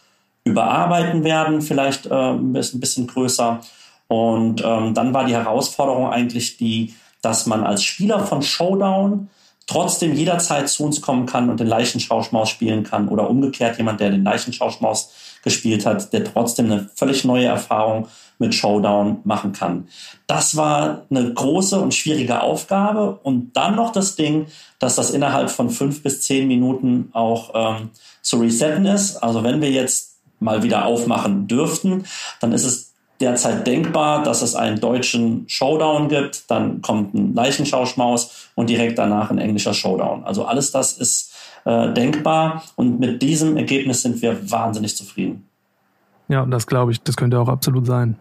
überarbeiten 0.45 1.25
werden, 1.25 1.63
vielleicht 1.63 2.07
äh, 2.07 2.15
ein, 2.15 2.53
bisschen, 2.53 2.79
ein 2.79 2.81
bisschen 2.81 3.07
größer. 3.09 3.61
Und 4.07 4.63
ähm, 4.65 4.95
dann 4.95 5.13
war 5.13 5.25
die 5.25 5.35
Herausforderung 5.35 6.09
eigentlich 6.09 6.59
die, 6.59 6.95
dass 7.23 7.47
man 7.47 7.65
als 7.65 7.83
Spieler 7.83 8.21
von 8.21 8.41
Showdown 8.41 9.29
trotzdem 9.67 10.15
jederzeit 10.15 10.69
zu 10.69 10.85
uns 10.85 11.01
kommen 11.01 11.27
kann 11.27 11.51
und 11.51 11.59
den 11.59 11.67
Leichenschauschmaus 11.67 12.51
spielen 12.51 12.85
kann 12.85 13.09
oder 13.09 13.29
umgekehrt 13.29 13.79
jemand, 13.79 13.99
der 13.99 14.11
den 14.11 14.23
Leichenschauschmaus 14.23 15.11
gespielt 15.47 15.87
hat, 15.87 16.13
der 16.13 16.25
trotzdem 16.25 16.67
eine 16.67 16.91
völlig 16.97 17.25
neue 17.25 17.45
Erfahrung 17.45 18.09
mit 18.39 18.53
Showdown 18.53 19.19
machen 19.23 19.53
kann. 19.53 19.87
Das 20.27 20.57
war 20.57 21.03
eine 21.09 21.33
große 21.33 21.81
und 21.81 21.95
schwierige 21.95 22.43
Aufgabe 22.43 23.21
und 23.23 23.57
dann 23.57 23.77
noch 23.77 23.93
das 23.93 24.17
Ding, 24.17 24.47
dass 24.81 24.97
das 24.97 25.13
innerhalb 25.13 25.49
von 25.49 25.71
fünf 25.71 26.03
bis 26.03 26.23
zehn 26.23 26.49
Minuten 26.49 27.11
auch 27.13 27.53
ähm, 27.55 27.91
zu 28.23 28.39
resetten 28.39 28.87
ist. 28.87 29.19
Also 29.23 29.45
wenn 29.45 29.61
wir 29.61 29.71
jetzt 29.71 30.17
mal 30.41 30.65
wieder 30.65 30.85
aufmachen 30.85 31.47
dürften, 31.47 32.05
dann 32.41 32.51
ist 32.51 32.65
es 32.65 32.93
derzeit 33.21 33.69
denkbar, 33.69 34.25
dass 34.25 34.43
es 34.43 34.57
einen 34.57 34.81
deutschen 34.81 35.49
Showdown 35.49 36.09
gibt, 36.09 36.51
dann 36.51 36.83
kommt 36.83 37.15
ein 37.15 37.35
Leichenschauschmaus 37.35 38.49
und 38.57 38.69
direkt 38.69 38.99
danach 38.99 39.31
ein 39.31 39.39
englischer 39.39 39.75
Showdown. 39.75 40.25
Also 40.25 40.45
alles 40.45 40.73
das 40.73 40.95
ist 40.95 41.36
äh, 41.67 41.93
denkbar 41.93 42.63
und 42.77 43.01
mit 43.01 43.21
diesem 43.21 43.57
Ergebnis 43.57 44.03
sind 44.03 44.23
wir 44.23 44.51
wahnsinnig 44.51 44.97
zufrieden. 44.97 45.49
Ja, 46.29 46.47
das 46.47 46.67
glaube 46.67 46.93
ich, 46.93 47.03
das 47.03 47.17
könnte 47.17 47.39
auch 47.39 47.49
absolut 47.49 47.87
sein. 47.87 48.17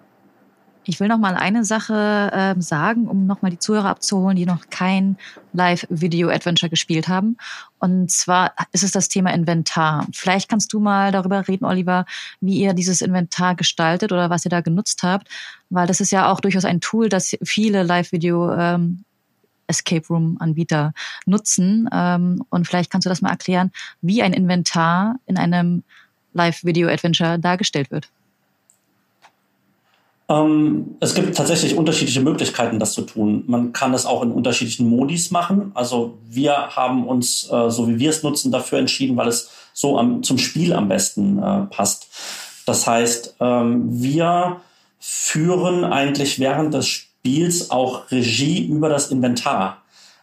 Ich 0.87 0.99
will 0.99 1.07
noch 1.07 1.17
mal 1.17 1.35
eine 1.35 1.63
Sache 1.65 2.31
äh, 2.31 2.61
sagen, 2.61 3.07
um 3.07 3.25
noch 3.25 3.41
mal 3.41 3.49
die 3.49 3.57
Zuhörer 3.57 3.89
abzuholen, 3.89 4.35
die 4.35 4.45
noch 4.45 4.69
kein 4.69 5.17
Live-Video-Adventure 5.53 6.69
gespielt 6.69 7.07
haben. 7.07 7.37
Und 7.79 8.11
zwar 8.11 8.53
ist 8.71 8.83
es 8.83 8.91
das 8.91 9.09
Thema 9.09 9.33
Inventar. 9.33 10.07
Vielleicht 10.13 10.47
kannst 10.49 10.73
du 10.73 10.79
mal 10.79 11.11
darüber 11.11 11.47
reden, 11.47 11.65
Oliver, 11.65 12.05
wie 12.39 12.57
ihr 12.57 12.73
dieses 12.73 13.01
Inventar 13.01 13.55
gestaltet 13.55 14.11
oder 14.11 14.29
was 14.29 14.45
ihr 14.45 14.49
da 14.49 14.61
genutzt 14.61 15.01
habt, 15.01 15.27
weil 15.69 15.87
das 15.87 16.01
ist 16.01 16.11
ja 16.11 16.31
auch 16.31 16.39
durchaus 16.39 16.65
ein 16.65 16.81
Tool, 16.81 17.09
das 17.09 17.35
viele 17.43 17.81
Live-Video 17.81 18.53
ähm, 18.53 19.05
Escape 19.67 20.05
Room 20.09 20.37
Anbieter 20.39 20.93
nutzen. 21.25 21.89
Ähm, 21.91 22.43
und 22.49 22.67
vielleicht 22.67 22.91
kannst 22.91 23.05
du 23.05 23.09
das 23.09 23.21
mal 23.21 23.29
erklären, 23.29 23.71
wie 24.01 24.21
ein 24.21 24.33
Inventar 24.33 25.15
in 25.25 25.37
einem 25.37 25.83
Live-Video-Adventure 26.33 27.39
dargestellt 27.39 27.91
wird. 27.91 28.09
Ähm, 30.27 30.95
es 30.99 31.13
gibt 31.13 31.35
tatsächlich 31.35 31.75
unterschiedliche 31.75 32.21
Möglichkeiten, 32.21 32.79
das 32.79 32.93
zu 32.93 33.03
tun. 33.03 33.43
Man 33.47 33.73
kann 33.73 33.93
es 33.93 34.05
auch 34.05 34.23
in 34.23 34.31
unterschiedlichen 34.31 34.89
Modis 34.89 35.29
machen. 35.29 35.71
Also 35.75 36.17
wir 36.27 36.75
haben 36.75 37.07
uns, 37.07 37.49
äh, 37.51 37.69
so 37.69 37.87
wie 37.87 37.99
wir 37.99 38.09
es 38.09 38.23
nutzen, 38.23 38.51
dafür 38.51 38.79
entschieden, 38.79 39.17
weil 39.17 39.27
es 39.27 39.51
so 39.73 39.99
am, 39.99 40.23
zum 40.23 40.37
Spiel 40.37 40.73
am 40.73 40.87
besten 40.87 41.37
äh, 41.37 41.61
passt. 41.69 42.07
Das 42.65 42.87
heißt, 42.87 43.35
ähm, 43.39 44.01
wir 44.01 44.61
führen 44.99 45.83
eigentlich 45.83 46.39
während 46.39 46.73
des 46.73 47.04
Spiels 47.25 47.71
auch 47.71 48.11
Regie 48.11 48.67
über 48.67 48.87
das 48.87 49.09
Inventar. 49.09 49.77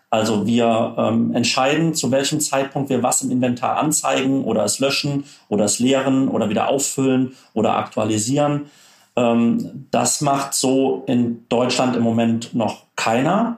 Also 0.08 0.46
wir 0.46 0.94
ähm, 0.96 1.34
entscheiden, 1.34 1.94
zu 1.94 2.12
welchem 2.12 2.38
Zeitpunkt 2.38 2.90
wir 2.90 3.02
was 3.02 3.22
im 3.22 3.32
Inventar 3.32 3.76
anzeigen 3.78 4.44
oder 4.44 4.62
es 4.62 4.78
löschen 4.78 5.24
oder 5.48 5.64
es 5.64 5.80
leeren 5.80 6.28
oder 6.28 6.48
wieder 6.48 6.68
auffüllen 6.68 7.34
oder 7.54 7.76
aktualisieren. 7.76 8.66
Ähm, 9.16 9.88
das 9.90 10.20
macht 10.20 10.54
so 10.54 11.02
in 11.08 11.44
Deutschland 11.48 11.96
im 11.96 12.04
Moment 12.04 12.54
noch 12.54 12.84
keiner. 12.94 13.56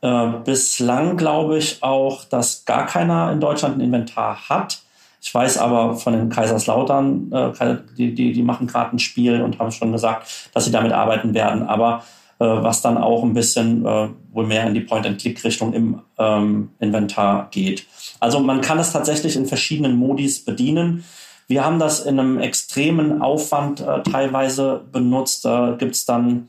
Äh, 0.00 0.26
bislang 0.44 1.16
glaube 1.16 1.58
ich 1.58 1.84
auch, 1.84 2.24
dass 2.24 2.64
gar 2.64 2.86
keiner 2.86 3.30
in 3.30 3.38
Deutschland 3.38 3.76
ein 3.76 3.82
Inventar 3.82 4.48
hat. 4.48 4.80
Ich 5.22 5.32
weiß 5.32 5.58
aber 5.58 5.94
von 5.94 6.14
den 6.14 6.28
Kaiserslautern, 6.28 7.30
äh, 7.30 7.76
die, 7.96 8.16
die, 8.16 8.32
die 8.32 8.42
machen 8.42 8.66
gerade 8.66 8.96
ein 8.96 8.98
Spiel 8.98 9.42
und 9.42 9.60
haben 9.60 9.70
schon 9.70 9.92
gesagt, 9.92 10.26
dass 10.54 10.64
sie 10.64 10.72
damit 10.72 10.90
arbeiten 10.90 11.34
werden. 11.34 11.62
Aber 11.62 12.02
was 12.44 12.82
dann 12.82 12.96
auch 12.96 13.22
ein 13.22 13.34
bisschen 13.34 13.84
äh, 13.84 14.08
wohl 14.32 14.46
mehr 14.46 14.66
in 14.66 14.74
die 14.74 14.80
Point-and-Click-Richtung 14.80 15.72
im 15.72 16.00
ähm, 16.18 16.70
Inventar 16.78 17.48
geht. 17.50 17.86
Also 18.18 18.40
man 18.40 18.60
kann 18.60 18.78
es 18.78 18.92
tatsächlich 18.92 19.36
in 19.36 19.46
verschiedenen 19.46 19.96
Modis 19.96 20.44
bedienen. 20.44 21.04
Wir 21.48 21.64
haben 21.64 21.78
das 21.78 22.00
in 22.00 22.18
einem 22.18 22.38
extremen 22.38 23.22
Aufwand 23.22 23.80
äh, 23.80 24.02
teilweise 24.02 24.82
benutzt. 24.92 25.44
Da 25.44 25.76
gibt 25.78 25.96
es 25.96 26.04
dann 26.04 26.48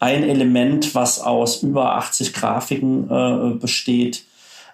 ein 0.00 0.22
Element, 0.22 0.94
was 0.94 1.20
aus 1.20 1.62
über 1.62 1.96
80 1.96 2.32
Grafiken 2.32 3.10
äh, 3.10 3.54
besteht, 3.58 4.24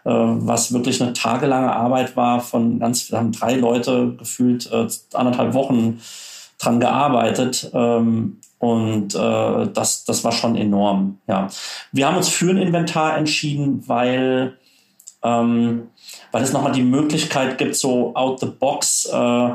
äh, 0.04 0.10
was 0.10 0.72
wirklich 0.72 1.02
eine 1.02 1.14
tagelange 1.14 1.74
Arbeit 1.74 2.16
war 2.16 2.40
von 2.40 2.78
ganz, 2.78 3.10
wir 3.10 3.18
haben 3.18 3.32
drei 3.32 3.56
Leute 3.56 4.14
gefühlt 4.16 4.70
äh, 4.70 4.86
anderthalb 5.14 5.52
Wochen 5.52 6.00
dran 6.58 6.78
gearbeitet. 6.78 7.70
Ähm, 7.74 8.38
und 8.58 9.14
äh, 9.14 9.68
das, 9.72 10.04
das 10.04 10.24
war 10.24 10.32
schon 10.32 10.56
enorm. 10.56 11.18
Ja. 11.26 11.48
Wir 11.92 12.06
haben 12.06 12.16
uns 12.16 12.28
für 12.28 12.50
ein 12.50 12.58
Inventar 12.58 13.16
entschieden, 13.16 13.84
weil 13.86 14.56
ähm, 15.22 15.88
weil 16.32 16.42
es 16.42 16.52
nochmal 16.52 16.72
die 16.72 16.82
Möglichkeit 16.82 17.58
gibt, 17.58 17.74
so 17.74 18.14
out 18.14 18.40
the 18.40 18.46
box 18.46 19.06
äh, 19.06 19.50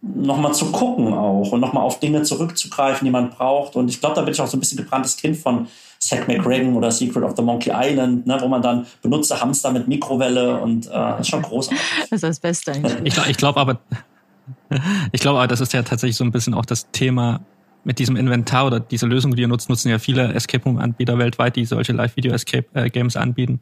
nochmal 0.00 0.52
zu 0.54 0.66
gucken 0.72 1.12
auch 1.12 1.52
und 1.52 1.60
nochmal 1.60 1.82
auf 1.82 2.00
Dinge 2.00 2.22
zurückzugreifen, 2.22 3.04
die 3.04 3.10
man 3.10 3.30
braucht. 3.30 3.76
Und 3.76 3.88
ich 3.88 4.00
glaube, 4.00 4.16
da 4.16 4.22
bin 4.22 4.32
ich 4.32 4.40
auch 4.40 4.46
so 4.46 4.56
ein 4.56 4.60
bisschen 4.60 4.78
gebranntes 4.78 5.16
Kind 5.16 5.36
von 5.36 5.68
Zack 5.98 6.28
McRagan 6.28 6.74
oder 6.74 6.90
Secret 6.90 7.24
of 7.24 7.34
the 7.36 7.42
Monkey 7.42 7.72
Island, 7.74 8.26
ne, 8.26 8.36
wo 8.40 8.48
man 8.48 8.62
dann 8.62 8.86
benutzte 9.02 9.40
Hamster 9.40 9.72
mit 9.72 9.88
Mikrowelle 9.88 10.60
und 10.60 10.86
äh, 10.86 10.90
das 10.90 11.20
ist 11.20 11.28
schon 11.28 11.42
großartig. 11.42 11.82
Das 12.10 12.12
ist 12.12 12.22
das 12.22 12.40
Beste 12.40 12.72
eigentlich. 12.72 13.16
Ich, 13.16 13.26
ich 13.28 13.36
glaube 13.36 13.60
aber, 13.60 13.78
ich 15.12 15.20
glaube 15.20 15.38
aber, 15.38 15.48
das 15.48 15.60
ist 15.60 15.72
ja 15.72 15.82
tatsächlich 15.82 16.16
so 16.16 16.24
ein 16.24 16.32
bisschen 16.32 16.54
auch 16.54 16.66
das 16.66 16.90
Thema 16.90 17.40
mit 17.86 18.00
diesem 18.00 18.16
Inventar 18.16 18.66
oder 18.66 18.80
diese 18.80 19.06
Lösung, 19.06 19.36
die 19.36 19.42
ihr 19.42 19.48
nutzt, 19.48 19.68
nutzen 19.68 19.90
ja 19.90 20.00
viele 20.00 20.34
Escape 20.34 20.64
Room 20.64 20.78
Anbieter 20.78 21.18
weltweit, 21.18 21.54
die 21.54 21.64
solche 21.64 21.92
Live-Video 21.92 22.32
Escape 22.32 22.66
äh, 22.74 23.18
anbieten. 23.18 23.60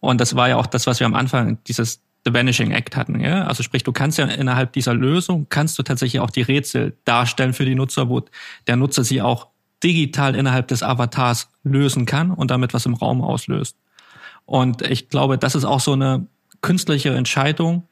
Und 0.00 0.22
das 0.22 0.34
war 0.34 0.48
ja 0.48 0.56
auch 0.56 0.66
das, 0.66 0.86
was 0.86 1.00
wir 1.00 1.06
am 1.06 1.14
Anfang 1.14 1.58
dieses 1.68 2.00
The 2.24 2.32
Vanishing 2.32 2.70
Act 2.70 2.96
hatten. 2.96 3.20
Ja? 3.20 3.44
Also 3.44 3.62
sprich, 3.62 3.82
du 3.82 3.92
kannst 3.92 4.16
ja 4.16 4.24
innerhalb 4.24 4.72
dieser 4.72 4.94
Lösung, 4.94 5.48
kannst 5.50 5.78
du 5.78 5.82
tatsächlich 5.82 6.20
auch 6.20 6.30
die 6.30 6.40
Rätsel 6.40 6.96
darstellen 7.04 7.52
für 7.52 7.66
die 7.66 7.74
Nutzer, 7.74 8.08
wo 8.08 8.22
der 8.66 8.76
Nutzer 8.76 9.04
sie 9.04 9.20
auch 9.20 9.48
digital 9.84 10.34
innerhalb 10.34 10.68
des 10.68 10.82
Avatars 10.82 11.50
lösen 11.62 12.06
kann 12.06 12.30
und 12.30 12.50
damit 12.50 12.72
was 12.72 12.86
im 12.86 12.94
Raum 12.94 13.20
auslöst. 13.20 13.76
Und 14.46 14.80
ich 14.80 15.10
glaube, 15.10 15.36
das 15.36 15.54
ist 15.54 15.66
auch 15.66 15.80
so 15.80 15.92
eine 15.92 16.26
künstliche 16.62 17.10
Entscheidung 17.10 17.86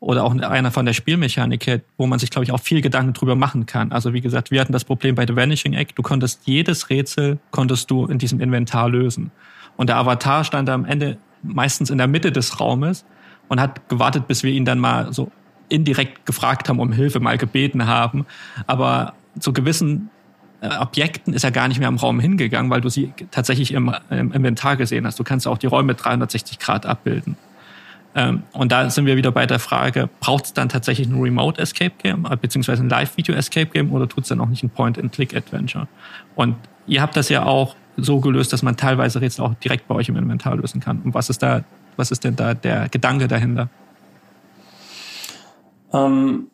oder 0.00 0.24
auch 0.24 0.34
einer 0.34 0.70
von 0.70 0.86
der 0.86 0.94
Spielmechanik 0.94 1.66
her, 1.66 1.80
wo 1.98 2.06
man 2.06 2.18
sich, 2.18 2.30
glaube 2.30 2.44
ich, 2.44 2.52
auch 2.52 2.60
viel 2.60 2.80
Gedanken 2.80 3.12
drüber 3.12 3.36
machen 3.36 3.66
kann. 3.66 3.92
Also 3.92 4.14
wie 4.14 4.22
gesagt, 4.22 4.50
wir 4.50 4.60
hatten 4.60 4.72
das 4.72 4.84
Problem 4.84 5.14
bei 5.14 5.26
The 5.26 5.36
Vanishing 5.36 5.74
Act. 5.74 5.98
Du 5.98 6.02
konntest 6.02 6.40
jedes 6.46 6.88
Rätsel, 6.88 7.38
konntest 7.50 7.90
du 7.90 8.06
in 8.06 8.18
diesem 8.18 8.40
Inventar 8.40 8.88
lösen. 8.88 9.30
Und 9.76 9.90
der 9.90 9.98
Avatar 9.98 10.42
stand 10.44 10.70
am 10.70 10.86
Ende 10.86 11.18
meistens 11.42 11.90
in 11.90 11.98
der 11.98 12.06
Mitte 12.06 12.32
des 12.32 12.60
Raumes 12.60 13.04
und 13.48 13.60
hat 13.60 13.88
gewartet, 13.90 14.26
bis 14.26 14.42
wir 14.42 14.52
ihn 14.52 14.64
dann 14.64 14.78
mal 14.78 15.12
so 15.12 15.30
indirekt 15.68 16.24
gefragt 16.24 16.68
haben, 16.68 16.80
um 16.80 16.92
Hilfe 16.92 17.20
mal 17.20 17.36
gebeten 17.36 17.86
haben. 17.86 18.24
Aber 18.66 19.12
zu 19.38 19.52
gewissen 19.52 20.08
äh, 20.62 20.76
Objekten 20.78 21.34
ist 21.34 21.44
er 21.44 21.50
gar 21.50 21.68
nicht 21.68 21.78
mehr 21.78 21.88
im 21.88 21.96
Raum 21.96 22.20
hingegangen, 22.20 22.70
weil 22.70 22.80
du 22.80 22.88
sie 22.88 23.12
tatsächlich 23.30 23.72
im 23.72 23.94
Inventar 24.10 24.76
gesehen 24.76 25.06
hast. 25.06 25.18
Du 25.18 25.24
kannst 25.24 25.46
auch 25.46 25.58
die 25.58 25.66
Räume 25.66 25.94
360 25.94 26.58
Grad 26.58 26.86
abbilden. 26.86 27.36
Ähm, 28.14 28.42
und 28.52 28.72
da 28.72 28.90
sind 28.90 29.06
wir 29.06 29.16
wieder 29.16 29.30
bei 29.30 29.46
der 29.46 29.58
Frage, 29.58 30.08
braucht 30.18 30.46
es 30.46 30.52
dann 30.52 30.68
tatsächlich 30.68 31.08
ein 31.08 31.20
Remote 31.20 31.60
Escape 31.60 31.92
Game, 31.98 32.26
äh, 32.28 32.36
beziehungsweise 32.36 32.82
ein 32.82 32.88
Live-Video 32.88 33.34
Escape 33.34 33.66
Game 33.66 33.92
oder 33.92 34.08
tut 34.08 34.24
es 34.24 34.28
dann 34.28 34.40
auch 34.40 34.48
nicht 34.48 34.62
ein 34.64 34.70
Point-and-Click-Adventure? 34.70 35.86
Und 36.34 36.56
ihr 36.86 37.02
habt 37.02 37.16
das 37.16 37.28
ja 37.28 37.44
auch 37.44 37.76
so 37.96 38.20
gelöst, 38.20 38.52
dass 38.52 38.62
man 38.62 38.76
teilweise 38.76 39.20
Rätsel 39.20 39.44
auch 39.44 39.54
direkt 39.54 39.86
bei 39.86 39.94
euch 39.94 40.08
im 40.08 40.16
Inventar 40.16 40.56
lösen 40.56 40.80
kann. 40.80 41.00
Und 41.02 41.14
was 41.14 41.30
ist 41.30 41.42
da, 41.42 41.62
was 41.96 42.10
ist 42.10 42.24
denn 42.24 42.34
da 42.34 42.54
der 42.54 42.88
Gedanke 42.88 43.28
dahinter? 43.28 43.68
Ähm, 45.92 46.48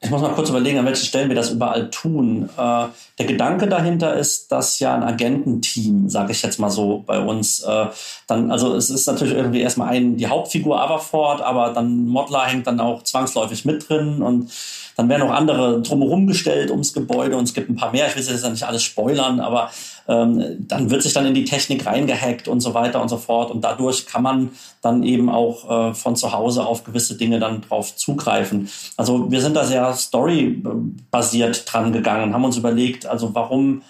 ich 0.00 0.10
muss 0.10 0.22
mal 0.22 0.32
kurz 0.32 0.48
überlegen, 0.48 0.78
an 0.78 0.86
welchen 0.86 1.06
Stellen 1.06 1.28
wir 1.28 1.34
das 1.34 1.50
überall 1.50 1.90
tun. 1.90 2.48
Äh, 2.56 2.84
der 3.18 3.26
Gedanke 3.26 3.66
dahinter 3.66 4.14
ist, 4.14 4.52
dass 4.52 4.78
ja 4.78 4.94
ein 4.94 5.02
Agententeam, 5.02 6.08
sage 6.08 6.30
ich 6.30 6.42
jetzt 6.42 6.60
mal 6.60 6.70
so, 6.70 7.02
bei 7.04 7.18
uns 7.18 7.64
äh, 7.64 7.86
dann, 8.28 8.52
also 8.52 8.76
es 8.76 8.90
ist 8.90 9.06
natürlich 9.06 9.34
irgendwie 9.34 9.60
erstmal 9.60 9.88
ein, 9.88 10.16
die 10.16 10.28
Hauptfigur 10.28 10.80
Aberford, 10.80 11.40
aber 11.42 11.72
dann 11.72 12.06
Modler 12.06 12.46
hängt 12.46 12.68
dann 12.68 12.78
auch 12.78 13.02
zwangsläufig 13.02 13.64
mit 13.64 13.88
drin 13.88 14.22
und 14.22 14.52
dann 14.96 15.08
werden 15.08 15.22
auch 15.22 15.34
andere 15.34 15.82
drumherum 15.82 16.28
gestellt 16.28 16.70
ums 16.70 16.92
Gebäude 16.92 17.36
und 17.36 17.44
es 17.44 17.54
gibt 17.54 17.68
ein 17.68 17.76
paar 17.76 17.92
mehr. 17.92 18.06
Ich 18.06 18.16
will 18.16 18.22
jetzt 18.22 18.48
nicht 18.48 18.64
alles 18.64 18.84
spoilern, 18.84 19.40
aber 19.40 19.70
ähm, 20.08 20.56
dann 20.60 20.90
wird 20.90 21.02
sich 21.02 21.12
dann 21.12 21.26
in 21.26 21.34
die 21.34 21.44
Technik 21.44 21.86
reingehackt 21.86 22.48
und 22.48 22.60
so 22.60 22.74
weiter 22.74 23.00
und 23.00 23.08
so 23.08 23.18
fort. 23.18 23.50
Und 23.50 23.62
dadurch 23.62 24.06
kann 24.06 24.22
man 24.22 24.50
dann 24.80 25.02
eben 25.02 25.28
auch 25.28 25.90
äh, 25.90 25.94
von 25.94 26.16
zu 26.16 26.32
Hause 26.32 26.66
auf 26.66 26.84
gewisse 26.84 27.16
Dinge 27.16 27.38
dann 27.38 27.60
drauf 27.60 27.94
zugreifen. 27.94 28.68
Also 28.96 29.30
wir 29.30 29.40
sind 29.40 29.54
da 29.54 29.64
sehr 29.64 29.92
storybasiert 29.92 31.70
dran 31.70 31.92
gegangen, 31.92 32.32
haben 32.32 32.44
uns 32.44 32.56
überlegt, 32.56 33.06
also 33.06 33.34
warum 33.34 33.82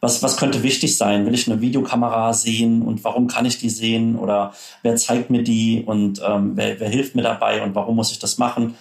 was, 0.00 0.22
was 0.22 0.36
könnte 0.36 0.62
wichtig 0.62 0.96
sein? 0.96 1.26
Will 1.26 1.34
ich 1.34 1.50
eine 1.50 1.60
Videokamera 1.60 2.32
sehen 2.32 2.82
und 2.82 3.02
warum 3.02 3.28
kann 3.28 3.46
ich 3.46 3.58
die 3.58 3.70
sehen? 3.70 4.16
Oder 4.16 4.52
wer 4.82 4.94
zeigt 4.96 5.30
mir 5.30 5.42
die 5.42 5.82
und 5.84 6.20
ähm, 6.24 6.52
wer, 6.54 6.78
wer 6.78 6.88
hilft 6.88 7.14
mir 7.14 7.22
dabei 7.22 7.62
und 7.62 7.74
warum 7.74 7.96
muss 7.96 8.12
ich 8.12 8.18
das 8.18 8.38
machen? 8.38 8.76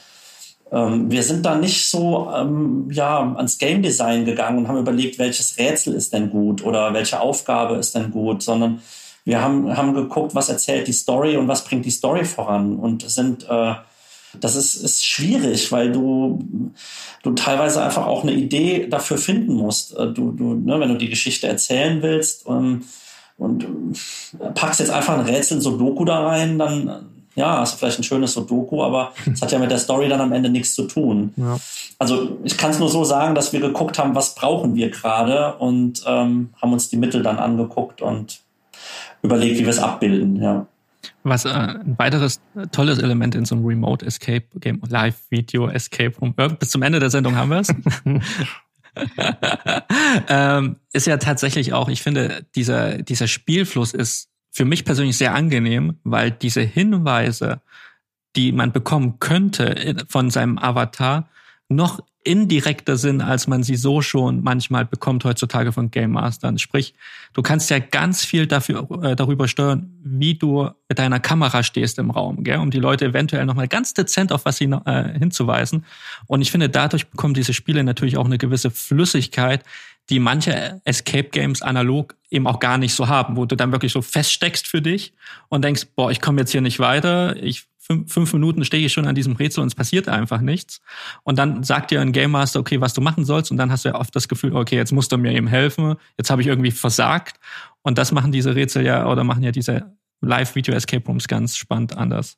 Ähm, 0.71 1.11
wir 1.11 1.23
sind 1.23 1.45
da 1.45 1.55
nicht 1.55 1.87
so 1.89 2.29
ähm, 2.35 2.89
ja, 2.91 3.19
ans 3.35 3.57
Game 3.57 3.81
Design 3.81 4.25
gegangen 4.25 4.59
und 4.59 4.67
haben 4.67 4.79
überlegt, 4.79 5.19
welches 5.19 5.57
Rätsel 5.57 5.93
ist 5.93 6.13
denn 6.13 6.29
gut 6.29 6.63
oder 6.63 6.93
welche 6.93 7.19
Aufgabe 7.19 7.75
ist 7.75 7.95
denn 7.95 8.11
gut, 8.11 8.41
sondern 8.43 8.81
wir 9.23 9.41
haben, 9.41 9.75
haben 9.75 9.93
geguckt, 9.93 10.35
was 10.35 10.49
erzählt 10.49 10.87
die 10.87 10.93
Story 10.93 11.37
und 11.37 11.47
was 11.47 11.63
bringt 11.63 11.85
die 11.85 11.91
Story 11.91 12.25
voran 12.25 12.77
und 12.77 13.09
sind 13.09 13.47
äh, 13.49 13.75
das 14.41 14.55
ist, 14.55 14.75
ist 14.75 15.05
schwierig, 15.05 15.71
weil 15.71 15.91
du, 15.91 16.73
du 17.23 17.31
teilweise 17.31 17.83
einfach 17.83 18.05
auch 18.05 18.23
eine 18.23 18.33
Idee 18.33 18.87
dafür 18.87 19.17
finden 19.17 19.55
musst. 19.55 19.97
Äh, 19.97 20.11
du, 20.11 20.31
du, 20.31 20.55
ne, 20.55 20.79
wenn 20.79 20.89
du 20.89 20.97
die 20.97 21.09
Geschichte 21.09 21.47
erzählen 21.47 22.01
willst 22.01 22.45
und, 22.45 22.83
und 23.37 23.63
äh, 24.39 24.51
packst 24.53 24.79
jetzt 24.79 24.91
einfach 24.91 25.17
ein 25.17 25.25
Rätsel 25.25 25.61
so 25.61 25.77
Doku 25.77 26.05
da 26.05 26.27
rein, 26.27 26.59
dann 26.59 27.14
ja, 27.35 27.59
hast 27.59 27.73
du 27.73 27.77
vielleicht 27.77 27.99
ein 27.99 28.03
schönes 28.03 28.33
Sudoku, 28.33 28.81
aber 28.81 29.13
es 29.31 29.41
hat 29.41 29.51
ja 29.51 29.59
mit 29.59 29.69
der 29.69 29.77
Story 29.77 30.07
dann 30.07 30.21
am 30.21 30.31
Ende 30.31 30.49
nichts 30.49 30.73
zu 30.73 30.83
tun. 30.83 31.33
Ja. 31.35 31.57
Also 31.99 32.37
ich 32.43 32.57
kann 32.57 32.71
es 32.71 32.79
nur 32.79 32.89
so 32.89 33.03
sagen, 33.03 33.35
dass 33.35 33.53
wir 33.53 33.59
geguckt 33.59 33.99
haben, 33.99 34.15
was 34.15 34.35
brauchen 34.35 34.75
wir 34.75 34.89
gerade 34.89 35.55
und 35.55 36.03
ähm, 36.07 36.49
haben 36.61 36.73
uns 36.73 36.89
die 36.89 36.97
Mittel 36.97 37.23
dann 37.23 37.37
angeguckt 37.37 38.01
und 38.01 38.39
überlegt, 39.21 39.59
wie 39.59 39.63
wir 39.63 39.69
es 39.69 39.79
abbilden. 39.79 40.41
Ja. 40.41 40.65
Was 41.23 41.45
äh, 41.45 41.49
ein 41.49 41.95
weiteres 41.97 42.39
tolles 42.71 42.99
Element 42.99 43.35
in 43.35 43.45
so 43.45 43.55
einem 43.55 43.65
Remote 43.65 44.05
Escape 44.05 44.45
Game, 44.59 44.81
Live 44.87 45.17
Video 45.29 45.67
Escape 45.67 46.13
Room, 46.21 46.33
bis 46.33 46.69
zum 46.69 46.81
Ende 46.81 46.99
der 46.99 47.09
Sendung 47.09 47.35
haben 47.35 47.49
wir 47.49 47.59
es. 47.59 47.67
ähm, 50.29 50.77
ist 50.93 51.07
ja 51.07 51.17
tatsächlich 51.17 51.73
auch, 51.73 51.89
ich 51.89 52.01
finde, 52.01 52.45
dieser, 52.55 52.97
dieser 53.01 53.27
Spielfluss 53.27 53.93
ist 53.93 54.29
für 54.55 54.63
mich 54.63 54.85
persönlich 54.85 55.17
sehr 55.17 55.35
angenehm, 55.35 55.97
weil 56.05 56.31
diese 56.31 56.61
Hinweise, 56.61 57.59
die 58.37 58.53
man 58.53 58.71
bekommen 58.71 59.19
könnte 59.19 60.05
von 60.07 60.29
seinem 60.29 60.57
Avatar, 60.57 61.27
noch 61.67 61.99
indirekter 62.23 62.95
sind, 62.95 63.21
als 63.21 63.47
man 63.47 63.63
sie 63.63 63.75
so 63.75 64.01
schon 64.01 64.41
manchmal 64.43 64.85
bekommt 64.85 65.25
heutzutage 65.25 65.73
von 65.73 65.91
Game 65.91 66.11
Mastern. 66.11 66.57
Sprich, 66.57 66.93
du 67.33 67.41
kannst 67.41 67.69
ja 67.69 67.79
ganz 67.79 68.23
viel 68.23 68.47
dafür, 68.47 68.87
äh, 69.03 69.15
darüber 69.17 69.49
steuern, 69.49 69.91
wie 70.03 70.35
du 70.35 70.69
mit 70.87 70.99
deiner 70.99 71.19
Kamera 71.19 71.61
stehst 71.61 71.99
im 71.99 72.09
Raum, 72.09 72.45
gell? 72.45 72.59
um 72.59 72.71
die 72.71 72.79
Leute 72.79 73.05
eventuell 73.05 73.45
nochmal 73.45 73.67
ganz 73.67 73.93
dezent 73.93 74.31
auf 74.31 74.45
was 74.45 74.57
hin, 74.57 74.71
äh, 74.85 75.19
hinzuweisen. 75.19 75.85
Und 76.27 76.41
ich 76.41 76.49
finde, 76.49 76.69
dadurch 76.69 77.07
bekommen 77.07 77.33
diese 77.33 77.53
Spiele 77.53 77.83
natürlich 77.83 78.15
auch 78.15 78.25
eine 78.25 78.37
gewisse 78.37 78.71
Flüssigkeit, 78.71 79.65
die 80.09 80.19
manche 80.19 80.81
Escape 80.85 81.29
Games 81.29 81.61
analog 81.61 82.15
eben 82.29 82.47
auch 82.47 82.59
gar 82.59 82.77
nicht 82.77 82.93
so 82.93 83.07
haben, 83.07 83.37
wo 83.37 83.45
du 83.45 83.55
dann 83.55 83.71
wirklich 83.71 83.91
so 83.91 84.01
feststeckst 84.01 84.67
für 84.67 84.81
dich 84.81 85.13
und 85.49 85.63
denkst, 85.63 85.87
boah, 85.95 86.11
ich 86.11 86.21
komme 86.21 86.41
jetzt 86.41 86.51
hier 86.51 86.61
nicht 86.61 86.79
weiter, 86.79 87.35
ich 87.41 87.67
fünf, 87.85 88.11
fünf 88.11 88.33
Minuten 88.33 88.65
stehe 88.65 88.85
ich 88.85 88.93
schon 88.93 89.07
an 89.07 89.15
diesem 89.15 89.35
Rätsel 89.35 89.61
und 89.61 89.67
es 89.67 89.75
passiert 89.75 90.07
einfach 90.07 90.41
nichts. 90.41 90.81
Und 91.23 91.37
dann 91.37 91.63
sagt 91.63 91.91
dir 91.91 92.01
ein 92.01 92.11
Game 92.11 92.31
Master, 92.31 92.59
okay, 92.59 92.81
was 92.81 92.93
du 92.93 93.01
machen 93.01 93.25
sollst 93.25 93.51
und 93.51 93.57
dann 93.57 93.71
hast 93.71 93.85
du 93.85 93.89
ja 93.89 93.95
oft 93.95 94.15
das 94.15 94.27
Gefühl, 94.27 94.55
okay, 94.55 94.75
jetzt 94.75 94.91
musst 94.91 95.11
du 95.11 95.17
mir 95.17 95.33
eben 95.33 95.47
helfen, 95.47 95.95
jetzt 96.17 96.29
habe 96.29 96.41
ich 96.41 96.47
irgendwie 96.47 96.71
versagt. 96.71 97.39
Und 97.83 97.97
das 97.97 98.11
machen 98.11 98.31
diese 98.31 98.55
Rätsel 98.55 98.83
ja 98.83 99.07
oder 99.07 99.23
machen 99.23 99.43
ja 99.43 99.51
diese 99.51 99.95
Live-Video-Escape 100.21 101.05
Rooms 101.05 101.27
ganz 101.27 101.55
spannend 101.55 101.95
anders. 101.95 102.37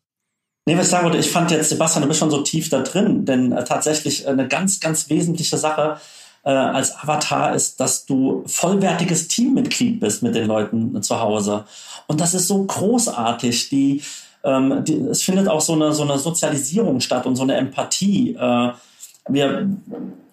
Nee, 0.66 0.78
was 0.78 0.88
ich 0.88 0.92
sagen 0.92 1.06
wollte, 1.06 1.18
ich 1.18 1.32
fand 1.32 1.50
jetzt, 1.52 1.70
Sebastian, 1.70 2.02
du 2.02 2.10
bist 2.10 2.20
schon 2.20 2.30
so 2.30 2.42
tief 2.42 2.68
da 2.68 2.82
drin, 2.82 3.24
denn 3.24 3.54
äh, 3.54 3.64
tatsächlich 3.64 4.28
eine 4.28 4.50
ganz, 4.50 4.82
ganz 4.82 5.10
wesentliche 5.10 5.58
Sache, 5.58 5.98
äh, 6.48 6.52
als 6.52 6.96
Avatar 6.96 7.54
ist, 7.54 7.78
dass 7.82 8.06
du 8.06 8.44
vollwertiges 8.46 9.28
Teammitglied 9.28 10.00
bist 10.00 10.24
mit 10.24 10.34
den 10.34 10.48
Leuten 10.48 11.04
zu 11.04 11.20
Hause. 11.20 11.66
Und 12.08 12.22
das 12.22 12.34
ist 12.34 12.48
so 12.48 12.64
großartig. 12.64 13.68
Die, 13.68 14.02
ähm, 14.46 14.82
die, 14.86 14.96
es 14.96 15.24
findet 15.24 15.50
auch 15.50 15.60
so 15.60 15.74
eine, 15.74 15.92
so 15.92 16.04
eine 16.04 16.18
Sozialisierung 16.18 17.02
statt 17.02 17.26
und 17.26 17.36
so 17.36 17.44
eine 17.44 17.56
Empathie. 17.56 18.36
Äh, 18.36 18.72
wir, 19.28 19.68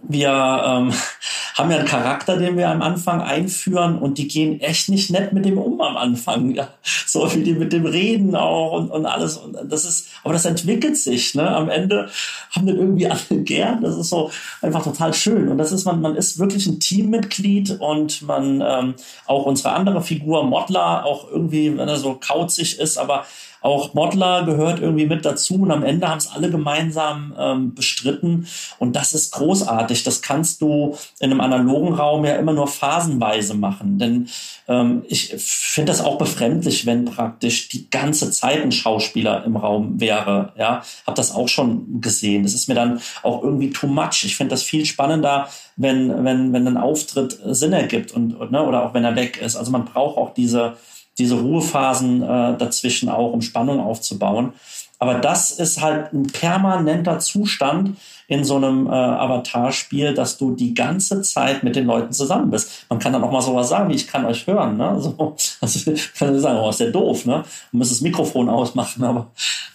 wir 0.09 0.31
ähm, 0.31 0.93
haben 1.55 1.71
ja 1.71 1.79
einen 1.79 1.87
Charakter, 1.87 2.37
den 2.37 2.57
wir 2.57 2.69
am 2.69 2.83
Anfang 2.83 3.21
einführen 3.21 3.99
und 3.99 4.19
die 4.19 4.29
gehen 4.29 4.61
echt 4.61 4.89
nicht 4.89 5.11
nett 5.11 5.33
mit 5.33 5.45
dem 5.45 5.59
um 5.59 5.81
am 5.81 5.97
Anfang. 5.97 6.55
Ja. 6.55 6.69
So 7.07 7.35
wie 7.35 7.43
die 7.43 7.55
mit 7.55 7.73
dem 7.73 7.85
reden 7.87 8.37
auch 8.37 8.73
und, 8.73 8.91
und 8.91 9.07
alles. 9.07 9.37
Und 9.37 9.57
das 9.65 9.85
ist, 9.85 10.09
aber 10.23 10.35
das 10.35 10.45
entwickelt 10.45 10.97
sich. 10.97 11.35
Ne? 11.35 11.49
Am 11.49 11.69
Ende 11.69 12.09
haben 12.53 12.67
wir 12.67 12.75
irgendwie 12.75 13.07
alle 13.11 13.43
gern. 13.43 13.83
Das 13.83 13.97
ist 13.97 14.11
so 14.11 14.31
einfach 14.63 14.85
total 14.85 15.15
schön. 15.15 15.49
Und 15.49 15.59
das 15.59 15.73
ist, 15.73 15.85
man, 15.85 16.01
man 16.01 16.15
ist 16.15 16.39
wirklich 16.39 16.67
ein 16.67 16.79
Teammitglied 16.79 17.81
und 17.81 18.23
man 18.23 18.63
ähm, 18.65 18.95
auch 19.27 19.47
unsere 19.47 19.73
andere 19.73 20.03
Figur, 20.03 20.45
Modler, 20.45 21.05
auch 21.05 21.29
irgendwie, 21.31 21.77
wenn 21.77 21.89
er 21.89 21.97
so 21.97 22.15
kauzig 22.15 22.79
ist, 22.79 22.99
aber 22.99 23.25
auch 23.65 23.95
Modler 23.95 24.45
gehört 24.45 24.79
irgendwie 24.79 25.07
mit 25.07 25.25
dazu 25.25 25.55
und 25.55 25.71
am 25.71 25.83
Ende 25.83 26.07
haben 26.07 26.19
es 26.19 26.31
alle 26.31 26.51
gemeinsam 26.51 27.35
ähm, 27.39 27.75
bestritten 27.75 28.47
und 28.79 28.95
das 28.95 29.15
ist 29.15 29.33
großartig. 29.33 30.03
Das 30.03 30.21
kannst 30.21 30.61
du 30.61 30.99
in 31.19 31.31
einem 31.31 31.41
analogen 31.41 31.95
Raum 31.95 32.27
ja 32.27 32.37
immer 32.37 32.53
nur 32.53 32.67
phasenweise 32.67 33.55
machen, 33.55 33.99
denn 33.99 34.29
ähm, 34.69 35.03
ich 35.09 35.35
finde 35.39 35.93
das 35.93 36.03
auch 36.03 36.19
befremdlich, 36.19 36.85
wenn 36.85 37.07
praktisch 37.07 37.69
die 37.71 37.89
ganze 37.89 38.31
Zeit 38.33 38.63
ein 38.63 38.71
Schauspieler 38.71 39.45
im 39.45 39.57
Raum 39.57 39.99
wäre. 39.99 40.53
Ja, 40.59 40.83
habe 41.07 41.17
das 41.17 41.35
auch 41.35 41.49
schon 41.49 42.03
gesehen. 42.03 42.43
Das 42.43 42.53
ist 42.53 42.69
mir 42.69 42.75
dann 42.75 43.01
auch 43.23 43.43
irgendwie 43.43 43.71
too 43.71 43.87
much. 43.87 44.25
Ich 44.25 44.37
finde 44.37 44.51
das 44.51 44.63
viel 44.63 44.85
spannender, 44.85 45.49
wenn 45.77 46.23
wenn 46.23 46.53
wenn 46.53 46.69
ein 46.69 46.77
Auftritt 46.77 47.39
Sinn 47.43 47.73
ergibt 47.73 48.13
und, 48.13 48.35
und 48.35 48.53
ne, 48.53 48.63
oder 48.63 48.85
auch 48.85 48.93
wenn 48.93 49.05
er 49.05 49.17
weg 49.17 49.41
ist. 49.41 49.57
Also 49.57 49.71
man 49.71 49.87
braucht 49.87 50.19
auch 50.19 50.35
diese 50.35 50.77
diese 51.19 51.37
Ruhephasen 51.37 52.23
äh, 52.23 52.57
dazwischen 52.59 53.09
auch, 53.09 53.33
um 53.33 53.43
Spannung 53.43 53.81
aufzubauen. 53.81 54.53
Aber 54.99 55.15
das 55.15 55.51
ist 55.51 55.83
halt 55.83 56.13
ein 56.13 56.29
permanenter 56.29 57.19
Zustand 57.19 57.99
in 58.27 58.43
so 58.43 58.57
einem 58.57 58.87
äh, 58.87 58.91
Avatar-Spiel, 58.91 60.15
dass 60.15 60.39
du 60.39 60.53
die 60.53 60.73
ganze 60.73 61.21
Zeit 61.23 61.63
mit 61.63 61.77
den 61.77 61.87
Leuten 61.87 62.13
zusammen 62.13 62.51
bist. 62.51 62.87
Man 62.89 62.99
kann 62.99 63.13
dann 63.13 63.23
auch 63.23 63.31
mal 63.31 63.43
sowas 63.43 63.69
sagen, 63.69 63.91
wie 63.91 63.97
ich 63.97 64.07
kann 64.07 64.25
euch 64.25 64.47
hören. 64.47 64.79
Ne? 64.79 64.97
So, 65.01 65.37
also 65.61 65.93
kann 66.19 66.35
ich 66.35 66.41
sagen, 66.41 66.59
oh, 66.59 66.71
ist 66.71 66.81
der 66.81 66.91
doof, 66.91 67.27
ne? 67.27 67.45
Man 67.73 67.79
muss 67.79 67.91
das 67.91 68.01
Mikrofon 68.01 68.49
ausmachen, 68.49 69.05
aber 69.05 69.31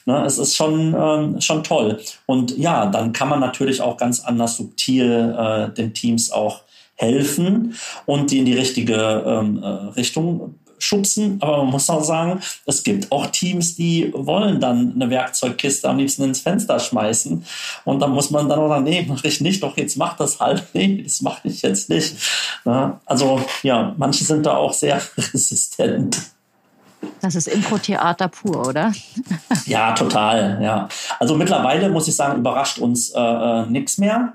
ne, 0.06 0.26
es 0.26 0.40
ist 0.40 0.56
schon, 0.56 0.96
ähm, 0.98 1.40
schon 1.42 1.64
toll. 1.64 2.00
Und 2.26 2.58
ja, 2.58 2.88
dann 2.88 3.14
kann 3.14 3.30
man 3.30 3.40
natürlich 3.40 3.82
auch 3.82 3.98
ganz 3.98 4.22
anders 4.22 4.58
subtil 4.58 5.36
äh, 5.38 5.70
den 5.74 5.94
Teams 5.94 6.32
auch 6.32 6.62
helfen 6.96 7.76
und 8.06 8.32
die 8.32 8.40
in 8.40 8.46
die 8.46 8.56
richtige 8.58 9.24
ähm, 9.26 9.62
äh, 9.62 9.68
Richtung 9.68 10.56
schubsen, 10.84 11.38
aber 11.42 11.58
man 11.58 11.68
muss 11.68 11.90
auch 11.90 12.04
sagen, 12.04 12.42
es 12.66 12.84
gibt 12.84 13.12
auch 13.12 13.28
Teams, 13.28 13.76
die 13.76 14.12
wollen 14.16 14.60
dann 14.60 14.94
eine 14.96 15.10
Werkzeugkiste 15.10 15.90
am 15.90 15.98
liebsten 15.98 16.24
ins 16.24 16.42
Fenster 16.42 16.80
schmeißen 16.80 17.46
und 17.86 18.00
dann 18.00 18.12
muss 18.12 18.32
man 18.32 18.50
dann 18.50 18.60
auch 18.60 18.70
sagen, 18.70 18.84
nee, 18.84 19.06
mach 19.08 19.24
ich 19.24 19.42
nicht, 19.42 19.64
doch 19.64 19.78
jetzt 19.78 19.98
mach 19.98 20.18
das 20.18 20.40
halt, 20.40 20.64
nee, 20.74 21.02
das 21.04 21.22
mache 21.22 21.48
ich 21.48 21.62
jetzt 21.62 21.90
nicht. 21.90 22.16
Ja, 22.66 23.00
also 23.06 23.42
ja, 23.64 23.94
manche 23.98 24.24
sind 24.24 24.46
da 24.46 24.56
auch 24.56 24.74
sehr 24.74 25.02
resistent. 25.18 26.20
Das 27.22 27.36
ist 27.36 27.48
Impro-Theater 27.48 28.28
pur, 28.28 28.68
oder? 28.68 28.92
ja, 29.66 29.94
total, 29.94 30.60
ja. 30.62 30.90
Also 31.20 31.36
mittlerweile 31.36 31.90
muss 31.90 32.08
ich 32.08 32.16
sagen, 32.16 32.40
überrascht 32.40 32.78
uns 32.80 33.12
äh, 33.12 33.20
äh 33.20 33.66
nichts 33.68 33.98
mehr. 33.98 34.34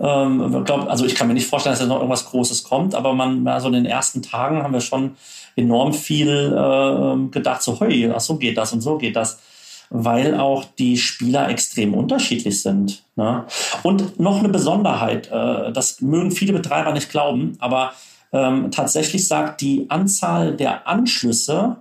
Ähm, 0.00 0.64
glaub, 0.64 0.88
also 0.88 1.04
ich 1.04 1.14
kann 1.14 1.28
mir 1.28 1.34
nicht 1.34 1.46
vorstellen, 1.46 1.74
dass 1.74 1.80
da 1.80 1.86
noch 1.86 1.96
irgendwas 1.96 2.24
Großes 2.24 2.64
kommt, 2.64 2.94
aber 2.94 3.12
man, 3.12 3.46
also 3.46 3.68
in 3.68 3.74
den 3.74 3.84
ersten 3.84 4.22
Tagen 4.22 4.62
haben 4.62 4.72
wir 4.72 4.80
schon 4.80 5.16
enorm 5.60 5.92
viel 5.92 6.28
äh, 6.28 7.30
gedacht, 7.30 7.62
so, 7.62 7.78
hey, 7.80 8.10
ach, 8.14 8.20
so 8.20 8.36
geht 8.36 8.56
das 8.56 8.72
und 8.72 8.80
so 8.80 8.98
geht 8.98 9.16
das. 9.16 9.38
Weil 9.90 10.38
auch 10.38 10.64
die 10.78 10.96
Spieler 10.96 11.48
extrem 11.48 11.94
unterschiedlich 11.94 12.62
sind. 12.62 13.02
Ne? 13.16 13.44
Und 13.82 14.20
noch 14.20 14.38
eine 14.38 14.48
Besonderheit, 14.48 15.28
äh, 15.28 15.72
das 15.72 16.00
mögen 16.00 16.30
viele 16.30 16.52
Betreiber 16.52 16.92
nicht 16.92 17.10
glauben, 17.10 17.56
aber 17.58 17.92
ähm, 18.32 18.70
tatsächlich 18.70 19.26
sagt 19.26 19.60
die 19.60 19.86
Anzahl 19.88 20.56
der 20.56 20.86
Anschlüsse 20.86 21.76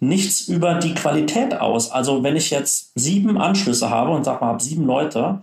nichts 0.00 0.42
über 0.42 0.74
die 0.74 0.94
Qualität 0.94 1.54
aus. 1.54 1.90
Also 1.90 2.22
wenn 2.22 2.36
ich 2.36 2.50
jetzt 2.50 2.92
sieben 2.94 3.38
Anschlüsse 3.38 3.90
habe 3.90 4.12
und 4.12 4.24
sag 4.24 4.40
mal, 4.40 4.48
habe 4.48 4.62
sieben 4.62 4.86
Leute, 4.86 5.40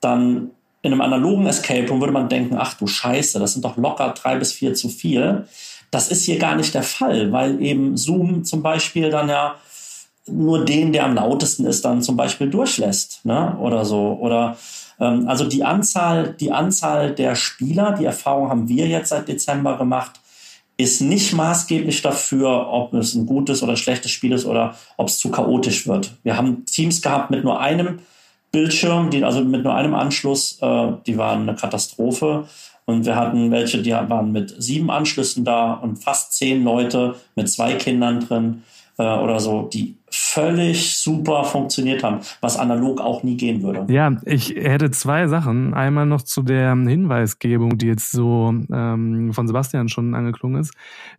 dann 0.00 0.50
in 0.82 0.92
einem 0.92 1.00
analogen 1.00 1.46
Escape 1.46 1.88
Room 1.88 2.00
würde 2.00 2.12
man 2.12 2.28
denken, 2.28 2.56
ach 2.58 2.74
du 2.74 2.86
Scheiße, 2.86 3.38
das 3.38 3.54
sind 3.54 3.64
doch 3.64 3.76
locker 3.76 4.10
drei 4.10 4.36
bis 4.36 4.52
vier 4.52 4.74
zu 4.74 4.88
viel. 4.88 5.46
Das 5.94 6.08
ist 6.08 6.24
hier 6.24 6.38
gar 6.40 6.56
nicht 6.56 6.74
der 6.74 6.82
Fall, 6.82 7.30
weil 7.30 7.62
eben 7.62 7.96
Zoom 7.96 8.44
zum 8.44 8.62
Beispiel 8.62 9.10
dann 9.10 9.28
ja 9.28 9.54
nur 10.26 10.64
den, 10.64 10.92
der 10.92 11.04
am 11.04 11.14
lautesten 11.14 11.66
ist, 11.66 11.84
dann 11.84 12.02
zum 12.02 12.16
Beispiel 12.16 12.50
durchlässt, 12.50 13.24
ne? 13.24 13.56
Oder 13.60 13.84
so. 13.84 14.18
Oder 14.20 14.56
ähm, 14.98 15.28
also 15.28 15.44
die 15.44 15.62
Anzahl, 15.62 16.34
die 16.40 16.50
Anzahl 16.50 17.14
der 17.14 17.36
Spieler, 17.36 17.92
die 17.92 18.06
Erfahrung 18.06 18.48
haben 18.48 18.68
wir 18.68 18.88
jetzt 18.88 19.10
seit 19.10 19.28
Dezember 19.28 19.78
gemacht, 19.78 20.20
ist 20.76 21.00
nicht 21.00 21.32
maßgeblich 21.32 22.02
dafür, 22.02 22.68
ob 22.72 22.92
es 22.94 23.14
ein 23.14 23.26
gutes 23.26 23.62
oder 23.62 23.76
schlechtes 23.76 24.10
Spiel 24.10 24.32
ist 24.32 24.46
oder 24.46 24.74
ob 24.96 25.06
es 25.06 25.18
zu 25.18 25.30
chaotisch 25.30 25.86
wird. 25.86 26.16
Wir 26.24 26.36
haben 26.36 26.64
Teams 26.64 27.02
gehabt 27.02 27.30
mit 27.30 27.44
nur 27.44 27.60
einem 27.60 28.00
Bildschirm, 28.50 29.10
die, 29.10 29.22
also 29.22 29.44
mit 29.44 29.62
nur 29.62 29.76
einem 29.76 29.94
Anschluss, 29.94 30.58
äh, 30.60 30.92
die 31.06 31.18
waren 31.18 31.42
eine 31.42 31.54
Katastrophe. 31.56 32.48
Und 32.86 33.06
wir 33.06 33.16
hatten 33.16 33.50
welche, 33.50 33.80
die 33.80 33.92
waren 33.92 34.32
mit 34.32 34.54
sieben 34.62 34.90
Anschlüssen 34.90 35.44
da 35.44 35.72
und 35.72 35.96
fast 35.96 36.34
zehn 36.34 36.64
Leute 36.64 37.14
mit 37.34 37.48
zwei 37.48 37.74
Kindern 37.74 38.20
drin 38.20 38.62
äh, 38.98 39.02
oder 39.02 39.40
so, 39.40 39.62
die 39.62 39.96
völlig 40.14 40.96
super 40.96 41.44
funktioniert 41.44 42.02
haben, 42.02 42.20
was 42.40 42.56
analog 42.56 43.00
auch 43.00 43.22
nie 43.22 43.36
gehen 43.36 43.62
würde. 43.62 43.92
Ja, 43.92 44.16
ich 44.24 44.54
hätte 44.54 44.90
zwei 44.90 45.26
Sachen. 45.26 45.74
Einmal 45.74 46.06
noch 46.06 46.22
zu 46.22 46.42
der 46.42 46.74
Hinweisgebung, 46.74 47.78
die 47.78 47.86
jetzt 47.86 48.12
so 48.12 48.54
ähm, 48.72 49.32
von 49.32 49.46
Sebastian 49.46 49.88
schon 49.88 50.14
angeklungen 50.14 50.60
ist. 50.60 50.74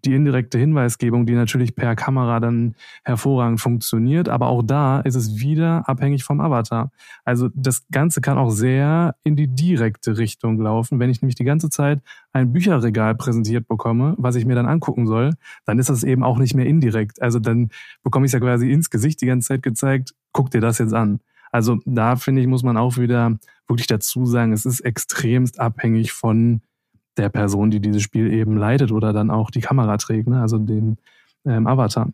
Die 0.06 0.14
indirekte 0.14 0.58
Hinweisgebung, 0.58 1.26
die 1.26 1.34
natürlich 1.34 1.76
per 1.76 1.96
Kamera 1.96 2.40
dann 2.40 2.76
hervorragend 3.04 3.60
funktioniert, 3.60 4.30
aber 4.30 4.48
auch 4.48 4.64
da 4.64 5.02
ist 5.02 5.16
es 5.16 5.40
wieder 5.40 5.88
abhängig 5.88 6.24
vom 6.24 6.40
Avatar. 6.40 6.92
Also 7.24 7.50
das 7.54 7.86
Ganze 7.92 8.22
kann 8.22 8.38
auch 8.38 8.50
sehr 8.50 9.16
in 9.24 9.36
die 9.36 9.48
direkte 9.48 10.18
Richtung 10.18 10.60
laufen. 10.60 11.00
Wenn 11.00 11.10
ich 11.10 11.22
nämlich 11.22 11.36
die 11.36 11.44
ganze 11.44 11.70
Zeit 11.70 12.02
ein 12.34 12.52
Bücherregal 12.52 13.16
präsentiert 13.16 13.68
bekomme, 13.68 14.14
was 14.18 14.36
ich 14.36 14.46
mir 14.46 14.56
dann 14.56 14.68
angucken 14.68 15.08
soll, 15.08 15.32
dann 15.66 15.80
ist 15.80 15.90
das 15.90 16.04
eben 16.04 16.24
auch 16.24 16.38
nicht 16.38 16.54
mehr 16.54 16.66
indirekt. 16.66 17.22
Also 17.22 17.40
dann 17.40 17.70
bekomme 18.04 18.26
ich 18.26 18.30
es 18.30 18.34
ja 18.34 18.40
quasi 18.40 18.72
ins 18.72 18.85
Gesicht 18.90 19.22
die 19.22 19.26
ganze 19.26 19.50
Zeit 19.50 19.64
gezeigt, 19.64 20.14
guck 20.32 20.52
dir 20.52 20.62
das 20.62 20.78
jetzt 20.78 20.94
an. 20.94 21.20
Also 21.52 21.80
da 21.86 22.16
finde 22.16 22.42
ich, 22.42 22.48
muss 22.48 22.64
man 22.64 22.78
auch 22.78 22.98
wieder 22.98 23.38
wirklich 23.68 23.88
dazu 23.88 24.26
sagen, 24.26 24.52
es 24.52 24.66
ist 24.66 24.82
extremst 24.82 25.60
abhängig 25.60 26.12
von 26.12 26.62
der 27.18 27.30
Person, 27.30 27.72
die 27.72 27.80
dieses 27.80 28.02
Spiel 28.02 28.32
eben 28.34 28.58
leitet 28.58 28.92
oder 28.92 29.14
dann 29.14 29.32
auch 29.32 29.50
die 29.50 29.62
Kamera 29.62 29.98
trägt, 29.98 30.28
ne? 30.28 30.42
also 30.42 30.58
den 30.58 30.98
ähm, 31.46 31.68
Avatar. 31.68 32.10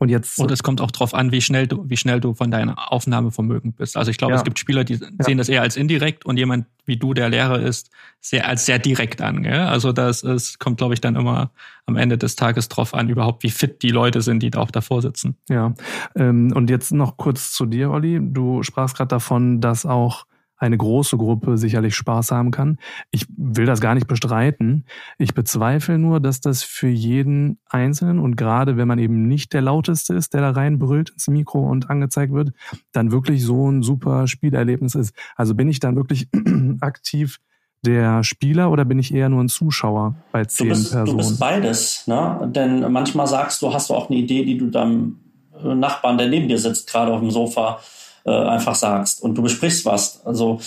Und 0.00 0.08
jetzt. 0.08 0.38
Und 0.38 0.50
es 0.50 0.62
kommt 0.62 0.80
auch 0.80 0.90
drauf 0.90 1.12
an, 1.12 1.30
wie 1.30 1.42
schnell 1.42 1.66
du, 1.66 1.84
wie 1.86 1.96
schnell 1.98 2.20
du 2.20 2.32
von 2.32 2.50
deinem 2.50 2.70
Aufnahmevermögen 2.70 3.74
bist. 3.74 3.98
Also 3.98 4.10
ich 4.10 4.16
glaube, 4.16 4.32
ja. 4.32 4.38
es 4.38 4.44
gibt 4.44 4.58
Spieler, 4.58 4.82
die 4.82 4.94
sehen 4.94 5.12
ja. 5.18 5.34
das 5.34 5.50
eher 5.50 5.60
als 5.60 5.76
indirekt 5.76 6.24
und 6.24 6.38
jemand 6.38 6.64
wie 6.86 6.96
du, 6.96 7.12
der 7.12 7.28
Lehrer 7.28 7.60
ist, 7.60 7.90
sehr 8.18 8.48
als 8.48 8.64
sehr 8.64 8.78
direkt 8.78 9.20
an. 9.20 9.42
Gell? 9.42 9.60
Also 9.60 9.92
das 9.92 10.22
ist, 10.22 10.58
kommt, 10.58 10.78
glaube 10.78 10.94
ich, 10.94 11.02
dann 11.02 11.16
immer 11.16 11.50
am 11.84 11.96
Ende 11.96 12.16
des 12.16 12.34
Tages 12.34 12.70
drauf 12.70 12.94
an, 12.94 13.10
überhaupt 13.10 13.42
wie 13.42 13.50
fit 13.50 13.82
die 13.82 13.90
Leute 13.90 14.22
sind, 14.22 14.42
die 14.42 14.50
da 14.50 14.60
auch 14.60 14.70
davor 14.70 15.02
sitzen. 15.02 15.36
Ja. 15.50 15.74
Ähm, 16.16 16.50
und 16.54 16.70
jetzt 16.70 16.92
noch 16.92 17.18
kurz 17.18 17.52
zu 17.52 17.66
dir, 17.66 17.90
Olli. 17.90 18.20
Du 18.22 18.62
sprachst 18.62 18.96
gerade 18.96 19.08
davon, 19.08 19.60
dass 19.60 19.84
auch 19.84 20.24
eine 20.60 20.76
große 20.76 21.16
Gruppe 21.16 21.56
sicherlich 21.56 21.96
Spaß 21.96 22.30
haben 22.30 22.50
kann. 22.50 22.78
Ich 23.10 23.26
will 23.36 23.66
das 23.66 23.80
gar 23.80 23.94
nicht 23.94 24.06
bestreiten. 24.06 24.84
Ich 25.18 25.34
bezweifle 25.34 25.98
nur, 25.98 26.20
dass 26.20 26.40
das 26.40 26.62
für 26.62 26.88
jeden 26.88 27.58
Einzelnen 27.68 28.18
und 28.18 28.36
gerade 28.36 28.76
wenn 28.76 28.86
man 28.86 28.98
eben 28.98 29.26
nicht 29.26 29.52
der 29.54 29.62
lauteste 29.62 30.14
ist, 30.14 30.34
der 30.34 30.42
da 30.42 30.50
reinbrüllt 30.50 31.10
ins 31.10 31.28
Mikro 31.28 31.60
und 31.60 31.88
angezeigt 31.88 32.32
wird, 32.32 32.52
dann 32.92 33.10
wirklich 33.10 33.42
so 33.42 33.70
ein 33.70 33.82
super 33.82 34.28
Spielerlebnis 34.28 34.94
ist. 34.94 35.14
Also 35.34 35.54
bin 35.54 35.68
ich 35.68 35.80
dann 35.80 35.96
wirklich 35.96 36.28
aktiv 36.80 37.38
der 37.82 38.22
Spieler 38.22 38.70
oder 38.70 38.84
bin 38.84 38.98
ich 38.98 39.14
eher 39.14 39.30
nur 39.30 39.42
ein 39.42 39.48
Zuschauer 39.48 40.14
bei 40.32 40.44
zehn 40.44 40.68
du 40.68 40.74
bist, 40.74 40.92
Personen? 40.92 41.18
Du 41.18 41.24
bist 41.24 41.40
beides, 41.40 42.06
ne? 42.06 42.50
Denn 42.54 42.92
manchmal 42.92 43.26
sagst 43.26 43.62
du, 43.62 43.72
hast 43.72 43.88
du 43.88 43.94
auch 43.94 44.10
eine 44.10 44.18
Idee, 44.18 44.44
die 44.44 44.58
du 44.58 44.66
deinem 44.66 45.20
Nachbarn, 45.62 46.18
der 46.18 46.28
neben 46.28 46.48
dir 46.48 46.58
sitzt, 46.58 46.90
gerade 46.90 47.12
auf 47.12 47.20
dem 47.20 47.30
Sofa, 47.30 47.80
äh, 48.24 48.30
einfach 48.30 48.74
sagst 48.74 49.22
und 49.22 49.36
du 49.36 49.42
besprichst 49.42 49.84
was. 49.84 50.24
Also 50.24 50.60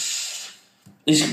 ich 1.06 1.26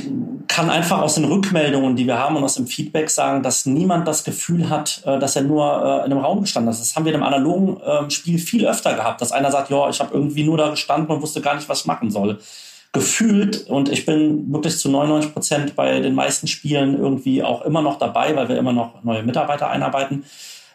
kann 0.49 0.69
einfach 0.69 1.01
aus 1.01 1.15
den 1.15 1.25
Rückmeldungen, 1.25 1.95
die 1.95 2.07
wir 2.07 2.19
haben 2.19 2.37
und 2.37 2.43
aus 2.43 2.55
dem 2.55 2.67
Feedback 2.67 3.09
sagen, 3.09 3.43
dass 3.45 3.67
niemand 3.67 4.09
das 4.09 4.25
Gefühl 4.25 4.69
hat, 4.69 5.03
äh, 5.07 5.19
dass 5.19 5.37
er 5.37 5.43
nur 5.43 5.65
äh, 5.65 6.07
in 6.07 6.13
einem 6.13 6.19
Raum 6.19 6.41
gestanden 6.41 6.73
ist. 6.73 6.81
Das 6.81 6.97
haben 6.97 7.05
wir 7.05 7.15
einem 7.15 7.23
analogen 7.23 7.81
ähm, 7.87 8.11
Spiel 8.11 8.39
viel 8.39 8.67
öfter 8.67 8.95
gehabt, 8.95 9.21
dass 9.21 9.31
einer 9.31 9.53
sagt, 9.53 9.71
ja, 9.71 9.89
ich 9.89 10.01
habe 10.01 10.13
irgendwie 10.13 10.43
nur 10.43 10.59
da 10.59 10.71
gestanden 10.71 11.15
und 11.15 11.23
wusste 11.23 11.41
gar 11.41 11.55
nicht, 11.55 11.69
was 11.69 11.81
ich 11.81 11.87
machen 11.87 12.11
soll. 12.11 12.41
Gefühlt, 12.93 13.69
und 13.69 13.89
ich 13.89 14.05
bin 14.05 14.53
wirklich 14.53 14.77
zu 14.79 14.91
99 14.91 15.33
Prozent 15.33 15.77
bei 15.77 16.01
den 16.01 16.17
meisten 16.17 16.49
Spielen 16.49 16.99
irgendwie 16.99 17.45
auch 17.45 17.63
immer 17.63 17.83
noch 17.83 18.01
dabei, 18.01 18.35
weil 18.35 18.49
wir 18.49 18.59
immer 18.59 18.73
noch 18.73 19.05
neue 19.05 19.23
Mitarbeiter 19.23 19.71
einarbeiten, 19.71 20.25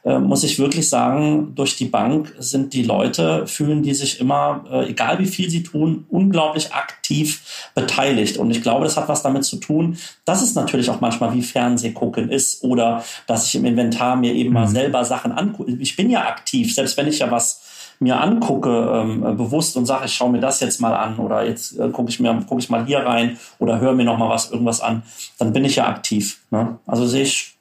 äh, 0.05 0.19
muss 0.19 0.43
ich 0.43 0.59
wirklich 0.59 0.87
sagen, 0.87 1.53
durch 1.55 1.75
die 1.75 1.85
Bank 1.85 2.35
sind 2.37 2.73
die 2.73 2.83
Leute, 2.83 3.47
fühlen 3.47 3.81
die 3.81 3.95
sich 3.95 4.19
immer, 4.19 4.63
äh, 4.71 4.91
egal 4.91 5.17
wie 5.17 5.25
viel 5.25 5.49
sie 5.49 5.63
tun, 5.63 6.05
unglaublich 6.09 6.73
aktiv 6.73 7.71
beteiligt. 7.73 8.37
Und 8.37 8.51
ich 8.51 8.61
glaube, 8.61 8.83
das 8.85 8.97
hat 8.97 9.09
was 9.09 9.23
damit 9.23 9.45
zu 9.45 9.57
tun, 9.57 9.97
dass 10.23 10.43
es 10.43 10.53
natürlich 10.53 10.91
auch 10.91 11.01
manchmal 11.01 11.33
wie 11.33 11.41
Fernsehgucken 11.41 12.29
ist 12.29 12.63
oder 12.63 13.03
dass 13.25 13.47
ich 13.47 13.55
im 13.55 13.65
Inventar 13.65 14.15
mir 14.15 14.33
eben 14.33 14.49
mhm. 14.49 14.53
mal 14.53 14.67
selber 14.67 15.03
Sachen 15.03 15.31
angucke. 15.31 15.71
Ich 15.79 15.95
bin 15.95 16.11
ja 16.11 16.27
aktiv, 16.27 16.73
selbst 16.75 16.97
wenn 16.97 17.07
ich 17.07 17.19
ja 17.19 17.31
was 17.31 17.63
mir 17.99 18.19
angucke, 18.21 18.69
ähm, 18.69 19.21
bewusst 19.37 19.75
und 19.75 19.87
sage, 19.87 20.05
ich 20.05 20.13
schaue 20.13 20.29
mir 20.29 20.39
das 20.39 20.59
jetzt 20.59 20.81
mal 20.81 20.93
an 20.93 21.17
oder 21.17 21.45
jetzt 21.45 21.79
äh, 21.79 21.89
gucke 21.89 22.09
ich 22.09 22.19
mir 22.19 22.33
gucke 22.47 22.61
ich 22.61 22.69
mal 22.69 22.85
hier 22.85 22.99
rein 22.99 23.37
oder 23.57 23.79
höre 23.79 23.93
mir 23.93 24.03
noch 24.03 24.17
mal 24.17 24.29
was 24.29 24.51
irgendwas 24.51 24.81
an, 24.81 25.01
dann 25.39 25.53
bin 25.53 25.65
ich 25.65 25.77
ja 25.77 25.87
aktiv. 25.87 26.41
Ne? 26.51 26.77
Also 26.85 27.07
sehe 27.07 27.23
ich 27.23 27.54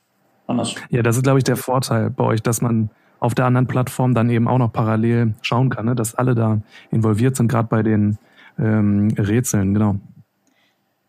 anders. 0.46 0.74
Ja, 0.90 1.02
das 1.02 1.16
ist, 1.16 1.22
glaube 1.22 1.38
ich, 1.38 1.44
der 1.44 1.56
Vorteil 1.56 2.10
bei 2.10 2.24
euch, 2.24 2.42
dass 2.42 2.60
man 2.60 2.90
auf 3.20 3.34
der 3.34 3.46
anderen 3.46 3.66
Plattform 3.66 4.14
dann 4.14 4.28
eben 4.28 4.48
auch 4.48 4.58
noch 4.58 4.72
parallel 4.72 5.34
schauen 5.40 5.70
kann, 5.70 5.86
ne? 5.86 5.94
dass 5.94 6.14
alle 6.14 6.34
da 6.34 6.60
involviert 6.90 7.36
sind, 7.36 7.48
gerade 7.48 7.68
bei 7.68 7.82
den 7.82 8.18
ähm, 8.58 9.08
Rätseln, 9.16 9.72
genau. 9.72 9.96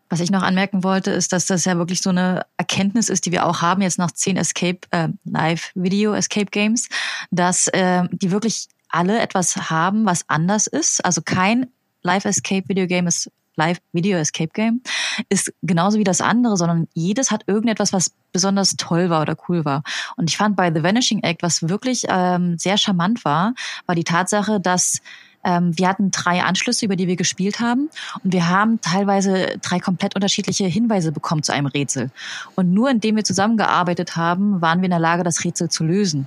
Was 0.08 0.20
ich 0.20 0.30
noch 0.30 0.42
anmerken 0.42 0.84
wollte, 0.84 1.10
ist, 1.10 1.32
dass 1.32 1.46
das 1.46 1.64
ja 1.64 1.76
wirklich 1.76 2.00
so 2.00 2.10
eine 2.10 2.46
Erkenntnis 2.56 3.08
ist, 3.08 3.26
die 3.26 3.32
wir 3.32 3.44
auch 3.44 3.60
haben 3.60 3.82
jetzt 3.82 3.98
nach 3.98 4.12
zehn 4.12 4.36
Escape 4.36 4.78
äh, 4.92 5.08
Live 5.24 5.72
Video 5.74 6.14
Escape 6.14 6.46
Games, 6.46 6.88
dass 7.30 7.66
äh, 7.68 8.04
die 8.12 8.30
wirklich 8.30 8.68
alle 8.88 9.20
etwas 9.20 9.68
haben, 9.68 10.06
was 10.06 10.24
anders 10.28 10.68
ist. 10.68 11.04
Also 11.04 11.22
kein 11.22 11.66
Live 12.02 12.24
Escape 12.24 12.68
Video 12.68 12.86
Game 12.86 13.08
ist 13.08 13.30
Live 13.56 13.78
Video 13.92 14.18
Escape 14.18 14.50
Game 14.52 14.82
ist 15.28 15.52
genauso 15.62 15.98
wie 15.98 16.04
das 16.04 16.20
andere, 16.20 16.56
sondern 16.56 16.88
jedes 16.94 17.30
hat 17.30 17.44
irgendetwas, 17.46 17.92
was 17.92 18.12
besonders 18.32 18.76
toll 18.76 19.10
war 19.10 19.22
oder 19.22 19.36
cool 19.48 19.64
war. 19.64 19.82
Und 20.16 20.30
ich 20.30 20.36
fand 20.36 20.56
bei 20.56 20.72
The 20.72 20.82
Vanishing 20.82 21.22
Act, 21.22 21.42
was 21.42 21.68
wirklich 21.68 22.04
ähm, 22.08 22.58
sehr 22.58 22.76
charmant 22.76 23.24
war, 23.24 23.54
war 23.86 23.94
die 23.94 24.04
Tatsache, 24.04 24.60
dass 24.60 25.00
ähm, 25.46 25.78
wir 25.78 25.88
hatten 25.88 26.10
drei 26.10 26.42
Anschlüsse, 26.42 26.84
über 26.84 26.96
die 26.96 27.06
wir 27.06 27.16
gespielt 27.16 27.60
haben. 27.60 27.88
Und 28.22 28.32
wir 28.32 28.48
haben 28.48 28.80
teilweise 28.80 29.58
drei 29.62 29.78
komplett 29.78 30.14
unterschiedliche 30.14 30.66
Hinweise 30.66 31.12
bekommen 31.12 31.42
zu 31.42 31.52
einem 31.52 31.66
Rätsel. 31.66 32.10
Und 32.56 32.72
nur 32.72 32.90
indem 32.90 33.16
wir 33.16 33.24
zusammengearbeitet 33.24 34.16
haben, 34.16 34.60
waren 34.60 34.80
wir 34.80 34.86
in 34.86 34.90
der 34.90 35.00
Lage, 35.00 35.22
das 35.22 35.44
Rätsel 35.44 35.70
zu 35.70 35.84
lösen. 35.84 36.26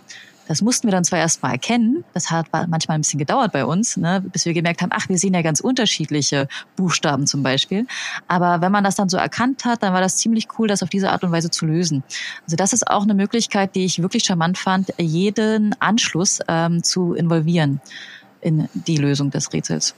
Das 0.49 0.63
mussten 0.63 0.87
wir 0.87 0.91
dann 0.91 1.03
zwar 1.03 1.19
erstmal 1.19 1.51
erkennen, 1.51 2.03
das 2.15 2.31
hat 2.31 2.47
manchmal 2.51 2.97
ein 2.97 3.01
bisschen 3.01 3.19
gedauert 3.19 3.51
bei 3.51 3.65
uns, 3.65 3.97
ne, 3.97 4.19
bis 4.33 4.45
wir 4.45 4.53
gemerkt 4.55 4.81
haben, 4.81 4.89
ach, 4.91 5.07
wir 5.07 5.19
sehen 5.19 5.35
ja 5.35 5.43
ganz 5.43 5.59
unterschiedliche 5.59 6.47
Buchstaben 6.75 7.27
zum 7.27 7.43
Beispiel. 7.43 7.85
Aber 8.27 8.59
wenn 8.59 8.71
man 8.71 8.83
das 8.83 8.95
dann 8.95 9.09
so 9.09 9.17
erkannt 9.17 9.63
hat, 9.63 9.83
dann 9.83 9.93
war 9.93 10.01
das 10.01 10.17
ziemlich 10.17 10.47
cool, 10.57 10.67
das 10.67 10.81
auf 10.81 10.89
diese 10.89 11.11
Art 11.11 11.23
und 11.23 11.31
Weise 11.31 11.51
zu 11.51 11.67
lösen. 11.67 12.03
Also 12.45 12.55
das 12.55 12.73
ist 12.73 12.87
auch 12.87 13.03
eine 13.03 13.13
Möglichkeit, 13.13 13.75
die 13.75 13.85
ich 13.85 14.01
wirklich 14.01 14.23
charmant 14.23 14.57
fand, 14.57 14.91
jeden 14.97 15.79
Anschluss 15.79 16.39
ähm, 16.47 16.81
zu 16.81 17.13
involvieren 17.13 17.79
in 18.41 18.67
die 18.73 18.97
Lösung 18.97 19.29
des 19.29 19.53
Rätsels. 19.53 19.93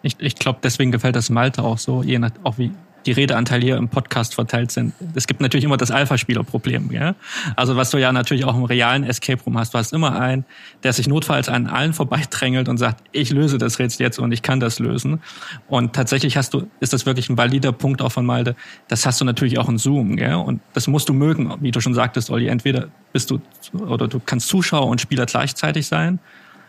Ich, 0.00 0.16
ich 0.20 0.36
glaube, 0.36 0.60
deswegen 0.62 0.90
gefällt 0.90 1.16
das 1.16 1.28
Malte 1.28 1.62
auch 1.62 1.76
so, 1.76 2.02
je 2.02 2.18
nach, 2.18 2.30
auch 2.44 2.56
wie, 2.56 2.72
die 3.06 3.12
Redeanteile 3.12 3.64
hier 3.64 3.76
im 3.76 3.88
Podcast 3.88 4.34
verteilt 4.34 4.70
sind. 4.70 4.94
Es 5.14 5.26
gibt 5.26 5.40
natürlich 5.40 5.64
immer 5.64 5.76
das 5.76 5.90
Alpha-Spieler-Problem. 5.90 6.90
Ja? 6.92 7.14
Also 7.56 7.76
was 7.76 7.90
du 7.90 7.98
ja 7.98 8.12
natürlich 8.12 8.44
auch 8.44 8.56
im 8.56 8.64
realen 8.64 9.04
Escape 9.04 9.42
Room 9.44 9.58
hast. 9.58 9.74
Du 9.74 9.78
hast 9.78 9.92
immer 9.92 10.18
einen, 10.18 10.44
der 10.82 10.92
sich 10.92 11.08
notfalls 11.08 11.48
an 11.48 11.66
allen 11.66 11.92
vorbeidrängelt 11.92 12.68
und 12.68 12.78
sagt, 12.78 13.02
ich 13.12 13.30
löse 13.30 13.58
das 13.58 13.78
Rätsel 13.78 14.04
jetzt 14.04 14.18
und 14.18 14.32
ich 14.32 14.42
kann 14.42 14.60
das 14.60 14.78
lösen. 14.78 15.20
Und 15.68 15.94
tatsächlich 15.94 16.36
hast 16.36 16.54
du, 16.54 16.68
ist 16.80 16.92
das 16.92 17.06
wirklich 17.06 17.28
ein 17.28 17.36
valider 17.36 17.72
Punkt 17.72 18.02
auch 18.02 18.12
von 18.12 18.24
Malte, 18.24 18.56
das 18.88 19.06
hast 19.06 19.20
du 19.20 19.24
natürlich 19.24 19.58
auch 19.58 19.68
in 19.68 19.78
Zoom. 19.78 20.16
Gell? 20.16 20.34
Und 20.34 20.60
das 20.72 20.86
musst 20.86 21.08
du 21.08 21.12
mögen, 21.12 21.52
wie 21.60 21.70
du 21.70 21.80
schon 21.80 21.94
sagtest, 21.94 22.30
Olli. 22.30 22.48
Entweder 22.48 22.88
bist 23.12 23.30
du, 23.30 23.40
oder 23.78 24.08
du 24.08 24.20
kannst 24.24 24.48
Zuschauer 24.48 24.86
und 24.86 25.00
Spieler 25.00 25.26
gleichzeitig 25.26 25.86
sein. 25.86 26.18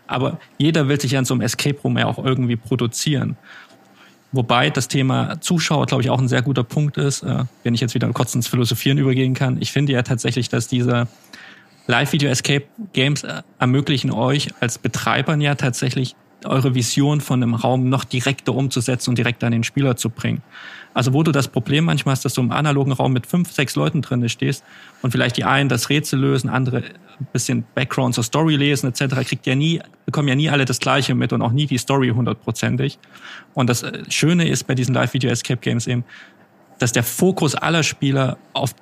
Aber 0.07 0.39
jeder 0.57 0.89
will 0.89 0.99
sich 0.99 1.11
ja 1.11 1.19
in 1.19 1.25
so 1.25 1.34
einem 1.34 1.41
Escape 1.41 1.79
Room 1.84 1.97
ja 1.97 2.05
auch 2.05 2.23
irgendwie 2.23 2.55
produzieren. 2.55 3.38
Wobei 4.34 4.71
das 4.71 4.88
Thema 4.88 5.39
Zuschauer, 5.39 5.86
glaube 5.86 6.01
ich, 6.03 6.09
auch 6.09 6.19
ein 6.19 6.27
sehr 6.27 6.41
guter 6.41 6.63
Punkt 6.63 6.97
ist, 6.97 7.21
äh, 7.21 7.45
wenn 7.61 7.75
ich 7.75 7.81
jetzt 7.81 7.93
wieder 7.93 8.11
kurz 8.11 8.34
ins 8.36 8.47
Philosophieren 8.47 8.97
übergehen 8.97 9.36
kann. 9.36 9.61
Ich 9.61 9.71
finde 9.71 9.93
ja 9.93 10.01
tatsächlich, 10.01 10.49
dass 10.49 10.67
diese 10.67 11.07
Live-Video 11.86 12.29
Escape 12.29 12.65
Games 12.93 13.23
äh, 13.23 13.43
ermöglichen 13.59 14.11
euch 14.11 14.49
als 14.59 14.79
Betreibern 14.79 15.39
ja 15.39 15.53
tatsächlich 15.53 16.15
eure 16.45 16.75
Vision 16.75 17.21
von 17.21 17.41
einem 17.41 17.53
Raum 17.53 17.89
noch 17.89 18.03
direkter 18.03 18.53
umzusetzen 18.55 19.11
und 19.11 19.17
direkt 19.17 19.43
an 19.43 19.51
den 19.51 19.63
Spieler 19.63 19.95
zu 19.95 20.09
bringen. 20.09 20.41
Also 20.93 21.13
wo 21.13 21.23
du 21.23 21.31
das 21.31 21.47
Problem 21.47 21.85
manchmal 21.85 22.13
hast, 22.13 22.25
dass 22.25 22.33
du 22.33 22.41
im 22.41 22.51
analogen 22.51 22.91
Raum 22.91 23.13
mit 23.13 23.25
fünf, 23.25 23.51
sechs 23.51 23.75
Leuten 23.75 24.01
drin 24.01 24.27
stehst 24.29 24.63
und 25.01 25.11
vielleicht 25.11 25.37
die 25.37 25.43
einen 25.43 25.69
das 25.69 25.89
Rätsel 25.89 26.19
lösen, 26.19 26.49
andere 26.49 26.83
ein 27.19 27.27
bisschen 27.31 27.63
Background 27.75 28.15
zur 28.15 28.23
Story 28.23 28.55
lesen 28.55 28.87
etc., 28.87 29.15
kriegt 29.27 29.45
ja 29.45 29.55
nie, 29.55 29.81
bekommen 30.05 30.27
ja 30.27 30.35
nie 30.35 30.49
alle 30.49 30.65
das 30.65 30.79
Gleiche 30.79 31.15
mit 31.15 31.33
und 31.33 31.41
auch 31.41 31.51
nie 31.51 31.65
die 31.65 31.77
Story 31.77 32.09
hundertprozentig. 32.09 32.99
Und 33.53 33.69
das 33.69 33.83
äh, 33.83 34.03
Schöne 34.09 34.47
ist 34.47 34.65
bei 34.67 34.75
diesen 34.75 34.93
Live-Video-Escape-Games 34.93 35.87
eben, 35.87 36.03
dass 36.79 36.91
der 36.91 37.03
Fokus 37.03 37.55
aller 37.55 37.83
Spieler 37.83 38.37
auf 38.53 38.75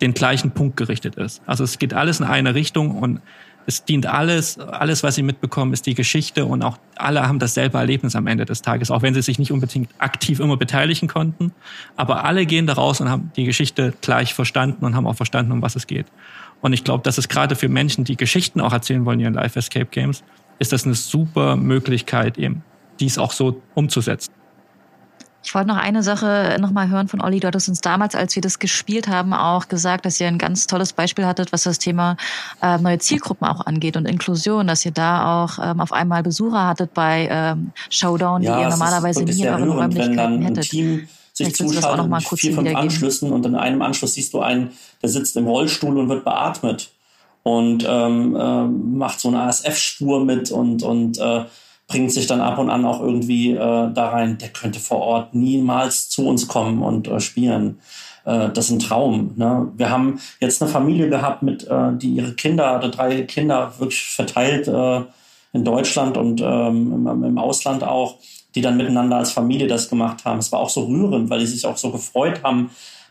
den 0.00 0.14
gleichen 0.14 0.50
Punkt 0.50 0.76
gerichtet 0.76 1.14
ist. 1.16 1.42
Also 1.46 1.64
es 1.64 1.78
geht 1.78 1.94
alles 1.94 2.20
in 2.20 2.26
eine 2.26 2.54
Richtung 2.54 2.98
und 2.98 3.20
es 3.66 3.84
dient 3.84 4.06
alles, 4.06 4.58
alles, 4.58 5.02
was 5.02 5.16
sie 5.16 5.22
mitbekommen, 5.22 5.72
ist 5.72 5.86
die 5.86 5.94
Geschichte 5.94 6.44
und 6.44 6.62
auch 6.62 6.78
alle 6.94 7.26
haben 7.26 7.40
dasselbe 7.40 7.78
Erlebnis 7.78 8.14
am 8.14 8.28
Ende 8.28 8.44
des 8.44 8.62
Tages, 8.62 8.92
auch 8.92 9.02
wenn 9.02 9.12
sie 9.12 9.22
sich 9.22 9.38
nicht 9.38 9.50
unbedingt 9.50 9.90
aktiv 9.98 10.38
immer 10.38 10.56
beteiligen 10.56 11.08
konnten. 11.08 11.52
Aber 11.96 12.24
alle 12.24 12.46
gehen 12.46 12.66
da 12.66 12.74
raus 12.74 13.00
und 13.00 13.10
haben 13.10 13.32
die 13.34 13.44
Geschichte 13.44 13.92
gleich 14.00 14.34
verstanden 14.34 14.84
und 14.84 14.94
haben 14.94 15.06
auch 15.06 15.16
verstanden, 15.16 15.50
um 15.50 15.62
was 15.62 15.74
es 15.74 15.88
geht. 15.88 16.06
Und 16.60 16.72
ich 16.72 16.84
glaube, 16.84 17.02
dass 17.02 17.18
es 17.18 17.28
gerade 17.28 17.56
für 17.56 17.68
Menschen, 17.68 18.04
die 18.04 18.16
Geschichten 18.16 18.60
auch 18.60 18.72
erzählen 18.72 19.04
wollen 19.04 19.18
in 19.18 19.24
ihren 19.24 19.34
Live 19.34 19.56
Escape 19.56 19.86
Games, 19.86 20.22
ist 20.58 20.72
das 20.72 20.84
eine 20.84 20.94
super 20.94 21.56
Möglichkeit, 21.56 22.38
eben 22.38 22.62
dies 23.00 23.18
auch 23.18 23.32
so 23.32 23.60
umzusetzen. 23.74 24.32
Ich 25.46 25.54
wollte 25.54 25.68
noch 25.68 25.76
eine 25.76 26.02
Sache 26.02 26.56
nochmal 26.60 26.88
hören 26.88 27.06
von 27.06 27.22
Olli. 27.22 27.38
Du 27.38 27.46
hattest 27.46 27.68
uns 27.68 27.80
damals, 27.80 28.16
als 28.16 28.34
wir 28.34 28.42
das 28.42 28.58
gespielt 28.58 29.06
haben, 29.06 29.32
auch 29.32 29.68
gesagt, 29.68 30.04
dass 30.04 30.20
ihr 30.20 30.26
ein 30.26 30.38
ganz 30.38 30.66
tolles 30.66 30.92
Beispiel 30.92 31.24
hattet, 31.24 31.52
was 31.52 31.62
das 31.62 31.78
Thema 31.78 32.16
äh, 32.60 32.78
neue 32.78 32.98
Zielgruppen 32.98 33.46
auch 33.46 33.64
angeht 33.64 33.96
und 33.96 34.06
Inklusion, 34.06 34.66
dass 34.66 34.84
ihr 34.84 34.90
da 34.90 35.44
auch 35.44 35.60
ähm, 35.62 35.80
auf 35.80 35.92
einmal 35.92 36.24
Besucher 36.24 36.66
hattet 36.66 36.92
bei 36.94 37.28
ähm, 37.30 37.70
Showdown, 37.90 38.42
ja, 38.42 38.56
die 38.56 38.62
ihr 38.62 38.68
normalerweise 38.70 39.22
nie 39.22 39.40
in 39.40 39.48
euren 39.48 39.70
Räumlichkeiten 39.70 40.42
hättet. 40.42 40.64
Sich 40.64 41.54
zuschaltet 41.54 42.10
mit 42.10 42.40
vier, 42.40 42.54
fünf 42.54 42.74
Anschlüssen 42.74 43.30
und 43.30 43.46
in 43.46 43.54
einem 43.54 43.82
Anschluss 43.82 44.14
siehst 44.14 44.34
du 44.34 44.40
einen, 44.40 44.72
der 45.00 45.10
sitzt 45.10 45.36
im 45.36 45.46
Rollstuhl 45.46 45.96
und 45.96 46.08
wird 46.08 46.24
beatmet 46.24 46.90
und 47.44 47.86
ähm, 47.88 48.34
äh, 48.34 48.64
macht 48.64 49.20
so 49.20 49.28
eine 49.28 49.42
ASF-Spur 49.42 50.24
mit 50.24 50.50
und, 50.50 50.82
und 50.82 51.18
äh, 51.18 51.44
bringt 51.88 52.12
sich 52.12 52.26
dann 52.26 52.40
ab 52.40 52.58
und 52.58 52.70
an 52.70 52.84
auch 52.84 53.00
irgendwie 53.00 53.52
äh, 53.52 53.56
da 53.92 54.08
rein, 54.08 54.38
der 54.38 54.48
könnte 54.48 54.80
vor 54.80 55.00
Ort 55.00 55.34
niemals 55.34 56.08
zu 56.08 56.26
uns 56.26 56.48
kommen 56.48 56.82
und 56.82 57.08
äh, 57.08 57.20
spielen. 57.20 57.78
Äh, 58.24 58.50
das 58.50 58.66
ist 58.66 58.72
ein 58.72 58.78
Traum. 58.80 59.32
Ne? 59.36 59.68
Wir 59.76 59.90
haben 59.90 60.20
jetzt 60.40 60.60
eine 60.60 60.70
Familie 60.70 61.08
gehabt, 61.08 61.42
mit, 61.42 61.66
äh, 61.66 61.92
die 61.96 62.10
ihre 62.10 62.34
Kinder, 62.34 62.76
oder 62.76 62.88
drei 62.88 63.22
Kinder 63.22 63.72
wirklich 63.78 64.02
verteilt 64.02 64.66
äh, 64.66 65.02
in 65.52 65.64
Deutschland 65.64 66.16
und 66.16 66.40
ähm, 66.40 67.06
im, 67.06 67.24
im 67.24 67.38
Ausland 67.38 67.84
auch, 67.84 68.16
die 68.54 68.62
dann 68.62 68.76
miteinander 68.76 69.16
als 69.16 69.30
Familie 69.30 69.68
das 69.68 69.88
gemacht 69.88 70.24
haben. 70.24 70.38
Es 70.38 70.50
war 70.50 70.60
auch 70.60 70.70
so 70.70 70.86
rührend, 70.86 71.30
weil 71.30 71.40
die 71.40 71.46
sich 71.46 71.64
auch 71.66 71.76
so 71.76 71.92
gefreut 71.92 72.42
haben, 72.42 72.70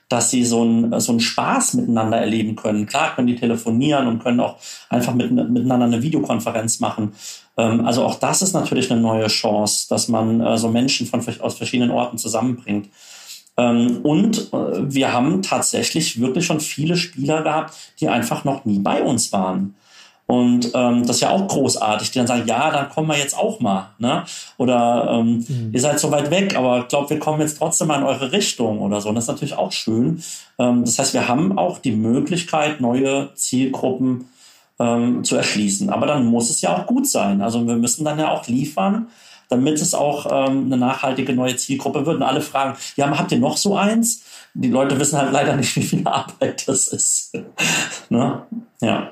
dass 0.10 0.30
sie 0.30 0.46
so 0.46 0.62
einen 0.62 1.00
so 1.00 1.14
einen 1.14 1.20
Spaß 1.20 1.76
miteinander 1.76 2.18
erleben 2.18 2.56
können. 2.56 2.86
Klar 2.86 3.16
können 3.16 3.28
die 3.28 3.36
telefonieren 3.36 4.08
und 4.08 4.22
können 4.22 4.40
auch 4.40 4.58
einfach 4.90 5.14
mit, 5.14 5.32
miteinander 5.32 5.88
eine 5.88 6.04
Videokonferenz 6.04 6.80
machen. 6.80 7.14
Ähm, 7.58 7.86
also 7.86 8.03
auch 8.03 8.16
das 8.16 8.41
ist 8.41 8.53
natürlich 8.53 8.91
eine 8.91 9.01
neue 9.01 9.28
Chance, 9.28 9.88
dass 9.89 10.08
man 10.08 10.41
äh, 10.41 10.58
so 10.58 10.70
Menschen 10.70 11.08
von, 11.08 11.24
aus 11.39 11.56
verschiedenen 11.56 11.91
Orten 11.91 12.18
zusammenbringt. 12.18 12.89
Ähm, 13.58 13.99
und 14.03 14.53
äh, 14.53 14.93
wir 14.93 15.14
haben 15.14 15.41
tatsächlich 15.41 16.20
wirklich 16.20 16.45
schon 16.45 16.60
viele 16.60 16.97
Spieler 16.97 17.41
gehabt, 17.41 17.74
die 17.99 18.10
einfach 18.10 18.43
noch 18.43 18.66
nie 18.66 18.80
bei 18.80 19.01
uns 19.01 19.32
waren. 19.32 19.76
Und 20.28 20.72
ähm, 20.74 21.06
das 21.06 21.18
ist 21.18 21.22
ja 21.22 21.30
auch 21.30 21.47
großartig, 21.47 22.10
die 22.10 22.18
dann 22.18 22.28
sagen, 22.28 22.47
ja, 22.47 22.72
dann 22.72 22.89
kommen 22.89 23.10
wir 23.10 23.18
jetzt 23.18 23.38
auch 23.38 23.60
mal. 23.60 23.91
Ne? 23.99 24.24
Oder 24.58 25.20
ähm, 25.20 25.45
mhm. 25.47 25.70
ihr 25.72 25.80
seid 25.80 25.99
so 25.99 26.10
weit 26.10 26.32
weg, 26.32 26.58
aber 26.58 26.80
ich 26.80 26.88
glaube, 26.88 27.12
wir 27.12 27.20
kommen 27.20 27.41
jetzt 27.41 27.60
trotzdem 27.60 27.89
mal 27.89 27.99
in 27.99 28.03
eure 28.03 28.32
Richtung 28.32 28.80
oder 28.80 29.01
so. 29.01 29.10
Und 29.10 29.16
das 29.16 29.26
ist 29.26 29.30
natürlich 29.30 29.56
auch 29.56 29.72
schön. 29.72 30.24
Ähm, 30.58 30.84
das 30.84 30.97
heißt, 30.97 31.14
wir 31.14 31.28
haben 31.28 31.60
auch 31.60 31.78
die 31.78 31.91
Möglichkeit, 31.91 32.82
neue 32.82 33.30
Zielgruppen 33.36 34.26
ähm, 34.80 35.24
zu 35.24 35.36
erschließen. 35.36 35.90
Aber 35.90 36.08
dann 36.08 36.26
muss 36.26 36.50
es 36.50 36.62
ja 36.62 36.76
auch 36.76 36.86
gut 36.86 37.08
sein. 37.08 37.42
Also 37.42 37.66
wir 37.66 37.76
müssen 37.76 38.06
dann 38.06 38.20
ja 38.20 38.32
auch 38.32 38.48
liefern, 38.48 39.08
damit 39.50 39.82
es 39.82 39.94
auch 39.94 40.26
ähm, 40.26 40.66
eine 40.66 40.78
nachhaltige 40.78 41.34
neue 41.34 41.56
Zielgruppe 41.56 42.06
wird. 42.06 42.18
Und 42.18 42.24
alle 42.24 42.42
fragen, 42.42 42.78
ja, 42.96 43.10
habt 43.18 43.32
ihr 43.32 43.40
noch 43.40 43.58
so 43.58 43.76
eins? 43.78 44.24
Die 44.54 44.70
Leute 44.70 45.00
wissen 45.00 45.18
halt 45.18 45.32
leider 45.32 45.56
nicht, 45.56 45.76
wie 45.76 45.84
viel 45.84 46.08
Arbeit 46.08 46.68
das 46.68 46.88
ist. 46.88 47.34
ne? 48.10 48.44
Ja. 48.82 49.12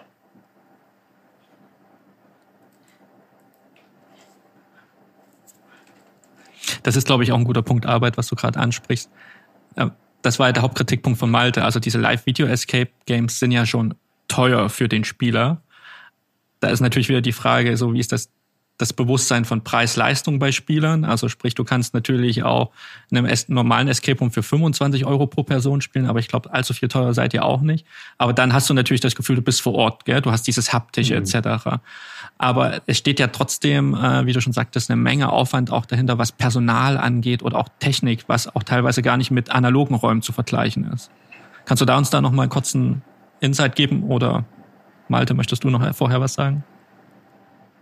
Das 6.81 6.97
ist, 6.97 7.07
glaube 7.07 7.23
ich, 7.23 7.31
auch 7.31 7.37
ein 7.37 7.45
guter 7.45 7.61
Punkt 7.61 7.85
Arbeit, 7.85 8.17
was 8.17 8.27
du 8.27 8.35
gerade 8.35 8.59
ansprichst. 8.59 9.09
Das 10.21 10.39
war 10.39 10.51
der 10.51 10.63
Hauptkritikpunkt 10.63 11.19
von 11.19 11.29
Malte. 11.29 11.63
Also 11.63 11.79
diese 11.79 11.97
Live-Video-Escape-Games 11.97 13.39
sind 13.39 13.51
ja 13.51 13.65
schon 13.65 13.93
teuer 14.27 14.69
für 14.69 14.87
den 14.87 15.03
Spieler. 15.03 15.61
Da 16.59 16.69
ist 16.69 16.79
natürlich 16.79 17.09
wieder 17.09 17.21
die 17.21 17.33
Frage, 17.33 17.75
so 17.77 17.93
wie 17.93 17.99
ist 17.99 18.11
das 18.11 18.29
das 18.77 18.91
Bewusstsein 18.91 19.45
von 19.45 19.63
Preis-Leistung 19.63 20.39
bei 20.39 20.51
Spielern. 20.51 21.05
Also 21.05 21.29
sprich, 21.29 21.53
du 21.53 21.63
kannst 21.63 21.93
natürlich 21.93 22.43
auch 22.43 22.71
in 23.11 23.17
einem 23.17 23.31
normalen 23.47 23.87
Escape 23.87 24.17
Room 24.19 24.31
für 24.31 24.41
25 24.41 25.05
Euro 25.05 25.27
pro 25.27 25.43
Person 25.43 25.81
spielen, 25.81 26.07
aber 26.07 26.19
ich 26.19 26.27
glaube, 26.27 26.51
allzu 26.51 26.73
viel 26.73 26.89
teurer 26.89 27.13
seid 27.13 27.33
ihr 27.33 27.45
auch 27.45 27.61
nicht. 27.61 27.85
Aber 28.17 28.33
dann 28.33 28.51
hast 28.51 28.69
du 28.69 28.73
natürlich 28.73 29.01
das 29.01 29.15
Gefühl, 29.15 29.35
du 29.35 29.41
bist 29.41 29.61
vor 29.61 29.75
Ort, 29.75 30.05
gell? 30.05 30.21
du 30.21 30.31
hast 30.31 30.47
dieses 30.47 30.73
Haptische 30.73 31.15
mhm. 31.15 31.23
etc. 31.23 31.79
Aber 32.39 32.81
es 32.87 32.97
steht 32.97 33.19
ja 33.19 33.27
trotzdem, 33.27 33.93
äh, 33.93 34.25
wie 34.25 34.33
du 34.33 34.41
schon 34.41 34.53
sagtest, 34.53 34.89
eine 34.89 34.99
Menge 34.99 35.31
Aufwand 35.31 35.71
auch 35.71 35.85
dahinter, 35.85 36.17
was 36.17 36.31
Personal 36.31 36.97
angeht 36.97 37.43
oder 37.43 37.59
auch 37.59 37.69
Technik, 37.79 38.23
was 38.27 38.53
auch 38.53 38.63
teilweise 38.63 39.03
gar 39.03 39.17
nicht 39.17 39.29
mit 39.29 39.51
analogen 39.51 39.95
Räumen 39.95 40.23
zu 40.23 40.33
vergleichen 40.33 40.91
ist. 40.91 41.11
Kannst 41.65 41.81
du 41.81 41.85
da 41.85 41.97
uns 41.97 42.09
da 42.09 42.21
noch 42.21 42.31
mal 42.31 42.43
einen 42.43 42.51
kurzen 42.51 43.03
Insight 43.43 43.75
geben 43.75 44.03
oder 44.03 44.45
Malte, 45.09 45.33
möchtest 45.33 45.63
du 45.63 45.69
noch 45.69 45.93
vorher 45.93 46.21
was 46.21 46.33
sagen? 46.33 46.63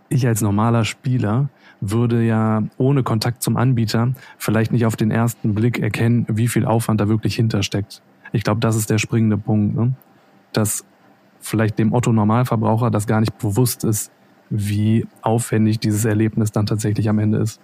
Ich 0.08 0.26
als 0.26 0.42
normaler 0.42 0.84
Spieler 0.84 1.48
würde 1.80 2.22
ja 2.22 2.64
ohne 2.76 3.02
Kontakt 3.02 3.42
zum 3.42 3.56
Anbieter 3.56 4.12
vielleicht 4.36 4.72
nicht 4.72 4.84
auf 4.84 4.96
den 4.96 5.10
ersten 5.10 5.54
Blick 5.54 5.78
erkennen, 5.78 6.26
wie 6.28 6.48
viel 6.48 6.66
Aufwand 6.66 7.00
da 7.00 7.08
wirklich 7.08 7.34
hintersteckt. 7.34 8.02
Ich 8.32 8.44
glaube, 8.44 8.60
das 8.60 8.76
ist 8.76 8.90
der 8.90 8.98
springende 8.98 9.38
Punkt, 9.38 9.74
ne? 9.74 9.94
dass 10.52 10.84
vielleicht 11.40 11.78
dem 11.78 11.92
Otto 11.92 12.12
Normalverbraucher 12.12 12.90
das 12.90 13.06
gar 13.06 13.20
nicht 13.20 13.38
bewusst 13.38 13.84
ist, 13.84 14.12
wie 14.50 15.06
aufwendig 15.22 15.78
dieses 15.78 16.04
Erlebnis 16.04 16.52
dann 16.52 16.66
tatsächlich 16.66 17.08
am 17.08 17.18
Ende 17.18 17.38
ist. 17.38 17.60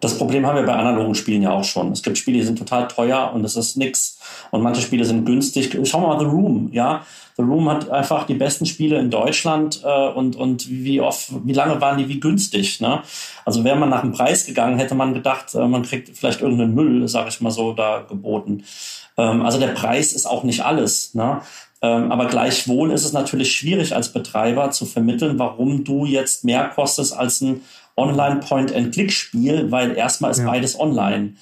Das 0.00 0.18
Problem 0.18 0.46
haben 0.46 0.56
wir 0.56 0.64
bei 0.64 0.74
analogen 0.74 1.14
Spielen 1.14 1.42
ja 1.42 1.50
auch 1.50 1.64
schon. 1.64 1.92
Es 1.92 2.02
gibt 2.02 2.18
Spiele, 2.18 2.38
die 2.38 2.44
sind 2.44 2.58
total 2.58 2.88
teuer 2.88 3.32
und 3.34 3.44
es 3.44 3.56
ist 3.56 3.76
nix. 3.76 4.18
Und 4.50 4.62
manche 4.62 4.82
Spiele 4.82 5.04
sind 5.04 5.24
günstig. 5.24 5.76
Schau 5.84 6.00
mal 6.00 6.18
The 6.18 6.26
Room, 6.26 6.70
ja. 6.72 7.02
The 7.36 7.42
Room 7.42 7.68
hat 7.68 7.90
einfach 7.90 8.24
die 8.24 8.34
besten 8.34 8.64
Spiele 8.64 8.98
in 8.98 9.10
Deutschland 9.10 9.82
äh, 9.84 10.08
und, 10.08 10.36
und 10.36 10.70
wie 10.70 11.00
oft, 11.00 11.30
wie 11.44 11.52
lange 11.52 11.80
waren 11.80 11.98
die 11.98 12.08
wie 12.08 12.18
günstig, 12.18 12.80
ne? 12.80 13.02
Also 13.44 13.62
wäre 13.62 13.76
man 13.76 13.90
nach 13.90 14.00
dem 14.00 14.12
Preis 14.12 14.46
gegangen, 14.46 14.78
hätte 14.78 14.94
man 14.94 15.12
gedacht, 15.12 15.54
äh, 15.54 15.66
man 15.66 15.82
kriegt 15.82 16.16
vielleicht 16.16 16.40
irgendeinen 16.40 16.74
Müll, 16.74 17.06
sage 17.08 17.28
ich 17.28 17.40
mal 17.42 17.50
so, 17.50 17.74
da 17.74 18.06
geboten. 18.08 18.64
Ähm, 19.18 19.42
also 19.42 19.58
der 19.58 19.68
Preis 19.68 20.14
ist 20.14 20.26
auch 20.26 20.44
nicht 20.44 20.64
alles, 20.64 21.14
ne? 21.14 21.42
Ähm, 21.82 22.10
aber 22.10 22.24
gleichwohl 22.26 22.90
ist 22.90 23.04
es 23.04 23.12
natürlich 23.12 23.54
schwierig 23.54 23.94
als 23.94 24.12
Betreiber 24.12 24.70
zu 24.70 24.86
vermitteln, 24.86 25.38
warum 25.38 25.84
du 25.84 26.06
jetzt 26.06 26.42
mehr 26.42 26.70
kostest 26.74 27.14
als 27.14 27.42
ein 27.42 27.60
Online-Point-and-Click-Spiel, 27.96 29.70
weil 29.70 29.96
erstmal 29.96 30.30
ist 30.30 30.40
ja. 30.40 30.46
beides 30.46 30.78
online. 30.78 31.34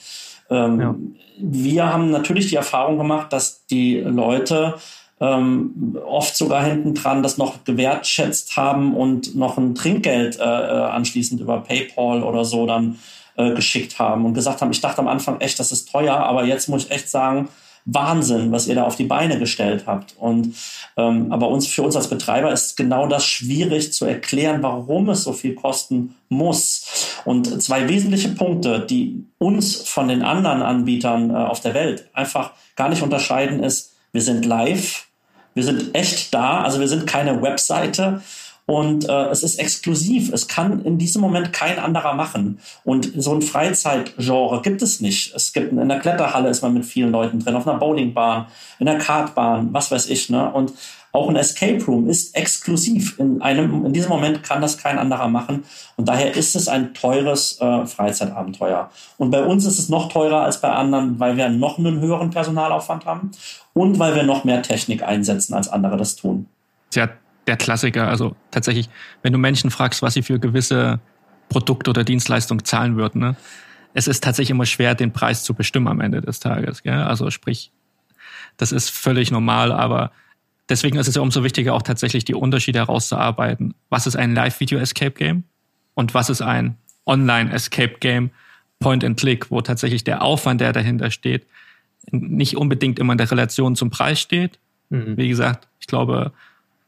Ähm, 0.50 0.80
ja. 0.80 0.94
Wir 1.38 1.92
haben 1.92 2.10
natürlich 2.10 2.48
die 2.48 2.56
Erfahrung 2.56 2.96
gemacht, 2.96 3.32
dass 3.32 3.66
die 3.66 4.00
Leute 4.00 4.74
ähm, 5.20 5.98
oft 6.06 6.36
sogar 6.36 6.64
hinten 6.64 6.94
dran 6.94 7.22
das 7.22 7.38
noch 7.38 7.64
gewertschätzt 7.64 8.56
haben 8.56 8.94
und 8.94 9.34
noch 9.34 9.58
ein 9.58 9.74
Trinkgeld 9.74 10.38
äh, 10.38 10.42
äh, 10.42 10.44
anschließend 10.46 11.40
über 11.40 11.60
PayPal 11.60 12.22
oder 12.22 12.44
so 12.44 12.66
dann 12.66 12.98
äh, 13.36 13.52
geschickt 13.52 13.98
haben 13.98 14.24
und 14.24 14.34
gesagt 14.34 14.60
haben, 14.60 14.70
ich 14.70 14.80
dachte 14.80 14.98
am 14.98 15.08
Anfang 15.08 15.40
echt, 15.40 15.58
das 15.58 15.72
ist 15.72 15.90
teuer, 15.90 16.16
aber 16.16 16.44
jetzt 16.44 16.68
muss 16.68 16.84
ich 16.84 16.90
echt 16.90 17.08
sagen, 17.08 17.48
Wahnsinn, 17.86 18.50
was 18.50 18.66
ihr 18.66 18.74
da 18.74 18.84
auf 18.84 18.96
die 18.96 19.04
Beine 19.04 19.38
gestellt 19.38 19.84
habt. 19.86 20.14
Und 20.18 20.54
ähm, 20.96 21.30
aber 21.30 21.48
uns 21.48 21.66
für 21.66 21.82
uns 21.82 21.96
als 21.96 22.08
Betreiber 22.08 22.50
ist 22.52 22.76
genau 22.76 23.06
das 23.06 23.26
schwierig 23.26 23.92
zu 23.92 24.06
erklären, 24.06 24.62
warum 24.62 25.10
es 25.10 25.24
so 25.24 25.32
viel 25.32 25.54
kosten 25.54 26.14
muss. 26.28 27.20
Und 27.24 27.62
zwei 27.62 27.88
wesentliche 27.88 28.30
Punkte, 28.30 28.80
die 28.80 29.24
uns 29.38 29.76
von 29.88 30.08
den 30.08 30.22
anderen 30.22 30.62
Anbietern 30.62 31.30
äh, 31.30 31.34
auf 31.34 31.60
der 31.60 31.74
Welt 31.74 32.08
einfach 32.14 32.52
gar 32.76 32.88
nicht 32.88 33.02
unterscheiden, 33.02 33.62
ist, 33.62 33.92
wir 34.12 34.22
sind 34.22 34.46
live, 34.46 35.06
wir 35.54 35.64
sind 35.64 35.94
echt 35.94 36.32
da, 36.32 36.62
also 36.62 36.80
wir 36.80 36.88
sind 36.88 37.06
keine 37.06 37.42
Webseite, 37.42 38.22
und 38.66 39.08
äh, 39.08 39.26
es 39.26 39.42
ist 39.42 39.58
exklusiv. 39.58 40.32
Es 40.32 40.48
kann 40.48 40.84
in 40.84 40.96
diesem 40.96 41.20
Moment 41.20 41.52
kein 41.52 41.78
anderer 41.78 42.14
machen. 42.14 42.58
Und 42.82 43.12
so 43.16 43.34
ein 43.34 43.42
Freizeitgenre 43.42 44.62
gibt 44.62 44.80
es 44.80 45.00
nicht. 45.00 45.34
Es 45.34 45.52
gibt 45.52 45.72
in 45.72 45.88
der 45.88 45.98
Kletterhalle 45.98 46.48
ist 46.48 46.62
man 46.62 46.72
mit 46.72 46.86
vielen 46.86 47.12
Leuten 47.12 47.40
drin, 47.40 47.56
auf 47.56 47.68
einer 47.68 47.78
Bowlingbahn, 47.78 48.46
in 48.78 48.86
der 48.86 48.98
Kartbahn, 48.98 49.68
was 49.72 49.90
weiß 49.90 50.08
ich. 50.08 50.30
Ne? 50.30 50.50
Und 50.50 50.72
auch 51.12 51.28
ein 51.28 51.36
Escape 51.36 51.84
Room 51.84 52.08
ist 52.08 52.34
exklusiv. 52.34 53.18
In 53.18 53.42
einem, 53.42 53.84
in 53.84 53.92
diesem 53.92 54.08
Moment 54.08 54.42
kann 54.42 54.62
das 54.62 54.78
kein 54.78 54.98
anderer 54.98 55.28
machen. 55.28 55.64
Und 55.96 56.08
daher 56.08 56.34
ist 56.34 56.56
es 56.56 56.66
ein 56.66 56.94
teures 56.94 57.60
äh, 57.60 57.84
Freizeitabenteuer. 57.84 58.90
Und 59.18 59.30
bei 59.30 59.44
uns 59.44 59.66
ist 59.66 59.78
es 59.78 59.90
noch 59.90 60.08
teurer 60.08 60.40
als 60.40 60.62
bei 60.62 60.70
anderen, 60.70 61.20
weil 61.20 61.36
wir 61.36 61.50
noch 61.50 61.78
einen 61.78 62.00
höheren 62.00 62.30
Personalaufwand 62.30 63.04
haben 63.04 63.30
und 63.74 63.98
weil 63.98 64.14
wir 64.14 64.22
noch 64.22 64.44
mehr 64.44 64.62
Technik 64.62 65.02
einsetzen, 65.02 65.52
als 65.52 65.68
andere 65.68 65.98
das 65.98 66.16
tun. 66.16 66.46
Ja, 66.94 67.10
der 67.46 67.56
Klassiker. 67.56 68.08
Also 68.08 68.36
tatsächlich, 68.50 68.88
wenn 69.22 69.32
du 69.32 69.38
Menschen 69.38 69.70
fragst, 69.70 70.02
was 70.02 70.14
sie 70.14 70.22
für 70.22 70.38
gewisse 70.38 71.00
Produkte 71.48 71.90
oder 71.90 72.04
Dienstleistungen 72.04 72.64
zahlen 72.64 72.96
würden, 72.96 73.20
ne? 73.20 73.36
es 73.94 74.08
ist 74.08 74.24
tatsächlich 74.24 74.50
immer 74.50 74.66
schwer, 74.66 74.94
den 74.94 75.12
Preis 75.12 75.44
zu 75.44 75.54
bestimmen 75.54 75.88
am 75.88 76.00
Ende 76.00 76.20
des 76.20 76.40
Tages. 76.40 76.82
Gell? 76.82 76.94
Also 76.94 77.30
sprich, 77.30 77.70
das 78.56 78.72
ist 78.72 78.90
völlig 78.90 79.30
normal, 79.30 79.72
aber 79.72 80.10
deswegen 80.68 80.98
ist 80.98 81.08
es 81.08 81.14
ja 81.14 81.22
umso 81.22 81.44
wichtiger, 81.44 81.74
auch 81.74 81.82
tatsächlich 81.82 82.24
die 82.24 82.34
Unterschiede 82.34 82.80
herauszuarbeiten. 82.80 83.74
Was 83.88 84.06
ist 84.06 84.16
ein 84.16 84.34
Live-Video-Escape-Game 84.34 85.44
und 85.94 86.14
was 86.14 86.28
ist 86.28 86.42
ein 86.42 86.76
Online-Escape-Game, 87.06 88.30
Point-and-Click, 88.80 89.50
wo 89.50 89.60
tatsächlich 89.60 90.04
der 90.04 90.22
Aufwand, 90.22 90.60
der 90.60 90.72
dahinter 90.72 91.10
steht, 91.10 91.46
nicht 92.10 92.56
unbedingt 92.56 92.98
immer 92.98 93.12
in 93.12 93.18
der 93.18 93.30
Relation 93.30 93.76
zum 93.76 93.90
Preis 93.90 94.20
steht. 94.20 94.58
Mhm. 94.90 95.16
Wie 95.16 95.28
gesagt, 95.28 95.68
ich 95.80 95.86
glaube, 95.86 96.32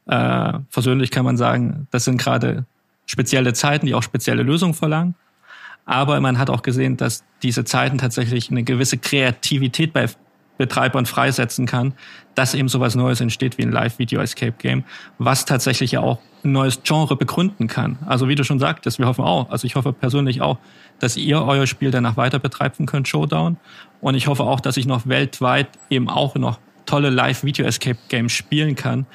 äh, 0.07 0.53
versöhnlich 0.69 1.11
kann 1.11 1.25
man 1.25 1.37
sagen, 1.37 1.87
das 1.91 2.05
sind 2.05 2.17
gerade 2.17 2.65
spezielle 3.05 3.53
Zeiten, 3.53 3.85
die 3.85 3.93
auch 3.93 4.03
spezielle 4.03 4.43
Lösungen 4.43 4.73
verlangen. 4.73 5.15
Aber 5.85 6.19
man 6.19 6.37
hat 6.37 6.49
auch 6.49 6.63
gesehen, 6.63 6.97
dass 6.97 7.23
diese 7.41 7.63
Zeiten 7.63 7.97
tatsächlich 7.97 8.51
eine 8.51 8.63
gewisse 8.63 8.97
Kreativität 8.97 9.93
bei 9.93 10.07
Betreibern 10.57 11.05
freisetzen 11.05 11.65
kann, 11.65 11.93
dass 12.35 12.53
eben 12.53 12.67
sowas 12.67 12.95
Neues 12.95 13.21
entsteht 13.21 13.57
wie 13.57 13.63
ein 13.63 13.71
Live-Video-Escape-Game, 13.71 14.83
was 15.17 15.45
tatsächlich 15.45 15.91
ja 15.91 16.01
auch 16.01 16.19
ein 16.43 16.51
neues 16.51 16.81
Genre 16.83 17.15
begründen 17.15 17.67
kann. 17.67 17.99
Also 18.05 18.27
wie 18.27 18.35
du 18.35 18.43
schon 18.43 18.59
sagtest, 18.59 18.99
wir 18.99 19.05
hoffen 19.05 19.23
auch, 19.23 19.49
also 19.49 19.65
ich 19.65 19.75
hoffe 19.75 19.93
persönlich 19.93 20.41
auch, 20.41 20.57
dass 20.99 21.15
ihr 21.15 21.41
euer 21.43 21.67
Spiel 21.67 21.91
danach 21.91 22.17
weiter 22.17 22.39
betreiben 22.39 22.85
könnt, 22.85 23.07
Showdown. 23.07 23.57
Und 24.01 24.15
ich 24.15 24.27
hoffe 24.27 24.43
auch, 24.43 24.59
dass 24.59 24.77
ich 24.77 24.87
noch 24.87 25.07
weltweit 25.07 25.69
eben 25.89 26.09
auch 26.09 26.35
noch 26.35 26.59
tolle 26.85 27.09
Live-Video-Escape-Games 27.09 28.31
spielen 28.31 28.75
kann, 28.75 29.05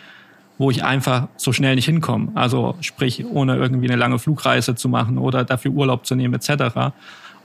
wo 0.62 0.70
ich 0.70 0.84
einfach 0.84 1.26
so 1.36 1.52
schnell 1.52 1.74
nicht 1.74 1.86
hinkomme. 1.86 2.30
Also 2.34 2.76
sprich, 2.82 3.24
ohne 3.26 3.56
irgendwie 3.56 3.88
eine 3.88 3.96
lange 3.96 4.20
Flugreise 4.20 4.76
zu 4.76 4.88
machen 4.88 5.18
oder 5.18 5.44
dafür 5.44 5.72
Urlaub 5.72 6.06
zu 6.06 6.14
nehmen 6.14 6.34
etc. 6.34 6.92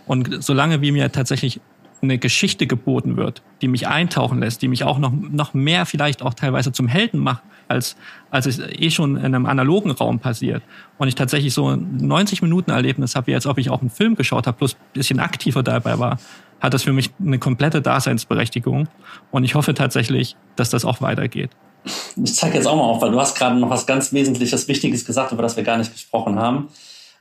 Und 0.05 0.43
solange 0.43 0.81
wie 0.81 0.91
mir 0.91 1.11
tatsächlich 1.11 1.59
eine 2.03 2.19
Geschichte 2.19 2.67
geboten 2.67 3.17
wird, 3.17 3.41
die 3.63 3.67
mich 3.67 3.87
eintauchen 3.87 4.39
lässt, 4.39 4.61
die 4.61 4.67
mich 4.67 4.83
auch 4.83 4.99
noch, 4.99 5.11
noch 5.11 5.55
mehr 5.55 5.87
vielleicht 5.87 6.21
auch 6.21 6.35
teilweise 6.35 6.71
zum 6.71 6.87
Helden 6.87 7.19
macht, 7.19 7.41
als, 7.67 7.95
als 8.29 8.45
es 8.45 8.59
eh 8.59 8.91
schon 8.91 9.17
in 9.17 9.25
einem 9.25 9.47
analogen 9.47 9.89
Raum 9.89 10.19
passiert. 10.19 10.61
Und 10.99 11.07
ich 11.07 11.15
tatsächlich 11.15 11.55
so 11.55 11.69
ein 11.71 11.97
90 11.97 12.43
Minuten 12.43 12.69
Erlebnis 12.69 13.15
habe, 13.15 13.25
wie 13.25 13.33
als 13.33 13.47
ob 13.47 13.57
ich 13.57 13.71
auch 13.71 13.81
einen 13.81 13.89
Film 13.89 14.13
geschaut 14.13 14.45
habe, 14.45 14.59
plus 14.59 14.75
ein 14.75 14.93
bisschen 14.93 15.19
aktiver 15.19 15.63
dabei 15.63 15.97
war, 15.97 16.19
hat 16.59 16.75
das 16.75 16.83
für 16.83 16.93
mich 16.93 17.09
eine 17.19 17.39
komplette 17.39 17.81
Daseinsberechtigung. 17.81 18.87
Und 19.31 19.43
ich 19.43 19.55
hoffe 19.55 19.73
tatsächlich, 19.73 20.35
dass 20.55 20.69
das 20.69 20.85
auch 20.85 21.01
weitergeht. 21.01 21.49
Ich 22.23 22.35
zeige 22.35 22.55
jetzt 22.55 22.67
auch 22.67 22.75
mal 22.75 22.83
auf, 22.83 23.01
weil 23.01 23.11
du 23.11 23.19
hast 23.19 23.35
gerade 23.35 23.57
noch 23.57 23.69
was 23.69 23.85
ganz 23.85 24.13
Wesentliches, 24.13 24.67
Wichtiges 24.67 25.05
gesagt, 25.05 25.31
über 25.31 25.41
das 25.41 25.57
wir 25.57 25.63
gar 25.63 25.77
nicht 25.77 25.91
gesprochen 25.91 26.39
haben. 26.39 26.69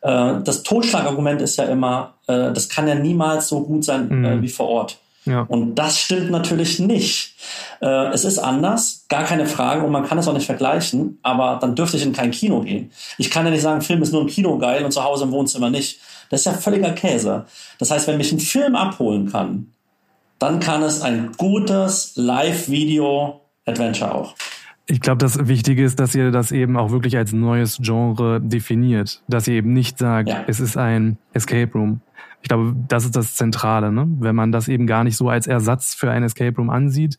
Äh, 0.02 0.34
das 0.44 0.62
Totschlagargument 0.62 1.42
ist 1.42 1.56
ja 1.56 1.64
immer, 1.64 2.14
äh, 2.26 2.52
das 2.52 2.68
kann 2.68 2.86
ja 2.86 2.94
niemals 2.94 3.48
so 3.48 3.62
gut 3.62 3.84
sein 3.84 4.08
mhm. 4.08 4.24
Äh, 4.24 4.42
wie 4.42 4.48
vor 4.48 4.68
Ort. 4.68 4.98
Ja. 5.24 5.40
Und 5.48 5.74
das 5.74 5.98
stimmt 5.98 6.30
natürlich 6.30 6.78
nicht. 6.78 7.34
es 7.80 8.24
ist 8.24 8.38
anders, 8.38 9.06
gar 9.08 9.24
keine 9.24 9.46
Frage, 9.46 9.84
und 9.84 9.90
man 9.90 10.06
kann 10.06 10.18
es 10.18 10.28
auch 10.28 10.32
nicht 10.32 10.46
vergleichen, 10.46 11.18
aber 11.22 11.58
dann 11.60 11.74
dürfte 11.74 11.96
ich 11.96 12.04
in 12.04 12.12
kein 12.12 12.30
Kino 12.30 12.60
gehen. 12.60 12.92
Ich 13.18 13.28
kann 13.28 13.44
ja 13.44 13.50
nicht 13.50 13.62
sagen, 13.62 13.80
Film 13.80 14.00
ist 14.02 14.12
nur 14.12 14.22
im 14.22 14.28
Kino 14.28 14.56
geil 14.56 14.84
und 14.84 14.92
zu 14.92 15.02
Hause 15.02 15.24
im 15.24 15.32
Wohnzimmer 15.32 15.68
nicht. 15.68 15.98
Das 16.30 16.42
ist 16.42 16.46
ja 16.46 16.52
völliger 16.52 16.92
Käse. 16.92 17.44
Das 17.80 17.90
heißt, 17.90 18.06
wenn 18.06 18.18
mich 18.18 18.30
ein 18.30 18.38
Film 18.38 18.76
abholen 18.76 19.30
kann, 19.30 19.72
dann 20.38 20.60
kann 20.60 20.84
es 20.84 21.02
ein 21.02 21.32
gutes 21.36 22.12
Live-Video-Adventure 22.14 24.14
auch. 24.14 24.34
Ich 24.88 25.00
glaube, 25.00 25.18
das 25.18 25.48
Wichtige 25.48 25.84
ist, 25.84 25.98
dass 25.98 26.14
ihr 26.14 26.30
das 26.30 26.52
eben 26.52 26.76
auch 26.76 26.92
wirklich 26.92 27.16
als 27.16 27.32
neues 27.32 27.78
Genre 27.82 28.40
definiert. 28.40 29.22
Dass 29.26 29.48
ihr 29.48 29.54
eben 29.54 29.72
nicht 29.72 29.98
sagt, 29.98 30.28
ja. 30.28 30.44
es 30.46 30.60
ist 30.60 30.76
ein 30.76 31.18
Escape 31.32 31.72
Room. 31.72 32.00
Ich 32.42 32.48
glaube, 32.48 32.76
das 32.86 33.04
ist 33.04 33.16
das 33.16 33.34
Zentrale. 33.34 33.90
Ne? 33.90 34.06
Wenn 34.20 34.36
man 34.36 34.52
das 34.52 34.68
eben 34.68 34.86
gar 34.86 35.02
nicht 35.02 35.16
so 35.16 35.28
als 35.28 35.48
Ersatz 35.48 35.94
für 35.94 36.10
ein 36.10 36.22
Escape 36.22 36.56
Room 36.56 36.70
ansieht, 36.70 37.18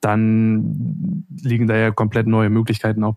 dann 0.00 1.24
liegen 1.40 1.68
da 1.68 1.76
ja 1.76 1.90
komplett 1.92 2.26
neue 2.26 2.50
Möglichkeiten 2.50 3.04
auch 3.04 3.16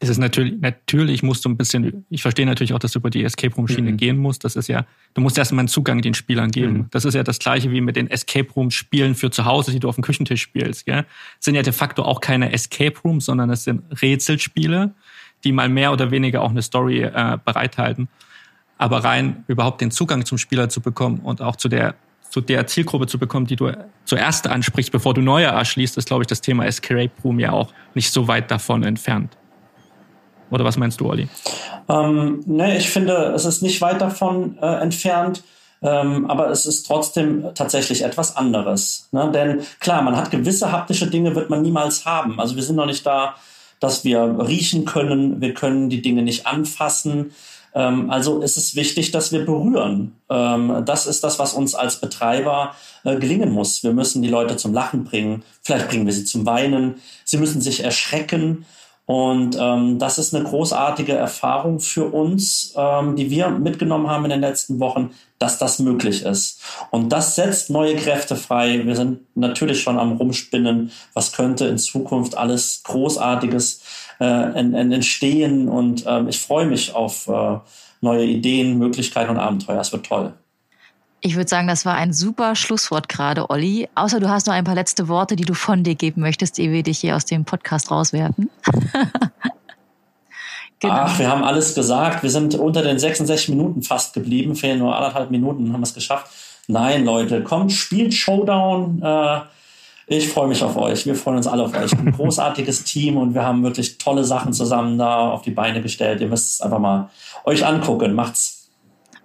es 0.00 0.08
ist 0.08 0.18
natürlich, 0.18 0.54
natürlich 0.60 1.24
musst 1.24 1.44
du 1.44 1.48
ein 1.48 1.56
bisschen, 1.56 2.04
ich 2.08 2.22
verstehe 2.22 2.46
natürlich 2.46 2.72
auch, 2.72 2.78
dass 2.78 2.92
du 2.92 3.00
über 3.00 3.10
die 3.10 3.24
Escape 3.24 3.52
Room 3.56 3.66
Schiene 3.66 3.90
mhm. 3.92 3.96
gehen 3.96 4.16
musst. 4.16 4.44
Das 4.44 4.54
ist 4.54 4.68
ja, 4.68 4.86
du 5.14 5.20
musst 5.20 5.36
erstmal 5.36 5.60
einen 5.60 5.68
Zugang 5.68 6.02
den 6.02 6.14
Spielern 6.14 6.52
geben. 6.52 6.72
Mhm. 6.72 6.86
Das 6.92 7.04
ist 7.04 7.14
ja 7.14 7.24
das 7.24 7.40
gleiche 7.40 7.72
wie 7.72 7.80
mit 7.80 7.96
den 7.96 8.08
Escape 8.08 8.48
Room 8.52 8.70
Spielen 8.70 9.16
für 9.16 9.30
zu 9.30 9.44
Hause, 9.44 9.72
die 9.72 9.80
du 9.80 9.88
auf 9.88 9.96
dem 9.96 10.04
Küchentisch 10.04 10.42
spielst, 10.42 10.86
gell? 10.86 11.04
Das 11.38 11.44
sind 11.44 11.56
ja 11.56 11.62
de 11.62 11.72
facto 11.72 12.02
auch 12.02 12.20
keine 12.20 12.52
Escape 12.52 12.94
Rooms, 13.04 13.24
sondern 13.24 13.50
es 13.50 13.64
sind 13.64 13.82
Rätselspiele, 14.00 14.94
die 15.42 15.50
mal 15.50 15.68
mehr 15.68 15.92
oder 15.92 16.12
weniger 16.12 16.42
auch 16.42 16.50
eine 16.50 16.62
Story 16.62 17.02
äh, 17.02 17.38
bereithalten. 17.44 18.08
Aber 18.76 19.02
rein 19.02 19.42
überhaupt 19.48 19.80
den 19.80 19.90
Zugang 19.90 20.24
zum 20.24 20.38
Spieler 20.38 20.68
zu 20.68 20.80
bekommen 20.80 21.18
und 21.18 21.42
auch 21.42 21.56
zu 21.56 21.68
der 21.68 21.96
zu 22.30 22.42
der 22.42 22.66
Zielgruppe 22.66 23.06
zu 23.06 23.18
bekommen, 23.18 23.46
die 23.46 23.56
du 23.56 23.72
zuerst 24.04 24.46
ansprichst, 24.48 24.92
bevor 24.92 25.14
du 25.14 25.22
neue 25.22 25.46
erschließt, 25.46 25.96
ist, 25.96 26.08
glaube 26.08 26.24
ich, 26.24 26.26
das 26.26 26.42
Thema 26.42 26.66
Escape 26.66 27.10
Room 27.24 27.40
ja 27.40 27.52
auch 27.52 27.72
nicht 27.94 28.12
so 28.12 28.28
weit 28.28 28.50
davon 28.50 28.82
entfernt. 28.82 29.37
Oder 30.50 30.64
was 30.64 30.76
meinst 30.76 31.00
du, 31.00 31.06
Olli? 31.06 31.28
Ähm, 31.88 32.42
ne, 32.46 32.76
ich 32.76 32.90
finde, 32.90 33.32
es 33.34 33.44
ist 33.44 33.62
nicht 33.62 33.80
weit 33.80 34.00
davon 34.00 34.58
äh, 34.60 34.66
entfernt. 34.66 35.42
Ähm, 35.80 36.28
aber 36.28 36.50
es 36.50 36.66
ist 36.66 36.86
trotzdem 36.86 37.44
tatsächlich 37.54 38.02
etwas 38.02 38.36
anderes. 38.36 39.08
Ne? 39.12 39.30
Denn 39.32 39.60
klar, 39.78 40.02
man 40.02 40.16
hat 40.16 40.30
gewisse 40.30 40.72
haptische 40.72 41.06
Dinge, 41.06 41.34
wird 41.36 41.50
man 41.50 41.62
niemals 41.62 42.04
haben. 42.04 42.40
Also 42.40 42.56
wir 42.56 42.62
sind 42.62 42.76
noch 42.76 42.86
nicht 42.86 43.06
da, 43.06 43.36
dass 43.80 44.04
wir 44.04 44.20
riechen 44.40 44.84
können, 44.84 45.40
wir 45.40 45.54
können 45.54 45.88
die 45.88 46.02
Dinge 46.02 46.22
nicht 46.22 46.46
anfassen. 46.46 47.30
Ähm, 47.74 48.10
also 48.10 48.40
ist 48.40 48.56
es 48.56 48.74
wichtig, 48.74 49.12
dass 49.12 49.30
wir 49.30 49.44
berühren. 49.44 50.16
Ähm, 50.28 50.82
das 50.84 51.06
ist 51.06 51.22
das, 51.22 51.38
was 51.38 51.54
uns 51.54 51.76
als 51.76 52.00
Betreiber 52.00 52.74
äh, 53.04 53.16
gelingen 53.16 53.52
muss. 53.52 53.84
Wir 53.84 53.92
müssen 53.92 54.20
die 54.22 54.28
Leute 54.28 54.56
zum 54.56 54.72
Lachen 54.72 55.04
bringen, 55.04 55.44
vielleicht 55.62 55.88
bringen 55.88 56.06
wir 56.06 56.12
sie 56.12 56.24
zum 56.24 56.44
Weinen, 56.44 56.96
sie 57.24 57.38
müssen 57.38 57.60
sich 57.60 57.84
erschrecken. 57.84 58.66
Und 59.08 59.56
ähm, 59.58 59.98
das 59.98 60.18
ist 60.18 60.34
eine 60.34 60.44
großartige 60.44 61.14
Erfahrung 61.14 61.80
für 61.80 62.12
uns, 62.12 62.74
ähm, 62.76 63.16
die 63.16 63.30
wir 63.30 63.48
mitgenommen 63.48 64.06
haben 64.06 64.24
in 64.24 64.30
den 64.30 64.42
letzten 64.42 64.80
Wochen, 64.80 65.12
dass 65.38 65.56
das 65.56 65.78
möglich 65.78 66.24
ist. 66.26 66.60
Und 66.90 67.08
das 67.08 67.34
setzt 67.34 67.70
neue 67.70 67.96
Kräfte 67.96 68.36
frei. 68.36 68.84
Wir 68.84 68.94
sind 68.94 69.20
natürlich 69.34 69.80
schon 69.80 69.98
am 69.98 70.12
Rumspinnen, 70.18 70.92
was 71.14 71.32
könnte 71.32 71.64
in 71.68 71.78
Zukunft 71.78 72.36
alles 72.36 72.82
Großartiges 72.84 73.80
äh, 74.20 74.24
entstehen. 74.24 75.70
Und 75.70 76.04
äh, 76.04 76.28
ich 76.28 76.38
freue 76.38 76.66
mich 76.66 76.94
auf 76.94 77.28
äh, 77.28 77.60
neue 78.02 78.26
Ideen, 78.26 78.76
Möglichkeiten 78.76 79.30
und 79.30 79.38
Abenteuer. 79.38 79.80
Es 79.80 79.90
wird 79.90 80.04
toll. 80.04 80.34
Ich 81.20 81.34
würde 81.34 81.48
sagen, 81.48 81.66
das 81.66 81.84
war 81.84 81.94
ein 81.94 82.12
super 82.12 82.54
Schlusswort 82.54 83.08
gerade, 83.08 83.50
Olli. 83.50 83.88
Außer 83.96 84.20
du 84.20 84.28
hast 84.28 84.46
noch 84.46 84.54
ein 84.54 84.64
paar 84.64 84.76
letzte 84.76 85.08
Worte, 85.08 85.34
die 85.34 85.44
du 85.44 85.54
von 85.54 85.82
dir 85.82 85.96
geben 85.96 86.20
möchtest, 86.20 86.58
ehe 86.58 86.70
wir 86.70 86.84
dich 86.84 86.98
hier 86.98 87.16
aus 87.16 87.24
dem 87.24 87.44
Podcast 87.44 87.90
rauswerfen. 87.90 88.50
genau. 90.78 90.94
Ach, 90.94 91.18
wir 91.18 91.28
haben 91.28 91.42
alles 91.42 91.74
gesagt. 91.74 92.22
Wir 92.22 92.30
sind 92.30 92.54
unter 92.54 92.82
den 92.82 93.00
66 93.00 93.48
Minuten 93.48 93.82
fast 93.82 94.14
geblieben. 94.14 94.54
Fehlen 94.54 94.78
nur 94.78 94.94
anderthalb 94.94 95.32
Minuten, 95.32 95.72
haben 95.72 95.80
wir 95.80 95.84
es 95.84 95.94
geschafft. 95.94 96.30
Nein, 96.68 97.04
Leute, 97.04 97.42
kommt, 97.42 97.72
spielt 97.72 98.14
Showdown. 98.14 99.02
Äh, 99.02 99.40
ich 100.06 100.28
freue 100.28 100.46
mich 100.46 100.62
auf 100.62 100.76
euch. 100.76 101.04
Wir 101.04 101.16
freuen 101.16 101.38
uns 101.38 101.48
alle 101.48 101.64
auf 101.64 101.74
euch. 101.74 101.92
Ein 101.92 102.12
großartiges 102.16 102.84
Team 102.84 103.16
und 103.16 103.34
wir 103.34 103.42
haben 103.42 103.64
wirklich 103.64 103.98
tolle 103.98 104.22
Sachen 104.22 104.52
zusammen 104.52 104.98
da 104.98 105.30
auf 105.30 105.42
die 105.42 105.50
Beine 105.50 105.82
gestellt. 105.82 106.20
Ihr 106.20 106.28
müsst 106.28 106.54
es 106.54 106.60
einfach 106.60 106.78
mal 106.78 107.10
euch 107.44 107.66
angucken. 107.66 108.14
Macht's 108.14 108.57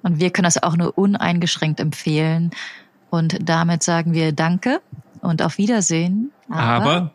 und 0.03 0.19
wir 0.19 0.29
können 0.29 0.43
das 0.43 0.61
auch 0.61 0.77
nur 0.77 0.97
uneingeschränkt 0.97 1.79
empfehlen. 1.79 2.51
Und 3.09 3.37
damit 3.41 3.83
sagen 3.83 4.13
wir 4.13 4.31
Danke 4.31 4.81
und 5.21 5.41
auf 5.41 5.57
Wiedersehen. 5.57 6.31
Aber, 6.49 6.61
Aber 6.61 7.13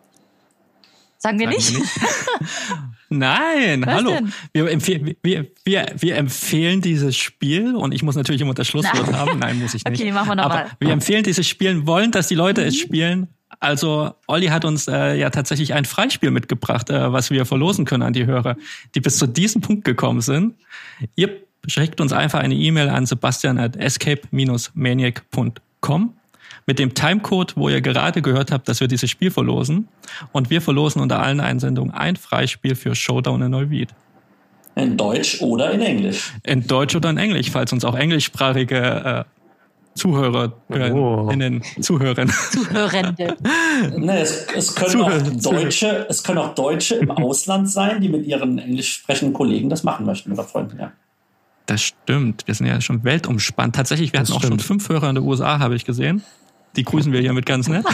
sagen 1.18 1.38
wir 1.38 1.46
sagen 1.46 1.56
nicht. 1.56 1.72
Wir 1.72 1.78
nicht. 1.80 1.90
Nein, 3.10 3.86
Was 3.86 3.94
hallo. 3.94 4.18
Wir, 4.52 4.70
empfehlen, 4.70 5.16
wir, 5.22 5.46
wir, 5.64 5.86
wir 5.96 6.16
empfehlen 6.16 6.82
dieses 6.82 7.16
Spiel 7.16 7.74
und 7.74 7.92
ich 7.94 8.02
muss 8.02 8.16
natürlich 8.16 8.42
immer 8.42 8.52
das 8.52 8.68
Schlusswort 8.68 9.12
haben. 9.14 9.38
Nein, 9.38 9.60
muss 9.60 9.74
ich 9.74 9.84
nicht. 9.84 10.00
Okay, 10.00 10.12
machen 10.12 10.28
wir 10.28 10.34
nochmal. 10.34 10.70
Wir 10.78 10.90
empfehlen 10.90 11.24
dieses 11.24 11.46
Spiel, 11.48 11.86
wollen, 11.86 12.10
dass 12.10 12.28
die 12.28 12.34
Leute 12.34 12.62
mhm. 12.62 12.66
es 12.68 12.76
spielen. 12.76 13.28
Also 13.60 14.12
Olli 14.26 14.48
hat 14.48 14.64
uns 14.66 14.88
äh, 14.88 15.14
ja 15.14 15.30
tatsächlich 15.30 15.72
ein 15.72 15.86
Freispiel 15.86 16.30
mitgebracht, 16.30 16.90
äh, 16.90 17.12
was 17.12 17.30
wir 17.30 17.46
verlosen 17.46 17.86
können 17.86 18.02
an 18.02 18.12
die 18.12 18.26
Hörer, 18.26 18.56
die 18.94 19.00
bis 19.00 19.18
zu 19.18 19.26
diesem 19.26 19.62
Punkt 19.62 19.84
gekommen 19.84 20.20
sind. 20.20 20.54
Ihr 21.16 21.47
schickt 21.66 22.00
uns 22.00 22.12
einfach 22.12 22.38
eine 22.40 22.54
E-Mail 22.54 22.88
an 22.88 23.04
sebastian 23.06 23.58
at 23.58 23.76
escape-maniac.com 23.76 26.14
mit 26.66 26.78
dem 26.78 26.94
Timecode, 26.94 27.56
wo 27.56 27.70
ihr 27.70 27.80
gerade 27.80 28.22
gehört 28.22 28.52
habt, 28.52 28.68
dass 28.68 28.80
wir 28.80 28.88
dieses 28.88 29.08
Spiel 29.10 29.30
verlosen. 29.30 29.86
Und 30.32 30.50
wir 30.50 30.60
verlosen 30.60 31.00
unter 31.00 31.20
allen 31.20 31.40
Einsendungen 31.40 31.94
ein 31.94 32.16
Freispiel 32.16 32.74
für 32.74 32.94
Showdown 32.94 33.40
in 33.42 33.50
Neuwied. 33.50 33.94
In 34.74 34.94
Deutsch 34.96 35.40
oder 35.40 35.70
in 35.72 35.80
Englisch? 35.80 36.32
In 36.44 36.66
Deutsch 36.66 36.94
oder 36.94 37.08
in 37.10 37.16
Englisch, 37.16 37.50
falls 37.50 37.72
uns 37.72 37.84
auch 37.84 37.96
englischsprachige 37.96 38.76
äh, 38.76 39.24
Zuhörer 39.94 40.52
oh. 40.68 41.30
in 41.32 41.62
Zuhören. 41.80 42.30
Zuhörende. 42.52 43.36
nee, 43.96 44.20
es, 44.20 44.46
es, 44.54 44.74
können 44.74 44.90
Zuhör, 44.90 45.16
auch 45.16 45.40
Deutsche, 45.40 46.06
es 46.08 46.22
können 46.22 46.38
auch 46.38 46.54
Deutsche 46.54 46.94
im 46.96 47.10
Ausland 47.10 47.68
sein, 47.68 48.00
die 48.00 48.08
mit 48.08 48.24
ihren 48.26 48.58
englisch 48.58 48.92
sprechenden 48.92 49.34
Kollegen 49.34 49.68
das 49.68 49.82
machen 49.82 50.06
möchten 50.06 50.32
oder 50.32 50.44
Freunden, 50.44 50.78
ja. 50.78 50.92
Das 51.68 51.82
stimmt. 51.82 52.46
Wir 52.46 52.54
sind 52.54 52.66
ja 52.66 52.80
schon 52.80 53.04
weltumspannt. 53.04 53.76
Tatsächlich, 53.76 54.14
wir 54.14 54.20
das 54.20 54.30
hatten 54.30 54.38
stimmt. 54.38 54.54
auch 54.54 54.64
schon 54.64 54.80
fünf 54.80 54.88
Hörer 54.88 55.10
in 55.10 55.16
den 55.16 55.24
USA, 55.24 55.58
habe 55.58 55.76
ich 55.76 55.84
gesehen, 55.84 56.24
Die 56.76 56.82
grüßen 56.82 57.12
wir 57.12 57.20
hiermit 57.20 57.44
ganz 57.44 57.68
nett. 57.68 57.84